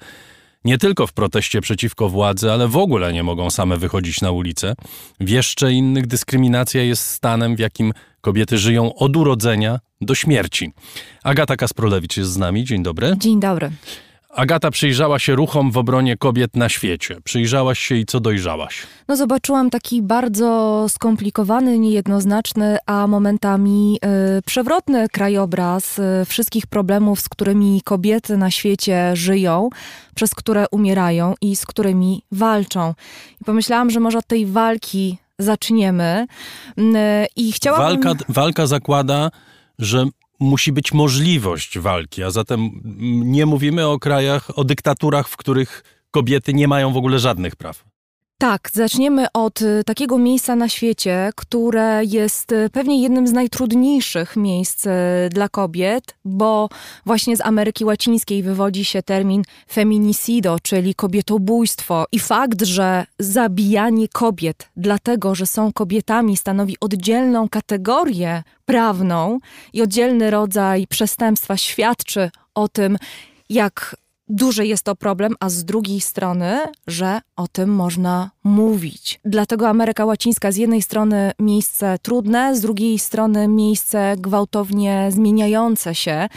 [0.64, 4.74] nie tylko w proteście przeciwko władzy, ale w ogóle nie mogą same wychodzić na ulicę.
[5.20, 10.72] W jeszcze innych dyskryminacja jest stanem, w jakim kobiety żyją od urodzenia do śmierci.
[11.24, 12.64] Agata Kasprolewicz jest z nami.
[12.64, 13.16] Dzień dobry.
[13.18, 13.70] Dzień dobry.
[14.34, 17.16] Agata przyjrzała się ruchom w obronie kobiet na świecie.
[17.24, 18.86] Przyjrzałaś się i co dojrzałaś?
[19.08, 23.98] No zobaczyłam taki bardzo skomplikowany, niejednoznaczny, a momentami
[24.38, 29.68] y, przewrotny krajobraz y, wszystkich problemów, z którymi kobiety na świecie żyją,
[30.14, 32.94] przez które umierają i z którymi walczą.
[33.40, 36.26] I pomyślałam, że może od tej walki zaczniemy.
[36.78, 36.82] Y,
[37.36, 38.02] I chciałabym...
[38.02, 39.30] Walka, walka zakłada,
[39.78, 40.06] że
[40.40, 42.70] musi być możliwość walki, a zatem
[43.24, 47.87] nie mówimy o krajach, o dyktaturach, w których kobiety nie mają w ogóle żadnych praw.
[48.40, 54.36] Tak, zaczniemy od y, takiego miejsca na świecie, które jest y, pewnie jednym z najtrudniejszych
[54.36, 54.90] miejsc y,
[55.30, 56.68] dla kobiet, bo
[57.06, 59.42] właśnie z Ameryki Łacińskiej wywodzi się termin
[59.72, 62.04] feminicido, czyli kobietobójstwo.
[62.12, 69.38] I fakt, że zabijanie kobiet, dlatego że są kobietami, stanowi oddzielną kategorię prawną
[69.72, 72.98] i oddzielny rodzaj przestępstwa, świadczy o tym,
[73.50, 73.96] jak
[74.28, 79.20] duży jest to problem, a z drugiej strony, że o tym można mówić.
[79.24, 86.28] Dlatego Ameryka Łacińska z jednej strony miejsce trudne, z drugiej strony miejsce gwałtownie zmieniające się.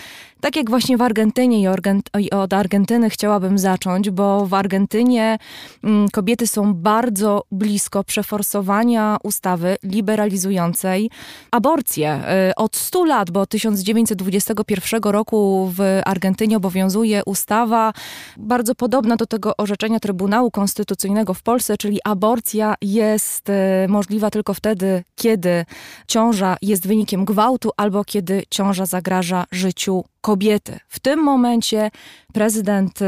[0.41, 1.71] Tak jak właśnie w Argentynie
[2.19, 5.37] i, od Argentyny chciałabym zacząć, bo w Argentynie
[5.83, 11.09] mm, kobiety są bardzo blisko przeforsowania ustawy liberalizującej
[11.51, 12.21] aborcję.
[12.49, 17.93] Y, Od 100 lat, bo 1921 roku w Argentynie obowiązuje ustawa
[18.37, 23.53] bardzo podobna do tego orzeczenia Trybunału Konstytucyjnego w Polsce, czyli aborcja jest y,
[23.87, 25.65] możliwa tylko wtedy, kiedy
[26.07, 30.79] ciąża jest wynikiem gwałtu albo kiedy ciąża zagraża życiu kobiety.
[30.87, 31.91] W tym momencie
[32.33, 33.05] prezydent y,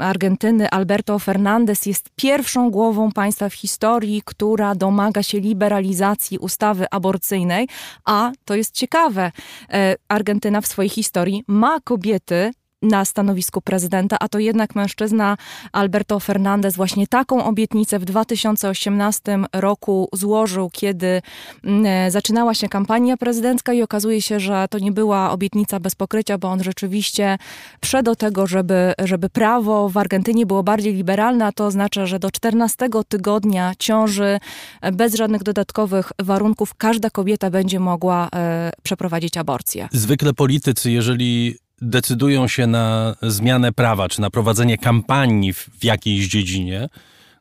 [0.00, 7.68] Argentyny Alberto Fernandez jest pierwszą głową państwa w historii, która domaga się liberalizacji ustawy aborcyjnej,
[8.04, 9.32] a to jest ciekawe,
[9.72, 12.50] e, Argentyna w swojej historii ma kobiety
[12.82, 15.36] na stanowisku prezydenta, a to jednak mężczyzna
[15.72, 21.22] Alberto Fernandez właśnie taką obietnicę w 2018 roku złożył, kiedy
[21.64, 25.94] mm, e, zaczynała się kampania prezydencka i okazuje się, że to nie była obietnica bez
[25.94, 27.38] pokrycia, bo on rzeczywiście
[27.84, 32.18] wszedł do tego, żeby, żeby prawo w Argentynie było bardziej liberalne, a to oznacza, że
[32.18, 34.38] do 14 tygodnia ciąży
[34.80, 39.88] e, bez żadnych dodatkowych warunków każda kobieta będzie mogła e, przeprowadzić aborcję.
[39.92, 46.28] Zwykle politycy, jeżeli decydują się na zmianę prawa, czy na prowadzenie kampanii w, w jakiejś
[46.28, 46.88] dziedzinie,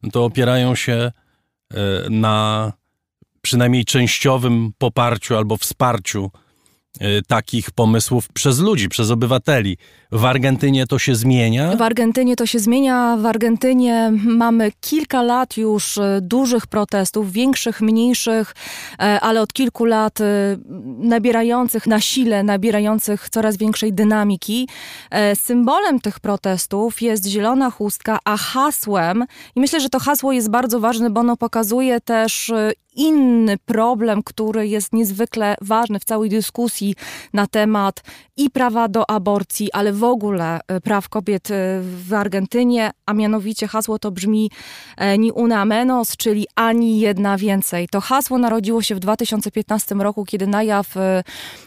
[0.03, 1.11] no to opierają się e,
[2.09, 2.73] na
[3.41, 6.31] przynajmniej częściowym poparciu albo wsparciu
[7.27, 9.77] takich pomysłów przez ludzi, przez obywateli.
[10.11, 11.75] W Argentynie to się zmienia.
[11.75, 13.17] W Argentynie to się zmienia.
[13.17, 18.55] W Argentynie mamy kilka lat już e, dużych protestów, większych, mniejszych,
[18.99, 20.25] e, ale od kilku lat e,
[20.97, 24.67] nabierających na sile, nabierających coraz większej dynamiki.
[25.11, 30.49] E, Symbolem tych protestów jest zielona chustka, a hasłem, i myślę, że to hasło jest
[30.49, 32.51] bardzo ważne, bo ono pokazuje też
[32.95, 36.95] inny problem, który jest niezwykle ważny w całej dyskusji
[37.33, 38.03] na temat
[38.37, 43.67] i prawa do aborcji, ale w ogóle e, praw kobiet e, w Argentynie, a mianowicie
[43.67, 44.51] hasło to brzmi
[44.97, 47.87] e, ni una menos, czyli ani jedna więcej.
[47.87, 50.93] To hasło narodziło się w 2015 roku, kiedy na jaw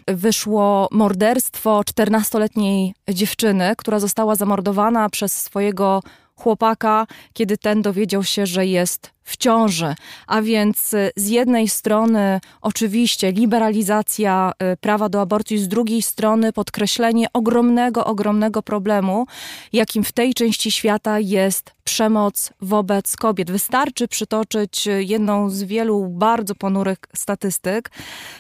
[0.06, 6.02] wyszło morderstwo 14-letniej dziewczyny, która została zamordowana przez swojego
[6.38, 9.94] chłopaka, kiedy ten dowiedział się, że jest w ciąży.
[10.26, 16.52] A więc y, z jednej strony oczywiście liberalizacja y, prawa do aborcji, z drugiej strony
[16.52, 19.26] podkreślenie ogromnego, ogromnego problemu,
[19.72, 23.50] jakim w tej części świata jest przemoc wobec kobiet.
[23.50, 27.90] Wystarczy przytoczyć y, jedną z wielu bardzo ponurych statystyk.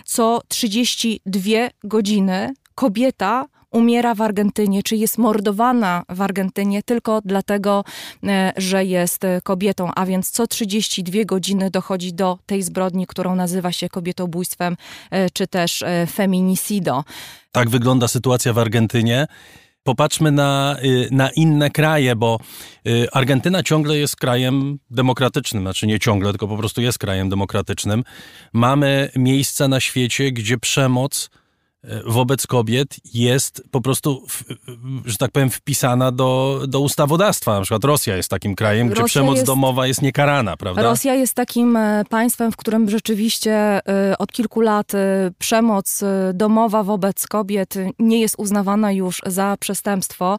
[0.04, 1.40] Co 32
[1.84, 7.84] godziny kobieta umiera w Argentynie, czy jest mordowana w Argentynie tylko dlatego,
[8.26, 13.34] e, że jest e, kobietą, a więc co 32 godziny dochodzi do tej zbrodni, którą
[13.34, 14.76] nazywa się kobietobójstwem,
[15.10, 17.04] e, czy też feminicido.
[17.52, 19.26] Tak wygląda sytuacja w Argentynie.
[19.82, 22.38] popatrzmy na, y, na inne kraje, bo
[22.86, 28.04] y, Argentyna ciągle jest krajem demokratycznym, znaczy nie ciągle, tylko po prostu jest krajem demokratycznym.
[28.52, 31.30] Mamy miejsca na świecie, gdzie przemoc
[32.06, 34.26] wobec kobiet jest po prostu,
[35.04, 37.54] że tak powiem, wpisana do, do ustawodawstwa.
[37.54, 40.82] Na przykład Rosja jest takim krajem, gdzie Rosja przemoc jest- domowa jest niekarana, prawda?
[40.82, 46.30] Rosja jest takim e, państwem, w którym rzeczywiście e, od kilku lat e, przemoc e,
[46.34, 50.38] domowa wobec kobiet nie jest uznawana już za przestępstwo.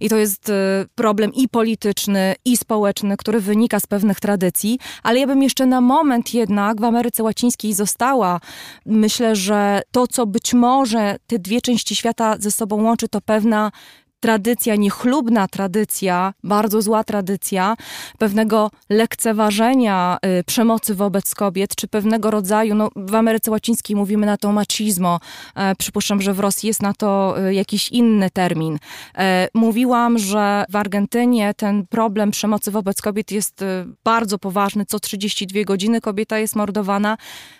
[0.00, 0.52] I to jest e,
[0.94, 4.78] problem i polityczny, i społeczny, który wynika z pewnych tradycji.
[5.02, 8.40] Ale ja bym jeszcze na moment jednak w Ameryce Łacińskiej została.
[8.86, 10.77] Myślę, że to, co być może
[11.26, 13.72] te dwie części świata ze sobą łączy, to pewna
[14.20, 17.76] tradycja, niechlubna tradycja, bardzo zła tradycja
[18.18, 24.36] pewnego lekceważenia y, przemocy wobec kobiet, czy pewnego rodzaju, no w Ameryce Łacińskiej mówimy na
[24.36, 25.20] to machismo,
[25.54, 28.78] e, przypuszczam, że w Rosji jest na to y, jakiś inny termin.
[29.18, 33.66] E, mówiłam, że w Argentynie ten problem przemocy wobec kobiet jest y,
[34.04, 37.16] bardzo poważny, co 32 godziny kobieta jest mordowana.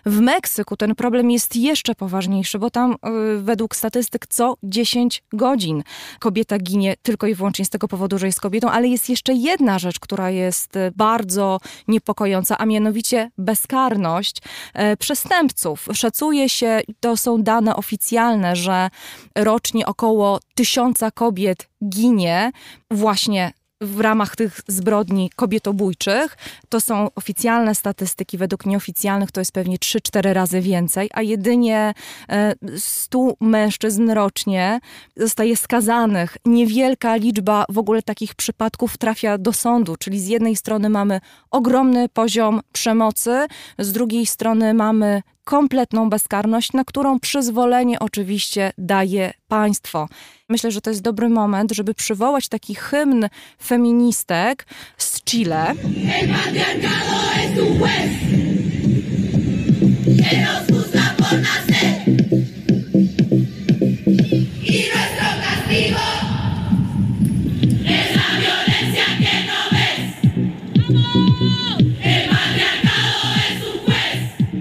[0.07, 2.97] W Meksyku ten problem jest jeszcze poważniejszy, bo tam y,
[3.43, 5.83] według statystyk co 10 godzin
[6.19, 9.79] kobieta ginie tylko i wyłącznie z tego powodu, że jest kobietą, ale jest jeszcze jedna
[9.79, 14.37] rzecz, która jest y, bardzo niepokojąca, a mianowicie bezkarność
[14.75, 15.89] e, przestępców.
[15.93, 18.91] Szacuje się, to są dane oficjalne, że
[19.35, 22.53] rocznie około tysiąca kobiet ginie
[22.91, 26.37] właśnie w ramach tych zbrodni kobietobójczych.
[26.69, 31.95] To są oficjalne statystyki, według nieoficjalnych to jest pewnie 3-4 razy więcej, a jedynie
[32.29, 34.81] e, 100 mężczyzn rocznie
[35.17, 36.37] zostaje skazanych.
[36.45, 42.09] Niewielka liczba w ogóle takich przypadków trafia do sądu, czyli z jednej strony mamy ogromny
[42.09, 43.47] poziom przemocy,
[43.79, 50.09] z drugiej strony mamy kompletną bezkarność, na którą przyzwolenie oczywiście daje państwo.
[50.49, 53.29] Myślę, że to jest dobry moment, żeby przywołać taki hymn
[53.65, 54.67] feministek
[54.99, 55.75] z Chile.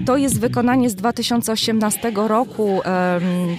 [0.08, 2.80] To jest wykonanie z 2018 roku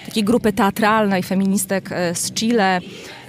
[0.05, 2.79] takiej grupy teatralnej feministek e, z Chile,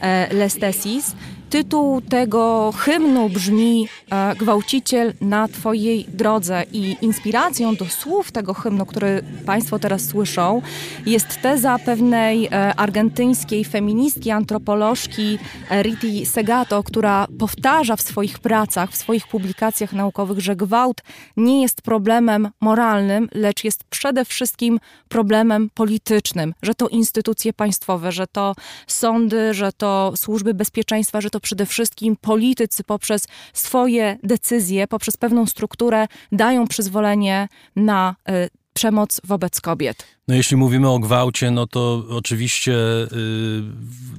[0.01, 1.15] e, Les Tesis.
[1.51, 6.65] Tytuł tego hymnu brzmi e, Gwałciciel na Twojej drodze.
[6.73, 10.63] I inspiracją do słów tego hymnu, który Państwo teraz słyszą,
[11.07, 15.39] jest teza pewnej e, argentyńskiej feministki, antropolożki
[15.71, 21.03] e, Riti Segato, która powtarza w swoich pracach, w swoich publikacjach naukowych, że gwałt
[21.37, 28.27] nie jest problemem moralnym, lecz jest przede wszystkim problemem politycznym, że to instytucje państwowe, że
[28.27, 28.55] to
[28.87, 35.47] sądy, że to służby bezpieczeństwa, że to przede wszystkim politycy poprzez swoje decyzje, poprzez pewną
[35.47, 40.07] strukturę dają przyzwolenie na y, przemoc wobec kobiet.
[40.29, 43.07] No jeśli mówimy o gwałcie, no to oczywiście y,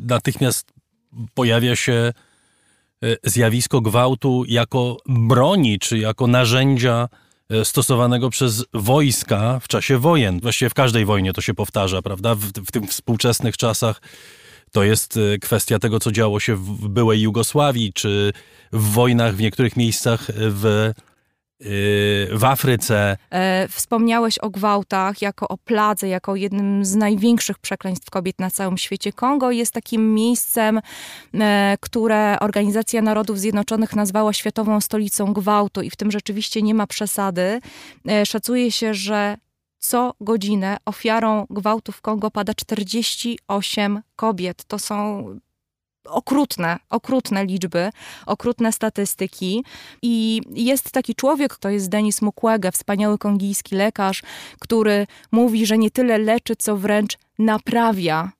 [0.08, 0.74] natychmiast
[1.34, 2.14] pojawia się
[3.04, 7.10] y, zjawisko gwałtu jako broni, czy jako narzędzia
[7.64, 10.40] stosowanego przez wojska w czasie wojen.
[10.40, 12.36] Właściwie w każdej wojnie to się powtarza, prawda?
[12.36, 14.02] W, w tych współczesnych czasach
[14.72, 18.34] to jest y, kwestia tego, co działo się w byłej Jugosławii, czy
[18.72, 20.66] w wojnach w niektórych miejscach w,
[21.62, 23.18] y, w Afryce.
[23.30, 28.78] E, Wspomniałeś o gwałtach jako o pladze, jako jednym z największych przekleństw kobiet na całym
[28.78, 29.14] świecie.
[29.14, 30.80] Kongo jest takim miejscem,
[31.34, 36.88] e, które Organizacja Narodów Zjednoczonych nazwała światową stolicą gwałtu i w tym rzeczywiście nie ma
[36.88, 37.60] przesady.
[38.08, 39.38] E, Szacuje się, że
[39.82, 44.64] co godzinę ofiarą gwałtu w Kongo pada 48 kobiet.
[44.66, 45.26] To są
[46.06, 47.90] okrutne, okrutne liczby,
[48.26, 49.64] okrutne statystyki.
[50.02, 54.24] I jest taki człowiek, to jest Denis Mukwege, wspaniały kongijski lekarz,
[54.60, 58.32] który mówi, że nie tyle leczy, co wręcz naprawia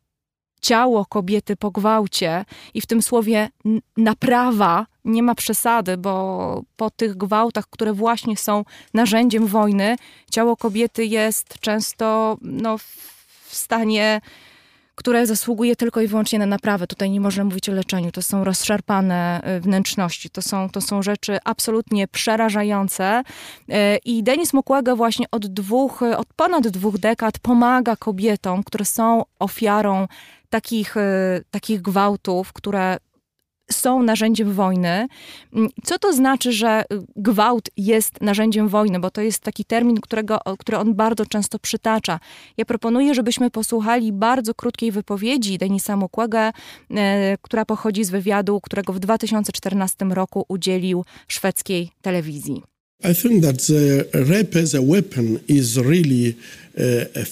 [0.62, 3.50] ciało kobiety po gwałcie i w tym słowie
[3.98, 9.96] naprawa nie ma przesady, bo po tych gwałtach, które właśnie są narzędziem wojny,
[10.32, 14.22] ciało kobiety jest często no, w stanie
[15.02, 16.88] które zasługuje tylko i wyłącznie na naprawę.
[16.88, 18.12] Tutaj nie można mówić o leczeniu.
[18.12, 20.30] To są rozszarpane y, wnętrzności.
[20.30, 23.24] To są, to są rzeczy absolutnie przerażające.
[23.70, 23.74] Y,
[24.06, 29.24] I Denis Mukwege właśnie od dwóch, y, od ponad dwóch dekad pomaga kobietom, które są
[29.40, 30.08] ofiarą
[30.50, 30.96] takich,
[31.52, 32.98] takich gwałtów, które
[33.72, 35.08] są narzędziem wojny.
[35.54, 39.00] Mm, Co to znaczy, że y, gwałt jest narzędziem wojny?
[39.00, 42.20] Bo to jest taki termin, którego, który on bardzo często przytacza.
[42.58, 46.52] Ja proponuję, żebyśmy posłuchali bardzo krótkiej wypowiedzi Denisa Mukwege,
[46.92, 52.71] e, która pochodzi z wywiadu, którego w 2014 roku udzielił szwedzkiej telewizji.
[53.04, 56.36] I think that the rape as a weapon is really
[56.78, 57.26] uh, uh,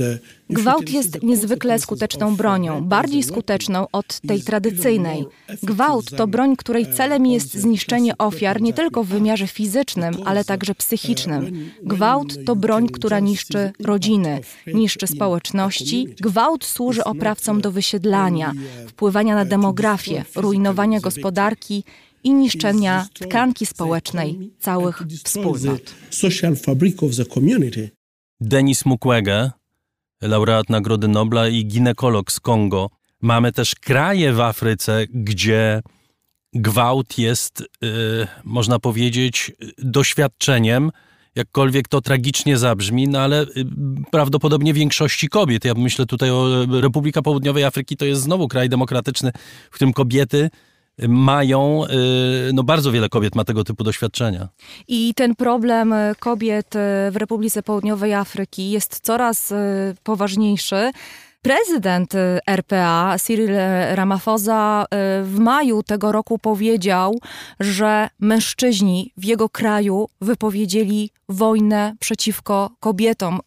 [0.00, 0.18] uh,
[0.50, 5.24] Gwałt jest niezwykle skuteczną bronią, bardziej skuteczną od tej tradycyjnej.
[5.62, 10.74] Gwałt to broń, której celem jest zniszczenie ofiar nie tylko w wymiarze fizycznym, ale także
[10.74, 11.70] psychicznym.
[11.82, 16.08] Gwałt to broń, która niszczy rodziny, niszczy społeczności.
[16.20, 18.52] Gwałt służy oprawcom do wysiedlania,
[18.86, 21.84] wpływania na demografię, rujnowania gospodarki
[22.24, 25.84] i niszczenia tkanki społecznej całych wspólnot.
[25.84, 27.90] the social fabric of the community.
[28.40, 29.50] Denis Mukwege,
[30.22, 32.90] laureat Nagrody Nobla i ginekolog z Kongo.
[33.20, 35.82] Mamy też kraje w Afryce, gdzie
[36.54, 37.66] gwałt jest, y,
[38.44, 40.90] można powiedzieć, doświadczeniem,
[41.34, 43.46] jakkolwiek to tragicznie zabrzmi, no ale y,
[44.10, 45.64] prawdopodobnie większości kobiet.
[45.64, 49.32] Ja myślę tutaj o Republika Południowej Afryki, to jest znowu kraj demokratyczny,
[49.70, 50.50] w którym kobiety
[51.08, 51.84] mają,
[52.48, 54.48] y, no bardzo wiele kobiet ma tego typu doświadczenia.
[54.88, 59.54] I ten problem e, kobiet e, w Republice Południowej Afryki jest coraz
[60.04, 60.90] poważniejszy.
[61.42, 63.50] Prezydent e, RPA, Cyril
[63.90, 67.18] Ramaphosa, e, w maju tego roku powiedział,
[67.60, 73.40] że mężczyźni w jego kraju wypowiedzieli wojnę przeciwko kobietom.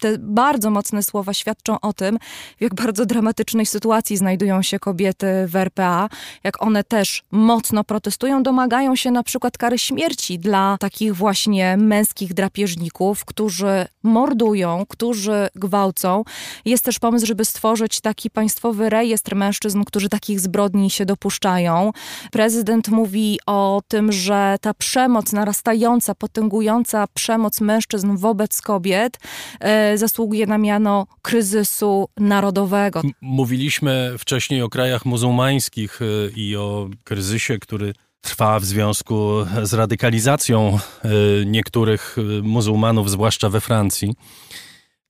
[0.00, 2.18] Te bardzo mocne słowa świadczą o tym,
[2.58, 6.08] w jak bardzo dramatycznej sytuacji znajdują się kobiety w RPA,
[6.44, 12.34] jak one też mocno protestują, domagają się na przykład kary śmierci dla takich właśnie męskich
[12.34, 16.24] drapieżników, którzy mordują, którzy gwałcą.
[16.64, 21.92] Jest też pomysł, żeby stworzyć taki państwowy rejestr mężczyzn, którzy takich zbrodni się dopuszczają.
[22.32, 29.18] Prezydent mówi o tym, że ta przemoc narastająca, potęgująca przemoc mężczyzn wobec kobiet
[29.60, 33.02] e, zasługuje na miano kryzysu narodowego.
[33.20, 39.32] Mówiliśmy wcześniej o krajach muzułmańskich y, i o kryzysie, który trwa w związku
[39.62, 44.14] z radykalizacją y, niektórych y, muzułmanów, zwłaszcza we Francji.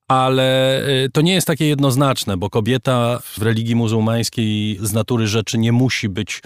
[0.09, 5.57] Ale y, to nie jest takie jednoznaczne, bo kobieta w religii muzułmańskiej z natury rzeczy
[5.57, 6.41] nie musi być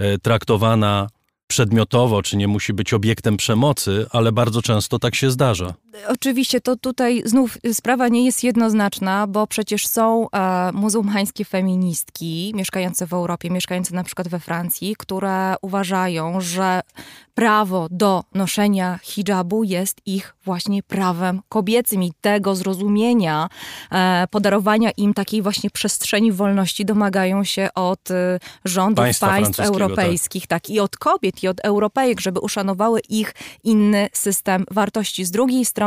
[0.00, 1.08] y, traktowana
[1.46, 5.74] przedmiotowo, czy nie musi być obiektem przemocy, ale bardzo często tak się zdarza.
[6.08, 13.06] Oczywiście to tutaj znów sprawa nie jest jednoznaczna, bo przecież są e, muzułmańskie feministki mieszkające
[13.06, 16.80] w Europie, mieszkające na przykład we Francji, które uważają, że
[17.34, 23.48] prawo do noszenia hijabu jest ich właśnie prawem kobiecym i tego zrozumienia,
[23.92, 29.84] e, podarowania im takiej właśnie przestrzeni wolności domagają się od e, rządów Państwa państw francuskiego,
[29.84, 30.70] europejskich, tak.
[30.70, 35.24] i od kobiet, i od Europejek, żeby uszanowały ich inny system wartości.
[35.24, 35.81] Z drugiej strony,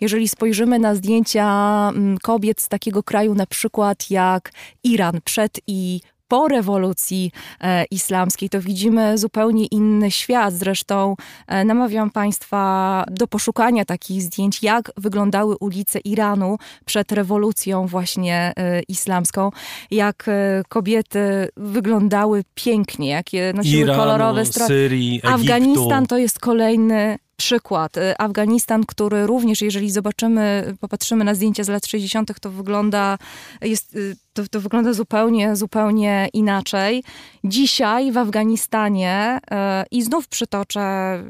[0.00, 1.46] jeżeli spojrzymy na zdjęcia
[1.94, 4.52] mm, kobiet z takiego kraju na przykład jak
[4.84, 6.00] Iran przed i
[6.32, 10.54] po rewolucji e, islamskiej, to widzimy zupełnie inny świat.
[10.54, 18.52] Zresztą e, namawiam Państwa do poszukania takich zdjęć, jak wyglądały ulice Iranu przed rewolucją właśnie
[18.56, 19.50] e, islamską,
[19.90, 24.88] jak e, kobiety wyglądały pięknie, jakie nosiły Iranu, kolorowe stroje.
[25.22, 27.96] Afganistan to jest kolejny przykład.
[27.96, 33.18] Y, Afganistan, który również, jeżeli zobaczymy, popatrzymy na zdjęcia z lat 60., to wygląda,
[33.60, 37.04] jest, y, to, to wygląda zupełnie, zupełnie inaczej.
[37.44, 39.56] Dzisiaj w Afganistanie, y,
[39.90, 40.82] i znów przytoczę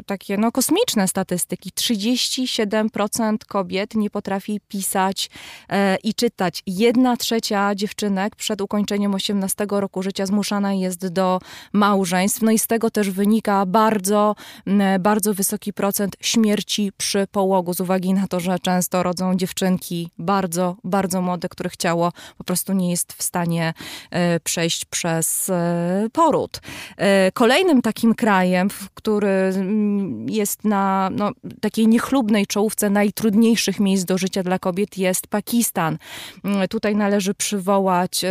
[0.06, 5.30] takie no, kosmiczne statystyki, 37% kobiet nie potrafi pisać
[5.68, 6.62] e, i czytać.
[6.66, 11.38] Jedna trzecia dziewczynek przed ukończeniem 18 roku życia zmuszana jest do
[11.72, 12.42] małżeństw.
[12.42, 14.34] No i z tego też wynika bardzo,
[14.66, 20.10] m, bardzo wysoki procent śmierci przy połogu, z uwagi na to, że często rodzą dziewczynki
[20.18, 23.74] bardzo, bardzo młode, których ciało po prostu nie jest w stanie
[24.10, 26.60] e, przejść przez e, poród.
[26.96, 34.18] E, Kolejnym takim krajem, który mm, jest na no, takiej niechlubnej czołówce najtrudniejszych miejsc do
[34.18, 35.98] życia dla kobiet jest Pakistan.
[36.44, 38.24] Mm, Tutaj należy przywołać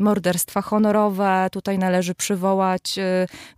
[0.00, 2.94] morderstwa honorowe, tutaj należy przywołać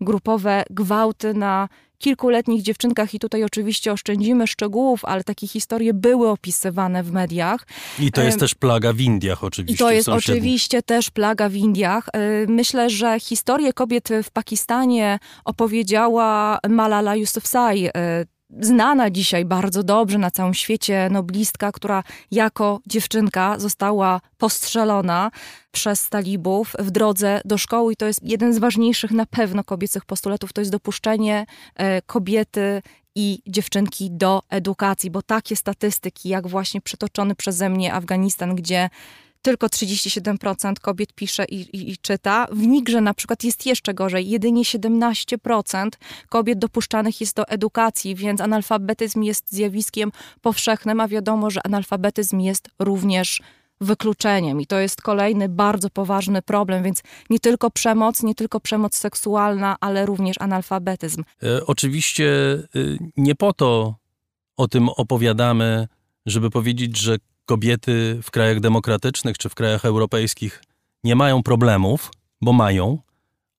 [0.01, 7.03] grupowe gwałty na kilkuletnich dziewczynkach i tutaj oczywiście oszczędzimy szczegółów, ale takie historie były opisywane
[7.03, 7.67] w mediach.
[7.99, 9.75] I to jest Em, też plaga w Indiach oczywiście.
[9.75, 12.09] I to jest oczywiście też plaga w Indiach.
[12.09, 17.89] Y, Myślę, że historię kobiet w Pakistanie opowiedziała Malala Yousafzai.
[18.51, 25.31] Znana dzisiaj bardzo dobrze na całym świecie noblistka, która jako dziewczynka została postrzelona
[25.71, 27.93] przez talibów w drodze do szkoły.
[27.93, 32.83] I to jest jeden z ważniejszych na pewno kobiecych postulatów, to jest dopuszczenie e, kobiety
[33.15, 38.91] i dziewczynki do edukacji, bo takie statystyki, jak właśnie przytoczony przeze mnie Afganistan, gdzie
[39.47, 42.47] tylko 37% kobiet pisze i, i, i, czyta.
[42.53, 44.29] W Nigrze na przykład jest jeszcze gorzej.
[44.29, 45.89] Jedynie 17%
[46.29, 52.69] kobiet dopuszczanych jest do edukacji, więc analfabetyzm jest zjawiskiem powszechnym, a wiadomo, że analfabetyzm jest
[52.79, 53.41] również
[53.81, 58.97] wykluczeniem i to jest kolejny bardzo poważny problem, więc nie tylko przemoc, nie tylko przemoc
[58.97, 61.25] seksualna, ale również analfabetyzm.
[61.43, 62.79] E, oczywiście e,
[63.17, 63.95] nie po to
[64.57, 65.89] o tym opowiadamy,
[66.27, 67.17] żeby powiedzieć, że
[67.47, 70.63] kobiety w krajach demokratycznych czy w krajach europejskich
[71.05, 72.11] nie mają problemów,
[72.41, 72.99] bo mają,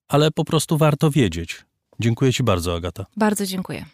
[0.07, 1.65] ale po prostu warto wiedzieć.
[1.99, 3.05] Dziękuję Ci bardzo, Agata.
[3.18, 3.85] Bardzo dziękuję.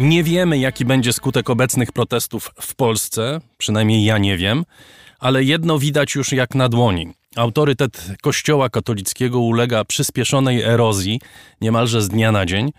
[0.00, 4.64] Nie wiemy, jaki będzie skutek obecnych protestów w Polsce, przynajmniej ja nie wiem,
[5.18, 7.12] ale jedno widać już jak na dłoni.
[7.36, 11.20] Autorytet Kościoła katolickiego ulega przyspieszonej erozji
[11.60, 12.72] niemalże z dnia na dzień.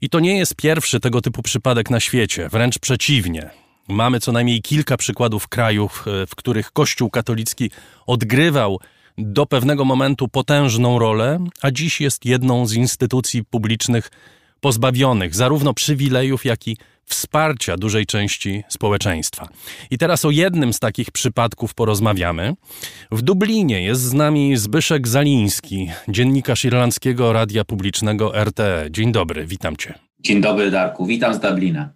[0.00, 3.50] I to nie jest pierwszy tego typu przypadek na świecie, wręcz przeciwnie.
[3.88, 7.70] Mamy co najmniej kilka przykładów krajów, w których Kościół katolicki
[8.06, 8.80] odgrywał
[9.18, 14.10] do pewnego momentu potężną rolę, a dziś jest jedną z instytucji publicznych
[14.60, 16.76] pozbawionych zarówno przywilejów, jak i
[17.06, 19.48] wsparcia dużej części społeczeństwa.
[19.90, 22.54] I teraz o jednym z takich przypadków porozmawiamy.
[23.10, 28.86] W Dublinie jest z nami Zbyszek Zaliński, dziennikarz irlandzkiego radia publicznego RTE.
[28.90, 29.94] Dzień dobry, witam cię.
[30.20, 31.88] Dzień dobry, Darku, witam z Dublina.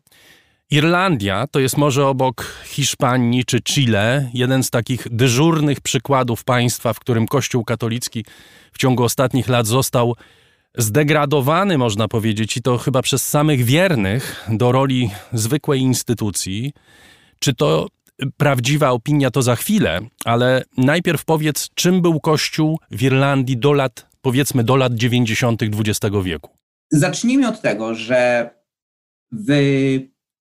[0.70, 7.00] Irlandia to jest może obok Hiszpanii czy Chile jeden z takich dyżurnych przykładów państwa, w
[7.00, 8.24] którym Kościół katolicki
[8.72, 10.16] w ciągu ostatnich lat został
[10.78, 16.72] zdegradowany, można powiedzieć, i to chyba przez samych wiernych, do roli zwykłej instytucji.
[17.38, 17.88] Czy to
[18.36, 24.06] prawdziwa opinia, to za chwilę, ale najpierw powiedz, czym był Kościół w Irlandii do lat,
[24.22, 25.62] powiedzmy, do lat 90.
[25.62, 26.50] XX wieku.
[26.90, 28.50] Zacznijmy od tego, że
[29.32, 29.50] w,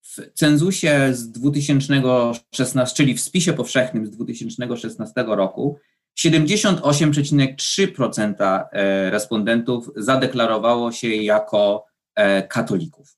[0.02, 5.78] w cenzusie z 2016, czyli w spisie powszechnym z 2016 roku,
[6.24, 13.16] 78,3% e, respondentów zadeklarowało się jako e, katolików.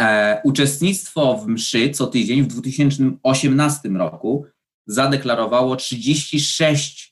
[0.00, 4.46] E, uczestnictwo w mszy co tydzień w 2018 roku
[4.86, 7.08] zadeklarowało 36%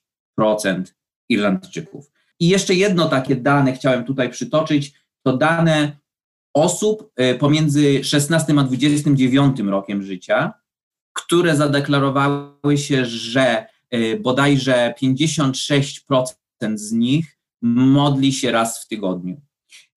[1.28, 2.11] Irlandczyków.
[2.40, 4.93] I jeszcze jedno takie dane chciałem tutaj przytoczyć,
[5.23, 5.97] to dane
[6.55, 10.53] osób pomiędzy 16 a 29 rokiem życia,
[11.12, 13.66] które zadeklarowały się, że
[14.20, 16.34] bodajże 56%
[16.74, 19.40] z nich modli się raz w tygodniu.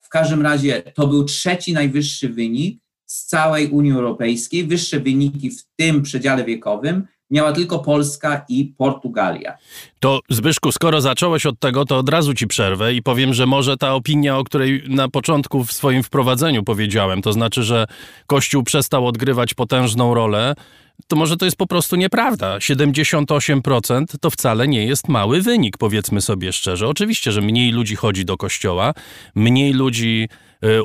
[0.02, 4.64] W każdym razie to był trzeci najwyższy wynik z całej Unii Europejskiej.
[4.68, 9.58] Wyższe wyniki w tym przedziale wiekowym miała tylko Polska i Portugalia.
[10.00, 13.78] To Zbyszku, skoro zacząłeś od tego, to od razu ci przerwę i powiem, że może
[13.78, 17.86] ta opinia, o której na początku w swoim wprowadzeniu powiedziałem, to znaczy, że
[18.28, 20.56] Kościół przestał odgrywać potężną rolę,
[21.08, 22.58] to może to jest po prostu nieprawda.
[22.58, 26.88] 78% to wcale nie jest mały wynik, powiedzmy sobie szczerze.
[26.88, 28.94] Oczywiście, że mniej ludzi chodzi do kościoła,
[29.36, 30.30] mniej ludzi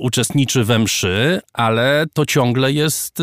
[0.00, 3.22] uczestniczy we mszy, ale to ciągle jest y,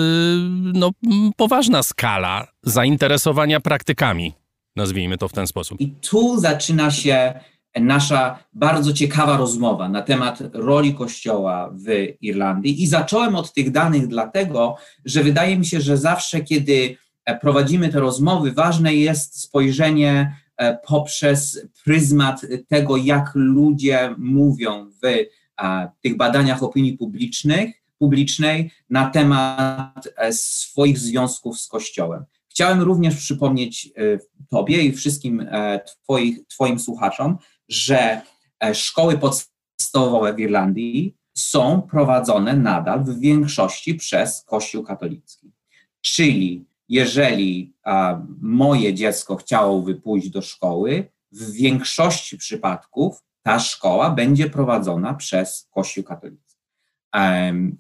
[0.74, 0.92] no,
[1.38, 4.34] poważna skala zainteresowania praktykami.
[4.76, 5.82] Nazwijmy to w ten sposób.
[5.82, 7.34] I tu zaczyna się
[7.80, 12.84] nasza bardzo ciekawa rozmowa na temat roli Kościoła w Irlandii.
[12.84, 14.76] I zacząłem od tych danych, dlatego
[15.06, 20.78] że wydaje mi się, że zawsze, kiedy e, prowadzimy te rozmowy, ważne jest spojrzenie e,
[20.88, 25.08] poprzez pryzmat tego, jak ludzie mówią w
[26.04, 32.26] tych badaniach opinii publicznych, publicznej na temat e, swoich związków z Kościołem.
[32.50, 33.92] Chciałem również przypomnieć
[34.50, 35.48] Tobie i wszystkim
[35.86, 37.38] twoich, Twoim słuchaczom,
[37.70, 38.22] że
[38.64, 45.52] e, szkoły podstawowe w Irlandii są prowadzone nadal w większości przez Kościół katolicki.
[46.02, 47.74] Czyli jeżeli
[48.42, 56.04] moje dziecko chciałoby pójść do szkoły, w większości przypadków ta szkoła będzie prowadzona przez Kościół
[56.04, 56.52] katolicki.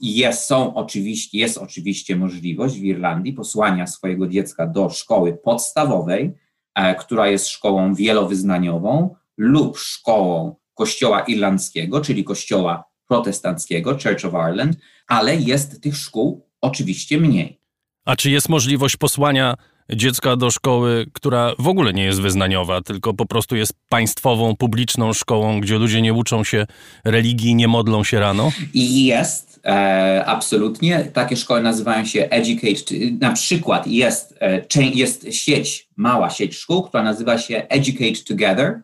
[0.01, 6.33] Jest, są oczywiście, jest oczywiście możliwość w Irlandii posłania swojego dziecka do szkoły podstawowej,
[6.75, 14.77] e, która jest szkołą wielowyznaniową, lub szkołą Kościoła Irlandzkiego, czyli Kościoła Protestanckiego, Church of Ireland,
[15.07, 17.61] ale jest tych szkół oczywiście mniej.
[18.05, 19.55] A czy jest możliwość posłania
[19.95, 25.13] dziecka do szkoły, która w ogóle nie jest wyznaniowa, tylko po prostu jest państwową, publiczną
[25.13, 26.65] szkołą, gdzie ludzie nie uczą się
[27.05, 28.51] religii, nie modlą się rano?
[28.73, 31.03] Jest, e, absolutnie.
[31.13, 32.95] Takie szkoły nazywają się Educate.
[33.19, 38.81] Na przykład jest, e, jest sieć, mała sieć szkół, która nazywa się Educate Together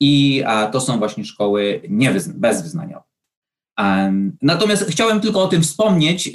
[0.00, 3.11] i a, to są właśnie szkoły niewyzn- bezwyznaniowe.
[4.42, 6.32] Natomiast chciałem tylko o tym wspomnieć, y,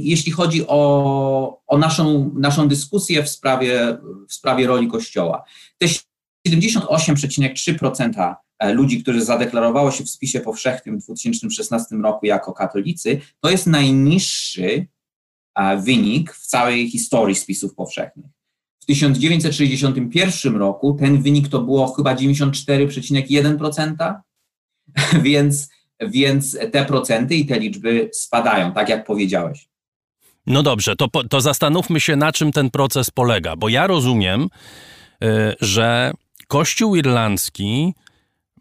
[0.00, 3.98] jeśli chodzi o, o naszą, naszą dyskusję w sprawie,
[4.28, 5.44] w sprawie roli Kościoła.
[5.78, 5.86] Te
[6.48, 13.50] 78,3% e, ludzi, którzy zadeklarowało się w spisie powszechnym w 2016 roku jako katolicy, to
[13.50, 14.86] jest najniższy
[15.54, 18.26] e, wynik w całej historii spisów powszechnych.
[18.82, 24.14] W 1961 roku ten wynik to było chyba 94,1%,
[25.22, 25.68] więc,
[26.00, 29.68] więc te procenty i te liczby spadają, tak jak powiedziałeś.
[30.46, 34.42] No dobrze, to, to zastanówmy się, na czym ten proces polega, bo ja rozumiem,
[35.24, 35.28] y,
[35.60, 36.12] że
[36.48, 37.94] Kościół Irlandzki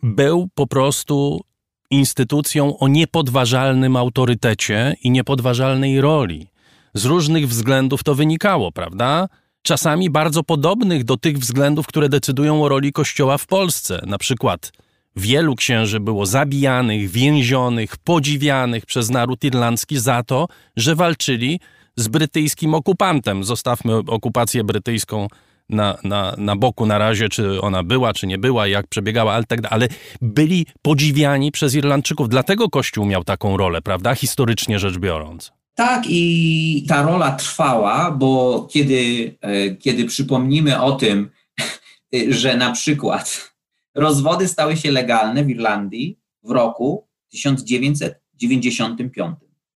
[0.03, 1.41] był po prostu
[1.89, 6.47] instytucją o niepodważalnym autorytecie i niepodważalnej roli.
[6.93, 9.27] Z różnych względów to wynikało, prawda?
[9.61, 14.01] Czasami bardzo podobnych do tych względów, które decydują o roli Kościoła w Polsce.
[14.05, 14.71] Na przykład
[15.15, 21.59] wielu księży było zabijanych, więzionych, podziwianych przez naród irlandzki za to, że walczyli
[21.95, 23.43] z brytyjskim okupantem.
[23.43, 25.27] Zostawmy okupację brytyjską
[25.69, 29.43] na, na, na boku na razie, czy ona była, czy nie była, jak przebiegała, ale
[29.43, 29.59] tak.
[29.69, 29.87] Ale
[30.21, 32.29] byli podziwiani przez Irlandczyków.
[32.29, 34.15] Dlatego Kościół miał taką rolę, prawda?
[34.15, 35.51] Historycznie rzecz biorąc.
[35.75, 41.29] Tak, i ta rola trwała, bo kiedy, e, kiedy przypomnimy o tym,
[42.29, 43.52] że na przykład
[43.95, 49.35] rozwody stały się legalne w Irlandii w roku 1995.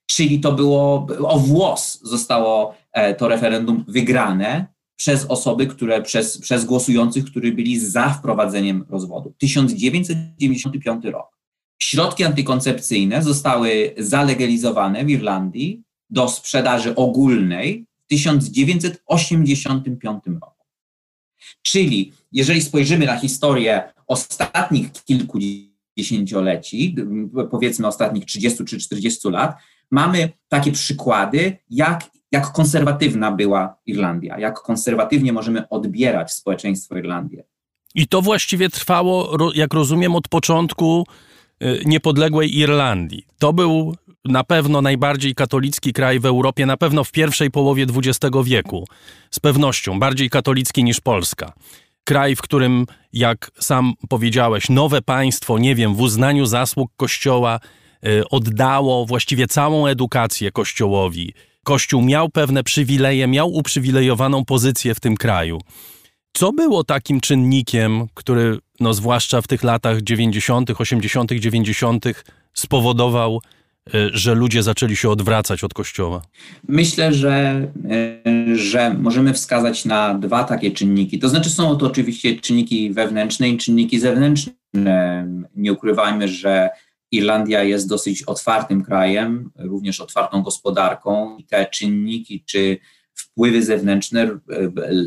[0.05, 4.68] Czyli to było o włos zostało e, to referendum wygrane
[5.01, 9.33] przez osoby, które, przez, przez głosujących, którzy byli za wprowadzeniem rozwodu.
[9.37, 11.37] 1995 rok.
[11.79, 20.65] Środki antykoncepcyjne zostały zalegalizowane w Irlandii do sprzedaży ogólnej w 1985 roku.
[21.61, 25.39] Czyli jeżeli spojrzymy na historię ostatnich kilku
[25.97, 26.95] dziesięcioleci,
[27.51, 29.55] powiedzmy ostatnich 30 czy 40 lat,
[29.91, 37.43] mamy takie przykłady, jak, jak konserwatywna była Irlandia, jak konserwatywnie możemy odbierać społeczeństwo Irlandię.
[37.95, 41.07] I to właściwie trwało, jak rozumiem, od początku
[41.63, 43.25] y, niepodległej Irlandii.
[43.39, 43.95] To był
[44.25, 48.87] na pewno najbardziej katolicki kraj w Europie, na pewno w pierwszej połowie XX wieku.
[49.31, 51.53] Z pewnością bardziej katolicki niż Polska.
[52.03, 57.59] Kraj, w którym, jak sam powiedziałeś, nowe państwo, nie wiem, w uznaniu zasług Kościoła
[58.05, 61.33] y, oddało właściwie całą edukację Kościołowi.
[61.63, 65.59] Kościół miał pewne przywileje, miał uprzywilejowaną pozycję w tym kraju.
[66.33, 72.05] Co było takim czynnikiem, który, no zwłaszcza w tych latach 90., 80., 90.,
[72.53, 73.41] spowodował,
[73.95, 76.21] y, że ludzie zaczęli się odwracać od kościoła?
[76.67, 81.19] Myślę, że, e, że możemy wskazać na dwa takie czynniki.
[81.19, 84.53] To znaczy są to oczywiście czynniki wewnętrzne i czynniki zewnętrzne.
[85.55, 86.69] Nie ukrywajmy, że
[87.11, 92.77] Irlandia jest dosyć otwartym krajem, również otwartą gospodarką i te czynniki czy
[93.13, 94.39] wpływy zewnętrzne, e,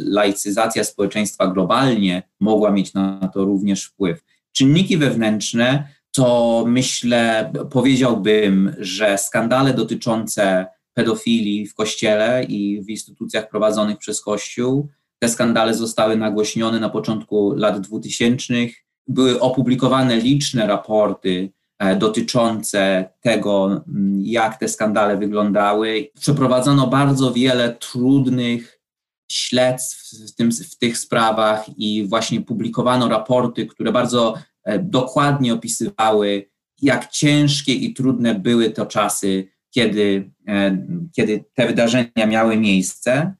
[0.04, 4.24] laicyzacja społeczeństwa globalnie mogła mieć na to również wpływ.
[4.52, 13.98] Czynniki wewnętrzne to myślę, powiedziałbym, że skandale dotyczące pedofilii w kościele i w instytucjach prowadzonych
[13.98, 18.54] przez Kościół, te skandale zostały nagłośnione na początku lat 2000.
[19.08, 21.52] Były opublikowane liczne raporty
[21.98, 23.84] dotyczące tego,
[24.18, 26.10] jak te skandale wyglądały.
[26.20, 28.80] Przeprowadzono bardzo wiele trudnych
[29.30, 34.34] śledztw w, tym, w tych sprawach i właśnie publikowano raporty, które bardzo
[34.64, 36.50] e, dokładnie opisywały,
[36.82, 40.86] jak ciężkie i trudne były to czasy, kiedy, e,
[41.16, 43.34] kiedy te wydarzenia miały miejsce.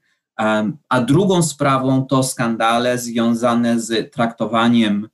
[0.89, 5.09] A drugą sprawą to skandale związane z traktowaniem em,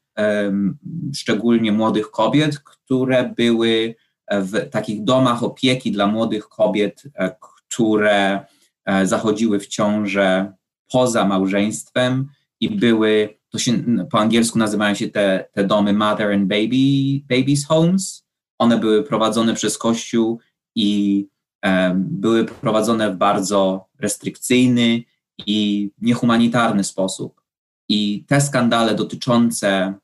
[1.14, 3.94] szczególnie młodych kobiet, które były
[4.30, 8.44] w takich domach opieki dla młodych kobiet, e, które
[8.84, 10.52] e, zachodziły w ciążę
[10.92, 12.28] poza małżeństwem
[12.60, 13.72] i były, to się
[14.10, 18.26] po angielsku nazywają się te, te domy mother and baby, babies homes.
[18.58, 20.40] One były prowadzone przez Kościół
[20.74, 21.26] i
[21.62, 25.02] em, były prowadzone w bardzo restrykcyjny
[25.46, 27.40] i niehumanitarny sposób.
[27.88, 29.94] I te skandale dotyczące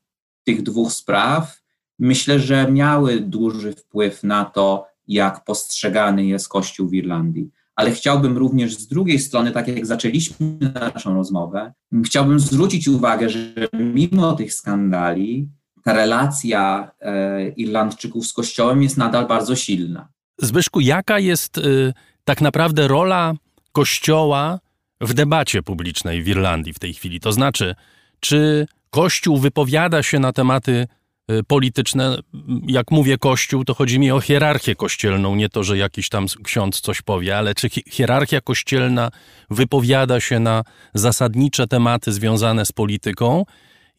[0.47, 1.63] tych dwóch spraw,
[1.99, 7.51] myślę, że miały duży wpływ na to, jak postrzegany jest Kościół w Irlandii.
[7.75, 10.59] Ale chciałbym również z drugiej strony, tak jak zaczęliśmy
[10.95, 11.73] naszą rozmowę,
[12.05, 15.49] chciałbym zwrócić uwagę, że mimo tych skandali,
[15.85, 20.09] ta relacja e, Irlandczyków z Kościołem jest nadal bardzo silna.
[20.39, 21.95] Zbyszku, jaka jest y,
[22.25, 23.35] tak naprawdę rola
[23.73, 24.61] Kościoła
[25.01, 27.21] w debacie publicznej w Irlandii w tej chwili?
[27.21, 27.75] To znaczy,
[28.21, 30.87] czy Kościół wypowiada się na tematy
[31.31, 32.19] y, polityczne?
[32.67, 36.81] Jak mówię Kościół, to chodzi mi o hierarchię kościelną, nie to, że jakiś tam ksiądz
[36.81, 39.11] coś powie, ale czy hi- hierarchia kościelna
[39.51, 40.63] wypowiada się na
[40.95, 43.45] zasadnicze tematy związane z polityką?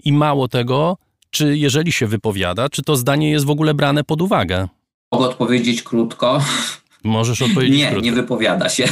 [0.04, 0.98] I mało tego,
[1.30, 4.68] czy jeżeli się wypowiada, czy to zdanie jest w ogóle brane pod uwagę?
[5.12, 6.42] Mogę odpowiedzieć krótko.
[7.08, 8.06] Możesz odpowiedzieć Nie, krótko.
[8.06, 8.86] nie wypowiada się.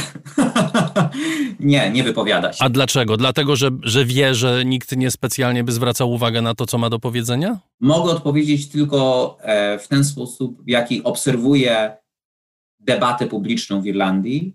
[1.60, 2.64] nie, nie wypowiada się.
[2.64, 3.16] A dlaczego?
[3.16, 6.90] Dlatego, że, że wie, że nikt nie specjalnie by zwracał uwagę na to, co ma
[6.90, 7.58] do powiedzenia?
[7.80, 11.96] Mogę odpowiedzieć tylko e, w ten sposób, w jaki obserwuję
[12.80, 14.54] debatę publiczną w Irlandii.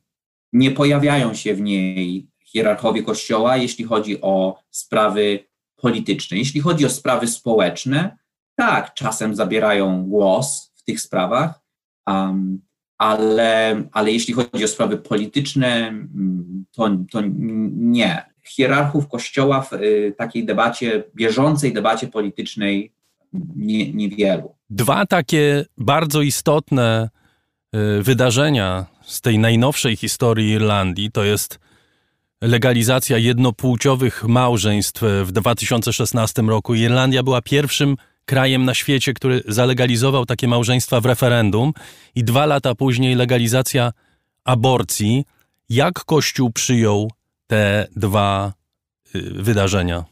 [0.54, 5.40] Nie pojawiają się w niej hierarchowie Kościoła, jeśli chodzi o sprawy
[5.76, 6.38] polityczne.
[6.38, 8.18] Jeśli chodzi o sprawy społeczne,
[8.56, 11.60] tak, czasem zabierają głos w tych sprawach,
[12.08, 12.62] um,
[13.02, 17.22] ale, ale jeśli chodzi o sprawy polityczne, mm, to, to
[17.72, 18.26] nie.
[18.44, 22.92] Hierarchów Kościoła w y, takiej debacie, bieżącej debacie politycznej
[23.56, 24.56] nie, niewielu.
[24.70, 27.10] Dwa takie bardzo istotne
[27.76, 31.60] y, wydarzenia z tej najnowszej historii Irlandii to jest
[32.42, 36.76] legalizacja jednopłciowych małżeństw w 2016 roku.
[36.76, 41.74] Irlandia była pierwszym krajem na świecie, który zalegalizował takie małżeństwa w referendum
[42.16, 43.92] i dwa lata później legalizacja
[44.44, 45.26] aborcji.
[45.70, 47.12] Jak Kościół przyjął
[47.48, 48.54] te dwa
[49.16, 50.06] y, wydarzenia,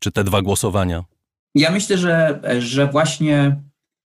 [0.00, 1.04] czy te dwa głosowania?
[1.54, 3.56] Ja myślę, że, że właśnie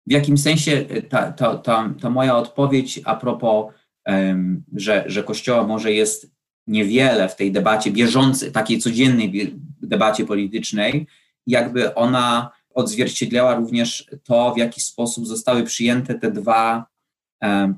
[0.07, 3.73] w jakim sensie ta, ta, ta, ta moja odpowiedź a propos,
[4.05, 6.31] um, że, że Kościoła może jest
[6.67, 11.07] niewiele w tej debacie bieżącej, takiej codziennej debacie politycznej,
[11.47, 16.85] jakby ona odzwierciedlała również to, w jaki sposób zostały przyjęte te dwa,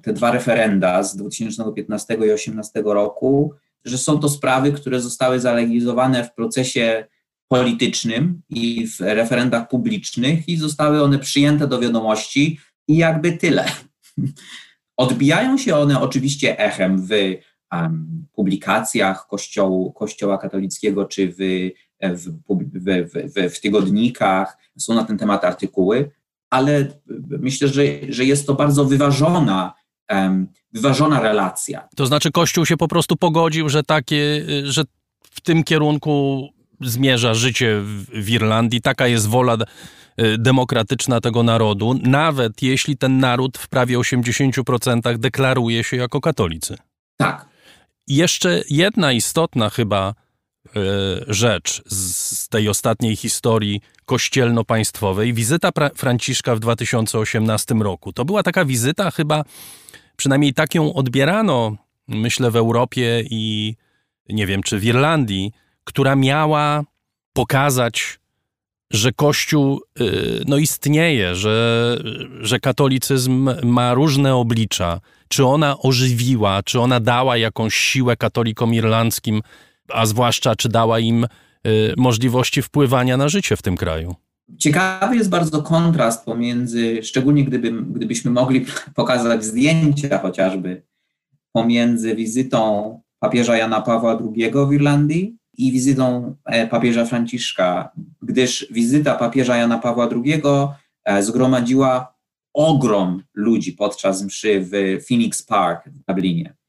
[0.04, 3.54] te dwa referenda z 2015 i 2018 roku,
[3.86, 7.06] że są to sprawy, które zostały zalegalizowane w procesie
[7.48, 13.66] politycznym i w referendach publicznych i zostały one przyjęte do wiadomości i jakby tyle.
[14.98, 17.10] Odbijają się one oczywiście echem w
[18.32, 21.70] publikacjach Kościołu, Kościoła katolickiego czy w,
[22.02, 22.32] w,
[23.36, 26.12] w, w, tygodnikach, są na ten temat artykuły,
[26.50, 26.88] ale
[27.30, 29.74] myślę, że, że jest to bardzo wyważona,
[30.74, 31.88] wyważona relacja.
[31.96, 34.84] To znaczy Kościół się po prostu pogodził, że takie, że
[35.32, 36.48] w tym kierunku
[36.82, 39.58] zmierza życie w, w Irlandii, taka jest wola
[40.22, 46.78] y, demokratyczna tego narodu, nawet jeśli ten naród w prawie 80% deklaruje się jako katolicy.
[47.18, 47.46] Tak.
[48.08, 50.14] Jeszcze jedna istotna chyba
[51.28, 58.14] rzecz z, tej ostatniej historii kościelno-państwowej, wizyta Franciszka w 2018 roku.
[58.14, 59.44] To była taka wizyta chyba,
[60.18, 61.76] przynajmniej tak ją odbierano,
[62.08, 63.76] myślę, w Europie i
[64.30, 65.52] nie wiem, czy w Irlandii,
[65.84, 66.84] która miała
[67.34, 68.20] pokazać,
[68.92, 71.98] że Kościół y, no, istnieje, że,
[72.42, 75.00] że katolicyzm ma różne oblicza.
[75.28, 79.42] Czy ona ożywiła, czy ona dała jakąś siłę katolikom irlandzkim,
[79.94, 81.28] a zwłaszcza czy dała im
[81.68, 84.16] y, możliwości wpływania na życie w tym kraju?
[84.58, 88.66] Ciekawy jest bardzo kontrast pomiędzy, szczególnie gdyby, gdybyśmy mogli
[88.96, 90.84] pokazać zdjęcia chociażby,
[91.52, 97.92] pomiędzy wizytą papieża Jana Pawła II w Irlandii i wizytą e, papieża Franciszka,
[98.22, 100.42] gdyż wizyta papieża Jana Pawła II
[101.06, 102.14] e, zgromadziła
[102.54, 104.72] ogrom ludzi podczas mszy w
[105.08, 106.61] Phoenix Park w Dublinie.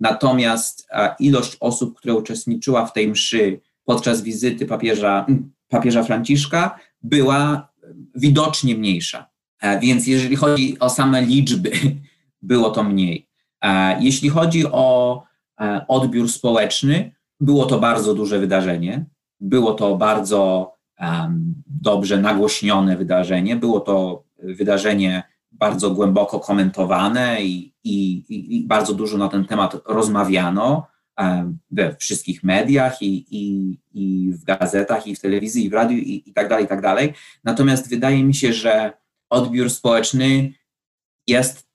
[0.00, 5.26] Natomiast e, ilość osób, które uczestniczyła w tej mszy podczas wizyty papieża,
[5.68, 7.68] papieża Franciszka była
[8.14, 9.30] widocznie mniejsza.
[9.82, 11.70] Więc jeżeli chodzi o same liczby,
[12.42, 13.28] było to mniej.
[14.00, 15.22] Jeśli chodzi o
[15.88, 19.06] odbiór społeczny, było to bardzo duże wydarzenie,
[19.40, 20.72] było to bardzo
[21.66, 25.22] dobrze nagłośnione wydarzenie, było to wydarzenie
[25.52, 30.86] bardzo głęboko komentowane i, i, i bardzo dużo na ten temat rozmawiano
[31.18, 35.98] um, we wszystkich mediach i, i, i w gazetach, i w telewizji, i w radiu,
[35.98, 37.12] i, i tak dalej, i tak dalej.
[37.44, 38.92] Natomiast wydaje mi się, że
[39.30, 40.52] odbiór społeczny
[41.26, 41.68] jest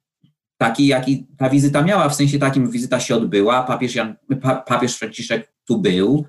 [0.58, 4.98] taki, jaki ta wizyta miała, w sensie takim wizyta się odbyła, papież, Jan, pa, papież
[4.98, 6.26] Franciszek tu był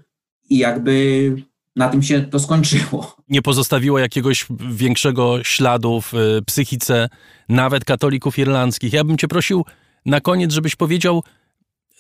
[0.51, 1.37] i jakby
[1.77, 3.17] na tym się to skończyło.
[3.29, 7.09] Nie pozostawiło jakiegoś większego śladu w y, psychice
[7.49, 8.93] nawet katolików irlandzkich.
[8.93, 9.65] Ja bym cię prosił
[10.07, 11.23] na koniec, żebyś powiedział,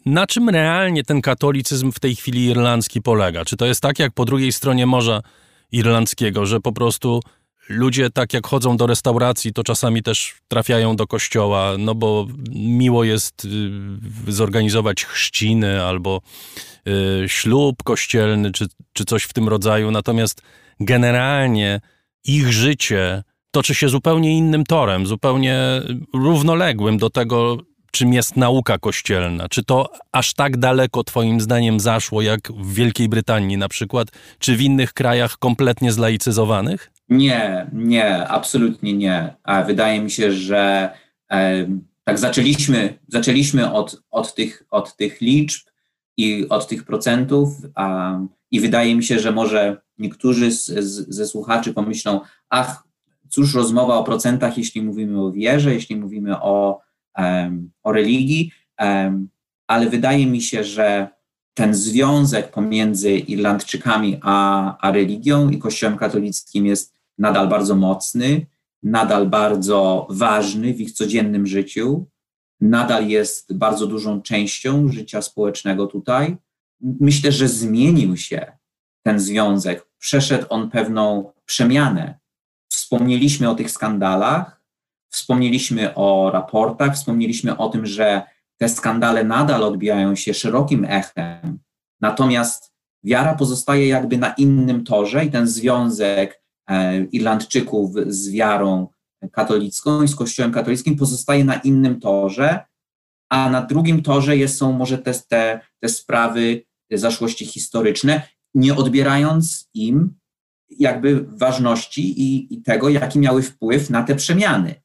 [0.06, 3.44] na czym realnie ten katolicyzm w tej chwili irlandzki polega?
[3.44, 5.22] Czy to jest tak jak po drugiej stronie Morza
[5.72, 7.20] Irlandzkiego, że po prostu
[7.68, 13.04] ludzie tak jak chodzą do restauracji, to czasami też trafiają do kościoła, no bo miło
[13.04, 16.20] jest y, zorganizować chrzciny albo
[16.88, 19.90] y, ślub kościelny, czy, czy coś w tym rodzaju.
[19.90, 20.42] Natomiast
[20.80, 21.80] generalnie
[22.24, 25.58] ich życie toczy się zupełnie innym torem, zupełnie
[26.14, 27.58] równoległym do tego,
[27.90, 29.48] czym jest nauka kościelna.
[29.48, 34.08] Czy to aż tak daleko Twoim zdaniem zaszło, jak w Wielkiej Brytanii na przykład,
[34.38, 36.93] czy w innych krajach kompletnie zlaicyzowanych?
[37.08, 39.34] Nie, nie, absolutnie nie.
[39.66, 40.90] Wydaje mi się, że
[41.32, 41.66] e,
[42.04, 45.68] tak zaczęliśmy, zaczęliśmy od, od, tych, od tych liczb
[46.16, 47.48] i od tych procentów
[48.50, 52.84] i wydaje mi się, że może niektórzy z, z, ze słuchaczy pomyślą, ach,
[53.28, 56.80] cóż rozmowa o procentach, jeśli mówimy o wierze, jeśli mówimy o,
[57.82, 58.52] o religii,
[59.66, 61.08] ale wydaje mi się, że
[61.54, 68.46] ten związek pomiędzy Irlandczykami a, a religią i Kościołem katolickim jest nadal bardzo mocny,
[68.82, 72.06] nadal bardzo ważny w ich codziennym życiu,
[72.60, 76.36] nadal jest bardzo dużą częścią życia społecznego tutaj.
[76.80, 78.52] Myślę, że zmienił się
[79.02, 82.18] ten związek, przeszedł on pewną przemianę.
[82.68, 84.60] Wspomnieliśmy o tych skandalach,
[85.10, 88.22] wspomnieliśmy o raportach, wspomnieliśmy o tym, że
[88.56, 91.58] te skandale nadal odbijają się szerokim echem,
[92.00, 92.72] natomiast
[93.04, 98.88] wiara pozostaje jakby na innym torze i ten związek e, Irlandczyków z wiarą
[99.32, 102.64] katolicką i z Kościołem katolickim pozostaje na innym torze,
[103.30, 110.14] a na drugim torze są może te, te, te sprawy zaszłości historyczne, nie odbierając im
[110.70, 114.82] jakby ważności i, i tego, jaki miały wpływ na te przemiany.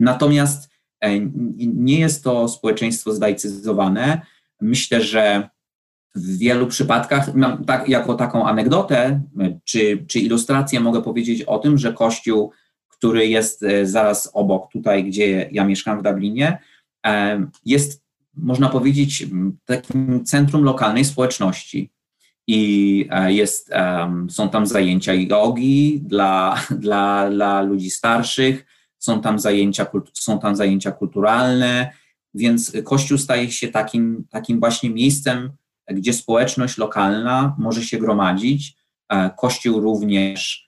[0.00, 0.73] Natomiast
[1.58, 4.20] nie jest to społeczeństwo zdaicyzowane.
[4.60, 5.48] Myślę, że
[6.14, 9.20] w wielu przypadkach, mam tak, jako taką anegdotę
[9.64, 12.52] czy, czy ilustrację mogę powiedzieć o tym, że Kościół,
[12.88, 16.58] który jest e, zaraz obok, tutaj, gdzie ja mieszkam w Dublinie,
[17.06, 18.04] e, jest,
[18.36, 19.26] można powiedzieć,
[19.64, 21.90] takim centrum lokalnej społeczności.
[22.46, 23.70] I jest,
[24.28, 28.66] są tam zajęcia jogi dla, dla, dla ludzi starszych,
[29.04, 31.90] są tam zajęcia, są tam zajęcia kulturalne,
[32.34, 35.52] więc Kościół staje się takim, takim właśnie miejscem,
[35.90, 38.76] gdzie społeczność lokalna może się gromadzić.
[39.08, 40.64] E, Kościół również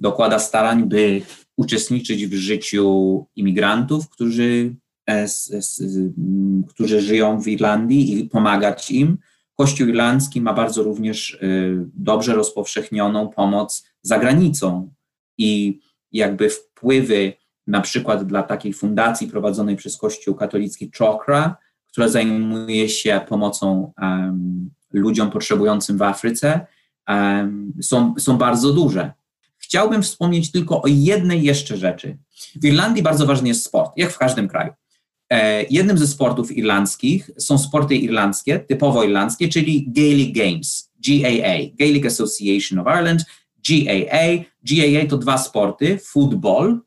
[0.00, 1.22] dokłada starań, by
[1.56, 4.74] uczestniczyć w życiu imigrantów, którzy,
[5.08, 5.26] e,
[6.68, 9.18] którzy żyją w Irlandii i pomagać im.
[9.56, 11.38] Kościół irlandzki ma bardzo również e,
[11.94, 14.94] dobrze rozpowszechnioną pomoc za granicą
[15.38, 15.80] i
[16.12, 17.32] jakby wpływy
[17.68, 21.56] na przykład dla takiej fundacji prowadzonej przez Kościół katolicki Chokra,
[21.92, 26.66] która zajmuje się pomocą um, ludziom potrzebującym w Afryce,
[27.08, 29.12] um, są, są bardzo duże.
[29.58, 32.18] Chciałbym wspomnieć tylko o jednej jeszcze rzeczy.
[32.56, 34.72] W Irlandii bardzo ważny jest sport, jak w każdym kraju.
[35.30, 42.06] E, jednym ze sportów irlandzkich są sporty irlandzkie, typowo irlandzkie, czyli Gaelic Games, GAA, Gaelic
[42.06, 43.24] Association of Ireland,
[43.68, 44.44] GAA.
[44.62, 46.80] GAA to dwa sporty, football,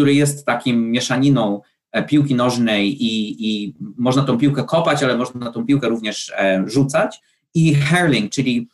[0.00, 1.60] który jest takim mieszaniną
[1.92, 6.64] e, piłki nożnej i, i można tą piłkę kopać, ale można tą piłkę również e,
[6.66, 7.20] rzucać.
[7.54, 8.68] I hurling, czyli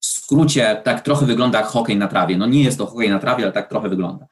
[0.00, 2.36] w skrócie tak trochę wygląda jak hokej na trawie.
[2.36, 4.26] No nie jest to hokej na trawie, ale tak trochę wygląda.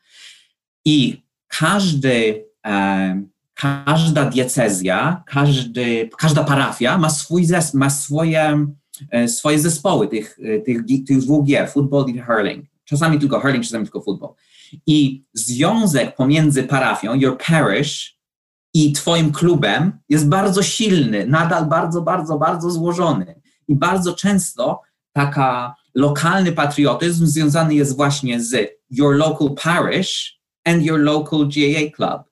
[0.84, 3.22] I każdy, e,
[3.54, 8.66] każda diecezja, każdy, każda parafia ma, swój zes, ma swoje,
[9.26, 12.66] swoje zespoły tych, tych, tych dwóch gier, football i hurling.
[12.84, 14.34] Czasami tylko hurling, czasami tylko football.
[14.86, 18.22] I związek pomiędzy parafią, your parish,
[18.74, 23.40] i Twoim klubem jest bardzo silny, nadal bardzo, bardzo, bardzo złożony.
[23.68, 24.80] I bardzo często
[25.12, 32.22] taka lokalny patriotyzm związany jest właśnie z your local parish and your local GAA club.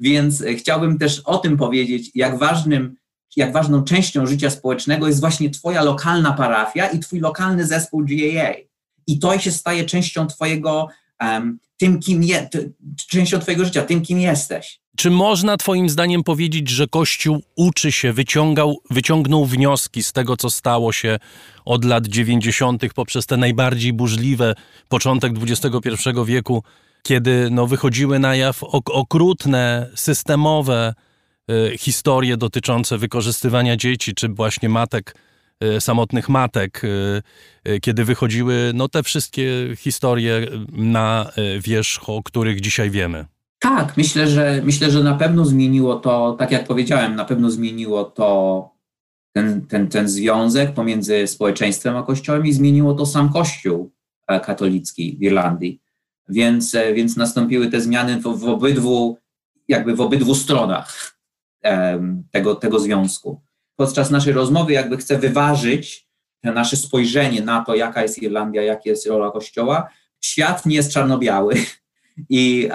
[0.00, 2.96] Więc e, chciałbym też o tym powiedzieć, jak ważnym,
[3.36, 8.52] jak ważną częścią życia społecznego jest właśnie Twoja lokalna parafia i Twój lokalny zespół GAA.
[9.06, 10.88] I to się staje częścią Twojego
[11.20, 12.48] um, tym, kim je,
[13.08, 14.80] częścią Twojego życia, tym, kim jesteś.
[14.96, 20.50] Czy można Twoim zdaniem powiedzieć, że Kościół uczy się, wyciągał, wyciągnął wnioski z tego, co
[20.50, 21.18] stało się
[21.64, 22.82] od lat 90.
[22.94, 24.54] poprzez te najbardziej burzliwe
[24.88, 26.62] początek XXI wieku,
[27.02, 30.94] kiedy no, wychodziły na jaw ok okrutne, systemowe
[31.48, 35.14] e, historie dotyczące wykorzystywania dzieci, czy właśnie matek,
[35.80, 37.22] samotnych matek, e,
[37.64, 41.30] e, kiedy wychodziły no, te wszystkie historie na
[41.60, 43.24] wierzch, o których dzisiaj wiemy.
[43.58, 48.04] Tak, myślę, że myślę, że na pewno zmieniło to, tak jak powiedziałem, na pewno zmieniło
[48.04, 48.70] to
[49.32, 53.92] ten, ten, ten związek pomiędzy społeczeństwem a Kościołem i zmieniło to sam Kościół
[54.26, 55.80] e, katolicki w Irlandii.
[56.28, 59.18] Więc, e, więc nastąpiły te zmiany w, w obydwu,
[59.68, 61.16] jakby w obydwu stronach
[62.30, 63.45] tego, tego związku.
[63.76, 66.06] Podczas naszej rozmowy jakby chcę wyważyć
[66.42, 69.88] nasze spojrzenie na to, jaka jest Irlandia, jaka jest rola Kościoła.
[70.20, 71.54] Świat nie jest czarno-biały
[72.28, 72.68] i,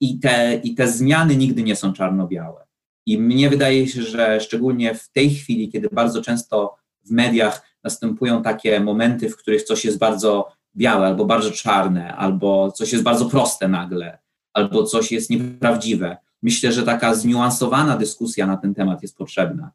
[0.00, 2.66] i, te, i te zmiany nigdy nie są czarno-białe.
[3.06, 8.42] I mnie wydaje się, że szczególnie w tej chwili, kiedy bardzo często w mediach następują
[8.42, 13.26] takie momenty, w których coś jest bardzo białe, albo bardzo czarne, albo coś jest bardzo
[13.26, 14.18] proste nagle,
[14.52, 16.16] albo coś jest nieprawdziwe.
[16.42, 19.70] Myślę, że taka zniuansowana dyskusja na ten temat jest potrzebna.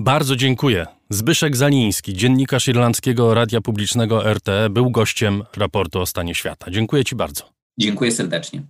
[0.00, 0.86] Bardzo dziękuję.
[1.10, 6.70] Zbyszek Zaliński, dziennikarz irlandzkiego radia publicznego RTE, był gościem raportu o stanie świata.
[6.70, 7.44] Dziękuję Ci bardzo.
[7.78, 8.62] Dziękuję serdecznie.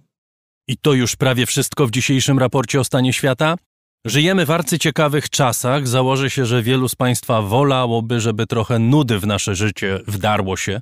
[0.68, 3.56] I to już prawie wszystko w dzisiejszym raporcie o stanie świata.
[4.04, 5.88] Żyjemy w arcyciekawych czasach.
[5.88, 10.80] Założę się, że wielu z Państwa wolałoby, żeby trochę nudy w nasze życie wdarło się,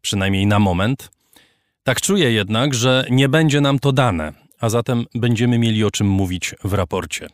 [0.00, 1.10] przynajmniej na moment.
[1.82, 6.08] Tak czuję jednak, że nie będzie nam to dane, a zatem będziemy mieli o czym
[6.08, 7.28] mówić w raporcie.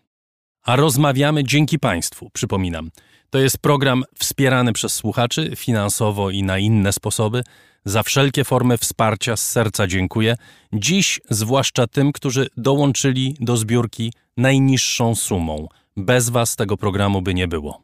[0.65, 2.91] A rozmawiamy dzięki Państwu, przypominam.
[3.31, 7.43] To jest program wspierany przez słuchaczy finansowo i na inne sposoby.
[7.85, 10.37] Za wszelkie formy wsparcia z serca dziękuję.
[10.73, 15.69] Dziś zwłaszcza tym, którzy dołączyli do zbiórki najniższą sumą.
[15.97, 17.83] Bez Was tego programu by nie było.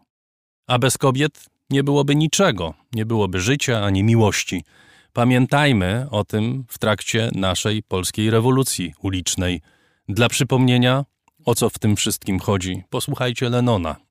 [0.66, 4.64] A bez kobiet nie byłoby niczego, nie byłoby życia ani miłości.
[5.12, 9.60] Pamiętajmy o tym w trakcie naszej polskiej rewolucji ulicznej.
[10.08, 11.04] Dla przypomnienia,
[11.44, 14.09] o co w tym wszystkim chodzi, posłuchajcie Lenona.